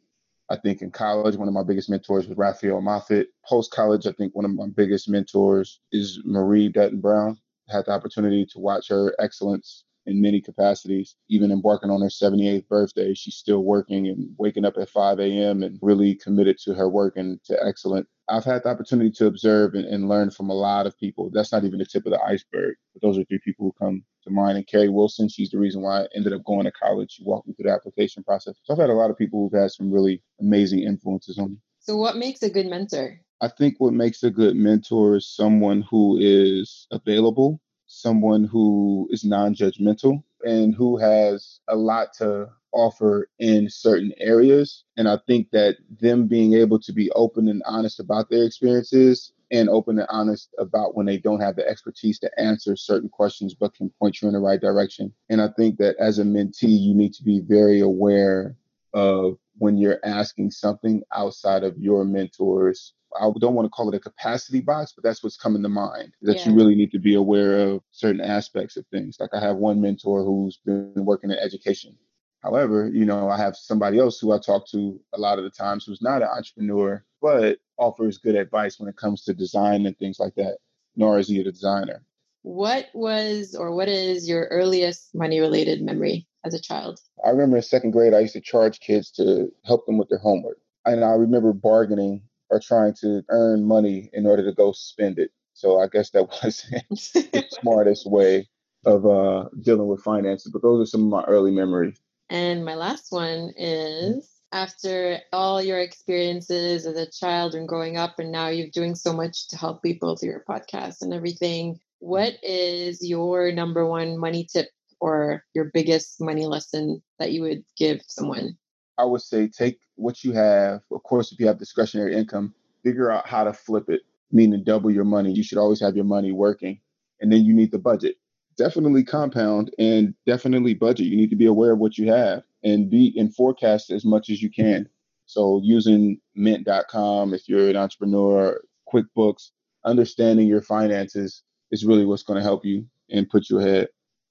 I 0.48 0.56
think 0.56 0.82
in 0.82 0.90
college, 0.90 1.36
one 1.36 1.46
of 1.46 1.54
my 1.54 1.62
biggest 1.62 1.90
mentors 1.90 2.26
was 2.26 2.36
Raphael 2.36 2.80
Moffitt. 2.80 3.28
Post 3.46 3.70
college, 3.70 4.06
I 4.06 4.12
think 4.12 4.34
one 4.34 4.44
of 4.44 4.52
my 4.52 4.66
biggest 4.74 5.08
mentors 5.08 5.80
is 5.92 6.20
Marie 6.24 6.68
Dutton 6.68 7.00
Brown 7.00 7.38
had 7.70 7.86
the 7.86 7.92
opportunity 7.92 8.46
to 8.46 8.58
watch 8.58 8.88
her 8.88 9.14
excellence 9.18 9.84
in 10.06 10.20
many 10.20 10.40
capacities. 10.40 11.14
Even 11.28 11.50
embarking 11.50 11.90
on 11.90 12.00
her 12.00 12.08
78th 12.08 12.68
birthday, 12.68 13.14
she's 13.14 13.36
still 13.36 13.64
working 13.64 14.08
and 14.08 14.34
waking 14.38 14.64
up 14.64 14.76
at 14.78 14.88
5 14.88 15.20
a.m. 15.20 15.62
and 15.62 15.78
really 15.82 16.14
committed 16.14 16.58
to 16.58 16.74
her 16.74 16.88
work 16.88 17.16
and 17.16 17.42
to 17.44 17.56
excellent. 17.64 18.06
I've 18.28 18.44
had 18.44 18.62
the 18.62 18.68
opportunity 18.68 19.10
to 19.12 19.26
observe 19.26 19.74
and, 19.74 19.84
and, 19.84 20.08
learn 20.08 20.30
from 20.30 20.50
a 20.50 20.54
lot 20.54 20.86
of 20.86 20.96
people. 20.96 21.30
That's 21.32 21.50
not 21.50 21.64
even 21.64 21.80
the 21.80 21.84
tip 21.84 22.06
of 22.06 22.12
the 22.12 22.20
iceberg. 22.22 22.76
But 22.94 23.02
those 23.02 23.18
are 23.18 23.24
three 23.24 23.40
people 23.44 23.66
who 23.66 23.84
come 23.84 24.04
to 24.22 24.30
mind. 24.30 24.56
And 24.56 24.66
Carrie 24.66 24.88
Wilson, 24.88 25.28
she's 25.28 25.50
the 25.50 25.58
reason 25.58 25.82
why 25.82 26.02
I 26.02 26.06
ended 26.14 26.32
up 26.32 26.44
going 26.44 26.64
to 26.64 26.72
college. 26.72 27.12
She 27.12 27.24
walked 27.24 27.48
me 27.48 27.54
through 27.54 27.70
the 27.70 27.74
application 27.74 28.22
process. 28.22 28.54
So 28.62 28.72
I've 28.72 28.80
had 28.80 28.90
a 28.90 28.94
lot 28.94 29.10
of 29.10 29.18
people 29.18 29.40
who've 29.40 29.60
had 29.60 29.72
some 29.72 29.90
really 29.90 30.22
amazing 30.40 30.80
influences 30.80 31.38
on 31.38 31.52
me. 31.52 31.56
So, 31.80 31.96
what 31.96 32.16
makes 32.16 32.42
a 32.42 32.50
good 32.50 32.66
mentor? 32.66 33.20
I 33.42 33.48
think 33.48 33.76
what 33.78 33.94
makes 33.94 34.22
a 34.22 34.30
good 34.30 34.54
mentor 34.54 35.16
is 35.16 35.26
someone 35.26 35.82
who 35.82 36.18
is 36.20 36.86
available, 36.90 37.60
someone 37.86 38.44
who 38.44 39.08
is 39.10 39.24
non 39.24 39.54
judgmental, 39.54 40.22
and 40.44 40.74
who 40.74 40.98
has 40.98 41.60
a 41.68 41.76
lot 41.76 42.12
to 42.14 42.50
offer 42.72 43.28
in 43.38 43.68
certain 43.70 44.12
areas. 44.18 44.84
And 44.96 45.08
I 45.08 45.18
think 45.26 45.50
that 45.52 45.76
them 46.00 46.26
being 46.26 46.54
able 46.54 46.78
to 46.80 46.92
be 46.92 47.10
open 47.12 47.48
and 47.48 47.62
honest 47.66 47.98
about 47.98 48.28
their 48.28 48.44
experiences 48.44 49.32
and 49.50 49.68
open 49.68 49.98
and 49.98 50.08
honest 50.10 50.54
about 50.58 50.94
when 50.94 51.06
they 51.06 51.16
don't 51.16 51.40
have 51.40 51.56
the 51.56 51.66
expertise 51.66 52.18
to 52.20 52.30
answer 52.38 52.76
certain 52.76 53.08
questions 53.08 53.54
but 53.54 53.74
can 53.74 53.90
point 53.98 54.20
you 54.20 54.28
in 54.28 54.34
the 54.34 54.40
right 54.40 54.60
direction. 54.60 55.12
And 55.28 55.40
I 55.40 55.48
think 55.56 55.78
that 55.78 55.96
as 55.98 56.18
a 56.18 56.24
mentee, 56.24 56.78
you 56.78 56.94
need 56.94 57.14
to 57.14 57.24
be 57.24 57.40
very 57.40 57.80
aware 57.80 58.54
of 58.92 59.38
when 59.58 59.76
you're 59.76 60.00
asking 60.04 60.50
something 60.50 61.02
outside 61.12 61.64
of 61.64 61.76
your 61.78 62.04
mentor's 62.04 62.92
I 63.18 63.30
don't 63.38 63.54
want 63.54 63.66
to 63.66 63.70
call 63.70 63.88
it 63.88 63.96
a 63.96 64.00
capacity 64.00 64.60
box, 64.60 64.92
but 64.92 65.02
that's 65.02 65.22
what's 65.22 65.36
coming 65.36 65.62
to 65.62 65.68
mind. 65.68 66.12
That 66.22 66.38
yeah. 66.38 66.48
you 66.48 66.54
really 66.54 66.74
need 66.74 66.92
to 66.92 66.98
be 66.98 67.14
aware 67.14 67.58
of 67.58 67.82
certain 67.90 68.20
aspects 68.20 68.76
of 68.76 68.86
things. 68.86 69.16
Like 69.18 69.30
I 69.32 69.40
have 69.40 69.56
one 69.56 69.80
mentor 69.80 70.24
who's 70.24 70.58
been 70.64 70.92
working 70.96 71.30
in 71.30 71.38
education. 71.38 71.96
However, 72.42 72.88
you 72.88 73.04
know, 73.04 73.28
I 73.28 73.36
have 73.36 73.56
somebody 73.56 73.98
else 73.98 74.18
who 74.18 74.32
I 74.32 74.38
talk 74.38 74.66
to 74.68 74.98
a 75.12 75.18
lot 75.18 75.38
of 75.38 75.44
the 75.44 75.50
times 75.50 75.84
who's 75.84 76.00
not 76.00 76.22
an 76.22 76.28
entrepreneur, 76.28 77.04
but 77.20 77.58
offers 77.78 78.18
good 78.18 78.34
advice 78.34 78.78
when 78.78 78.88
it 78.88 78.96
comes 78.96 79.24
to 79.24 79.34
design 79.34 79.86
and 79.86 79.98
things 79.98 80.18
like 80.18 80.34
that. 80.36 80.58
Nor 80.96 81.18
is 81.18 81.28
he 81.28 81.40
a 81.40 81.44
designer. 81.44 82.02
What 82.42 82.88
was 82.94 83.54
or 83.54 83.74
what 83.74 83.88
is 83.88 84.28
your 84.28 84.46
earliest 84.46 85.14
money 85.14 85.40
related 85.40 85.82
memory 85.82 86.26
as 86.44 86.54
a 86.54 86.60
child? 86.60 87.00
I 87.24 87.30
remember 87.30 87.56
in 87.56 87.62
second 87.62 87.90
grade, 87.90 88.14
I 88.14 88.20
used 88.20 88.32
to 88.32 88.40
charge 88.40 88.80
kids 88.80 89.10
to 89.12 89.52
help 89.64 89.84
them 89.84 89.98
with 89.98 90.08
their 90.08 90.18
homework. 90.18 90.58
And 90.86 91.04
I 91.04 91.10
remember 91.10 91.52
bargaining 91.52 92.22
are 92.50 92.60
trying 92.60 92.94
to 93.00 93.22
earn 93.28 93.64
money 93.64 94.10
in 94.12 94.26
order 94.26 94.44
to 94.44 94.52
go 94.52 94.72
spend 94.72 95.18
it. 95.18 95.30
So 95.54 95.80
I 95.80 95.88
guess 95.88 96.10
that 96.10 96.28
wasn't 96.42 97.32
the 97.32 97.44
smartest 97.60 98.10
way 98.10 98.48
of 98.84 99.06
uh, 99.06 99.48
dealing 99.60 99.88
with 99.88 100.02
finances. 100.02 100.50
But 100.52 100.62
those 100.62 100.82
are 100.82 100.90
some 100.90 101.04
of 101.04 101.08
my 101.08 101.24
early 101.24 101.50
memories. 101.50 102.00
And 102.28 102.64
my 102.64 102.76
last 102.76 103.10
one 103.10 103.52
is 103.56 104.40
after 104.52 105.18
all 105.32 105.62
your 105.62 105.80
experiences 105.80 106.86
as 106.86 106.96
a 106.96 107.10
child 107.10 107.54
and 107.54 107.68
growing 107.68 107.96
up, 107.96 108.18
and 108.18 108.32
now 108.32 108.48
you're 108.48 108.70
doing 108.72 108.94
so 108.94 109.12
much 109.12 109.48
to 109.48 109.56
help 109.56 109.82
people 109.82 110.16
through 110.16 110.30
your 110.30 110.44
podcast 110.48 111.02
and 111.02 111.12
everything. 111.12 111.78
What 111.98 112.34
is 112.42 113.06
your 113.06 113.52
number 113.52 113.86
one 113.86 114.18
money 114.18 114.46
tip 114.50 114.68
or 115.00 115.44
your 115.54 115.66
biggest 115.66 116.20
money 116.20 116.46
lesson 116.46 117.02
that 117.18 117.32
you 117.32 117.42
would 117.42 117.64
give 117.76 118.00
someone? 118.06 118.56
I 119.00 119.04
would 119.04 119.22
say 119.22 119.48
take 119.48 119.80
what 119.96 120.22
you 120.22 120.32
have. 120.32 120.82
Of 120.92 121.02
course, 121.04 121.32
if 121.32 121.40
you 121.40 121.46
have 121.46 121.58
discretionary 121.58 122.14
income, 122.14 122.54
figure 122.84 123.10
out 123.10 123.26
how 123.26 123.44
to 123.44 123.52
flip 123.52 123.88
it, 123.88 124.02
meaning 124.30 124.62
double 124.62 124.90
your 124.90 125.04
money. 125.04 125.32
You 125.32 125.42
should 125.42 125.58
always 125.58 125.80
have 125.80 125.96
your 125.96 126.04
money 126.04 126.32
working. 126.32 126.80
And 127.20 127.32
then 127.32 127.44
you 127.44 127.54
need 127.54 127.70
the 127.70 127.78
budget. 127.78 128.16
Definitely 128.56 129.04
compound 129.04 129.74
and 129.78 130.14
definitely 130.26 130.74
budget. 130.74 131.06
You 131.06 131.16
need 131.16 131.30
to 131.30 131.36
be 131.36 131.46
aware 131.46 131.72
of 131.72 131.78
what 131.78 131.96
you 131.96 132.10
have 132.12 132.42
and 132.62 132.90
be 132.90 133.14
and 133.16 133.34
forecast 133.34 133.90
as 133.90 134.04
much 134.04 134.28
as 134.28 134.42
you 134.42 134.50
can. 134.50 134.88
So 135.24 135.60
using 135.62 136.20
mint.com 136.34 137.32
if 137.32 137.48
you're 137.48 137.70
an 137.70 137.76
entrepreneur, 137.76 138.60
QuickBooks, 138.92 139.50
understanding 139.84 140.46
your 140.46 140.60
finances 140.60 141.42
is 141.70 141.86
really 141.86 142.04
what's 142.04 142.22
going 142.22 142.36
to 142.38 142.42
help 142.42 142.64
you 142.64 142.86
and 143.08 143.28
put 143.30 143.48
you 143.48 143.60
ahead. 143.60 143.88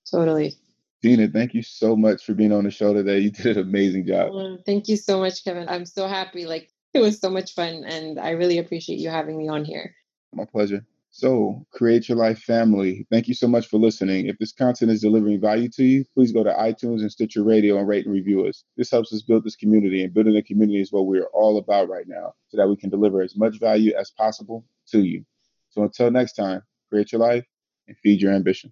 Totally. 0.09 0.55
Dina, 1.01 1.29
thank 1.29 1.53
you 1.53 1.63
so 1.63 1.95
much 1.95 2.25
for 2.25 2.33
being 2.33 2.51
on 2.51 2.65
the 2.65 2.71
show 2.71 2.93
today. 2.93 3.19
You 3.19 3.31
did 3.31 3.57
an 3.57 3.63
amazing 3.63 4.05
job. 4.05 4.31
Oh, 4.33 4.57
thank 4.65 4.89
you 4.89 4.97
so 4.97 5.19
much, 5.19 5.43
Kevin. 5.43 5.69
I'm 5.69 5.85
so 5.85 6.07
happy. 6.07 6.45
Like 6.45 6.69
it 6.93 6.99
was 6.99 7.19
so 7.19 7.29
much 7.29 7.53
fun, 7.53 7.85
and 7.85 8.19
I 8.19 8.31
really 8.31 8.57
appreciate 8.57 8.99
you 8.99 9.09
having 9.09 9.37
me 9.37 9.47
on 9.47 9.63
here. 9.63 9.95
My 10.33 10.45
pleasure. 10.45 10.85
So, 11.11 11.65
Create 11.71 12.07
Your 12.07 12.19
Life 12.19 12.39
family, 12.39 13.07
thank 13.11 13.27
you 13.27 13.33
so 13.33 13.47
much 13.47 13.67
for 13.67 13.77
listening. 13.77 14.27
If 14.27 14.37
this 14.37 14.51
content 14.51 14.91
is 14.91 15.01
delivering 15.01 15.41
value 15.41 15.67
to 15.69 15.83
you, 15.83 16.05
please 16.13 16.31
go 16.31 16.43
to 16.43 16.51
iTunes 16.51 16.99
and 16.99 17.11
Stitcher 17.11 17.43
Radio 17.43 17.79
and 17.79 17.87
rate 17.87 18.05
and 18.05 18.13
review 18.13 18.45
us. 18.45 18.63
This 18.77 18.91
helps 18.91 19.11
us 19.11 19.23
build 19.23 19.43
this 19.43 19.55
community, 19.55 20.03
and 20.03 20.13
building 20.13 20.37
a 20.37 20.43
community 20.43 20.81
is 20.81 20.91
what 20.91 21.07
we're 21.07 21.25
all 21.33 21.57
about 21.57 21.89
right 21.89 22.07
now 22.07 22.33
so 22.49 22.57
that 22.57 22.69
we 22.69 22.75
can 22.75 22.91
deliver 22.91 23.21
as 23.21 23.35
much 23.35 23.59
value 23.59 23.93
as 23.97 24.11
possible 24.11 24.65
to 24.89 25.01
you. 25.01 25.25
So, 25.69 25.81
until 25.81 26.11
next 26.11 26.33
time, 26.33 26.61
create 26.89 27.11
your 27.11 27.21
life 27.21 27.45
and 27.87 27.97
feed 27.97 28.21
your 28.21 28.33
ambition. 28.33 28.71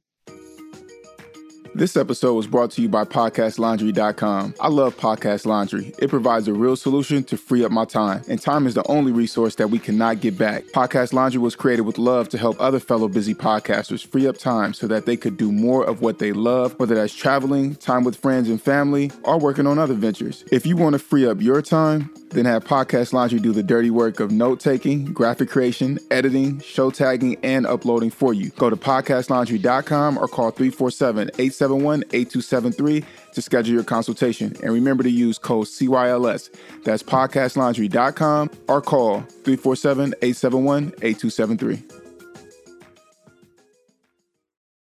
This 1.78 1.96
episode 1.96 2.34
was 2.34 2.48
brought 2.48 2.72
to 2.72 2.82
you 2.82 2.90
by 2.90 3.04
PodcastLaundry.com. 3.04 4.56
I 4.60 4.68
love 4.68 4.98
Podcast 4.98 5.46
Laundry. 5.46 5.94
It 6.00 6.10
provides 6.10 6.48
a 6.48 6.54
real 6.54 6.76
solution 6.76 7.24
to 7.26 7.38
free 7.38 7.64
up 7.64 7.72
my 7.72 7.86
time, 7.86 8.24
and 8.28 8.42
time 8.42 8.66
is 8.66 8.74
the 8.74 8.84
only 8.88 9.12
resource 9.12 9.54
that 9.58 9.70
we 9.70 9.78
cannot 9.78 10.20
get 10.20 10.40
back. 10.40 10.64
Podcast 10.74 11.14
Laundry 11.14 11.40
was 11.40 11.56
created 11.56 11.84
with 11.84 12.00
love 12.00 12.30
to 12.30 12.38
help 12.40 12.60
other 12.60 12.80
fellow 12.80 13.08
busy 13.08 13.36
podcasters 13.36 14.04
free 14.04 14.26
up 14.26 14.40
time 14.40 14.74
so 14.74 14.88
that 14.88 15.06
they 15.06 15.16
could 15.16 15.38
do 15.38 15.52
more 15.52 15.86
of 15.86 16.02
what 16.02 16.18
they 16.18 16.32
love, 16.32 16.74
whether 16.80 16.96
that's 16.96 17.14
traveling, 17.14 17.76
time 17.76 18.04
with 18.04 18.16
friends 18.16 18.50
and 18.50 18.60
family, 18.60 19.12
or 19.22 19.38
working 19.38 19.68
on 19.68 19.78
other 19.78 19.94
ventures. 19.94 20.44
If 20.52 20.66
you 20.66 20.78
want 20.78 20.94
to 20.94 21.00
free 21.00 21.28
up 21.28 21.42
your 21.42 21.62
time, 21.62 22.10
then 22.32 22.46
have 22.46 22.64
Podcast 22.64 23.14
Laundry 23.14 23.40
do 23.40 23.52
the 23.52 23.64
dirty 23.64 23.90
work 23.90 24.20
of 24.20 24.32
note 24.32 24.60
taking, 24.60 25.06
graphic 25.06 25.50
creation, 25.50 26.00
editing, 26.12 26.60
show 26.60 26.90
tagging, 26.90 27.38
and 27.44 27.66
uploading 27.66 28.10
for 28.10 28.34
you. 28.34 28.50
Go 28.52 28.70
to 28.70 28.76
podcastlaundry.com 28.76 30.18
or 30.18 30.28
call 30.28 30.52
347 30.52 31.30
871 31.68 32.04
8273 32.12 33.04
to 33.34 33.42
schedule 33.42 33.74
your 33.74 33.84
consultation. 33.84 34.56
And 34.64 34.74
remember 34.74 35.04
to 35.04 35.12
use 35.12 35.38
code 35.38 35.68
CYLS. 35.68 36.50
That's 36.84 37.04
podcastlaundry.com 37.04 38.50
or 38.68 38.82
call 38.82 39.22
347 39.22 40.16
871 40.22 40.94
8273. 41.02 41.97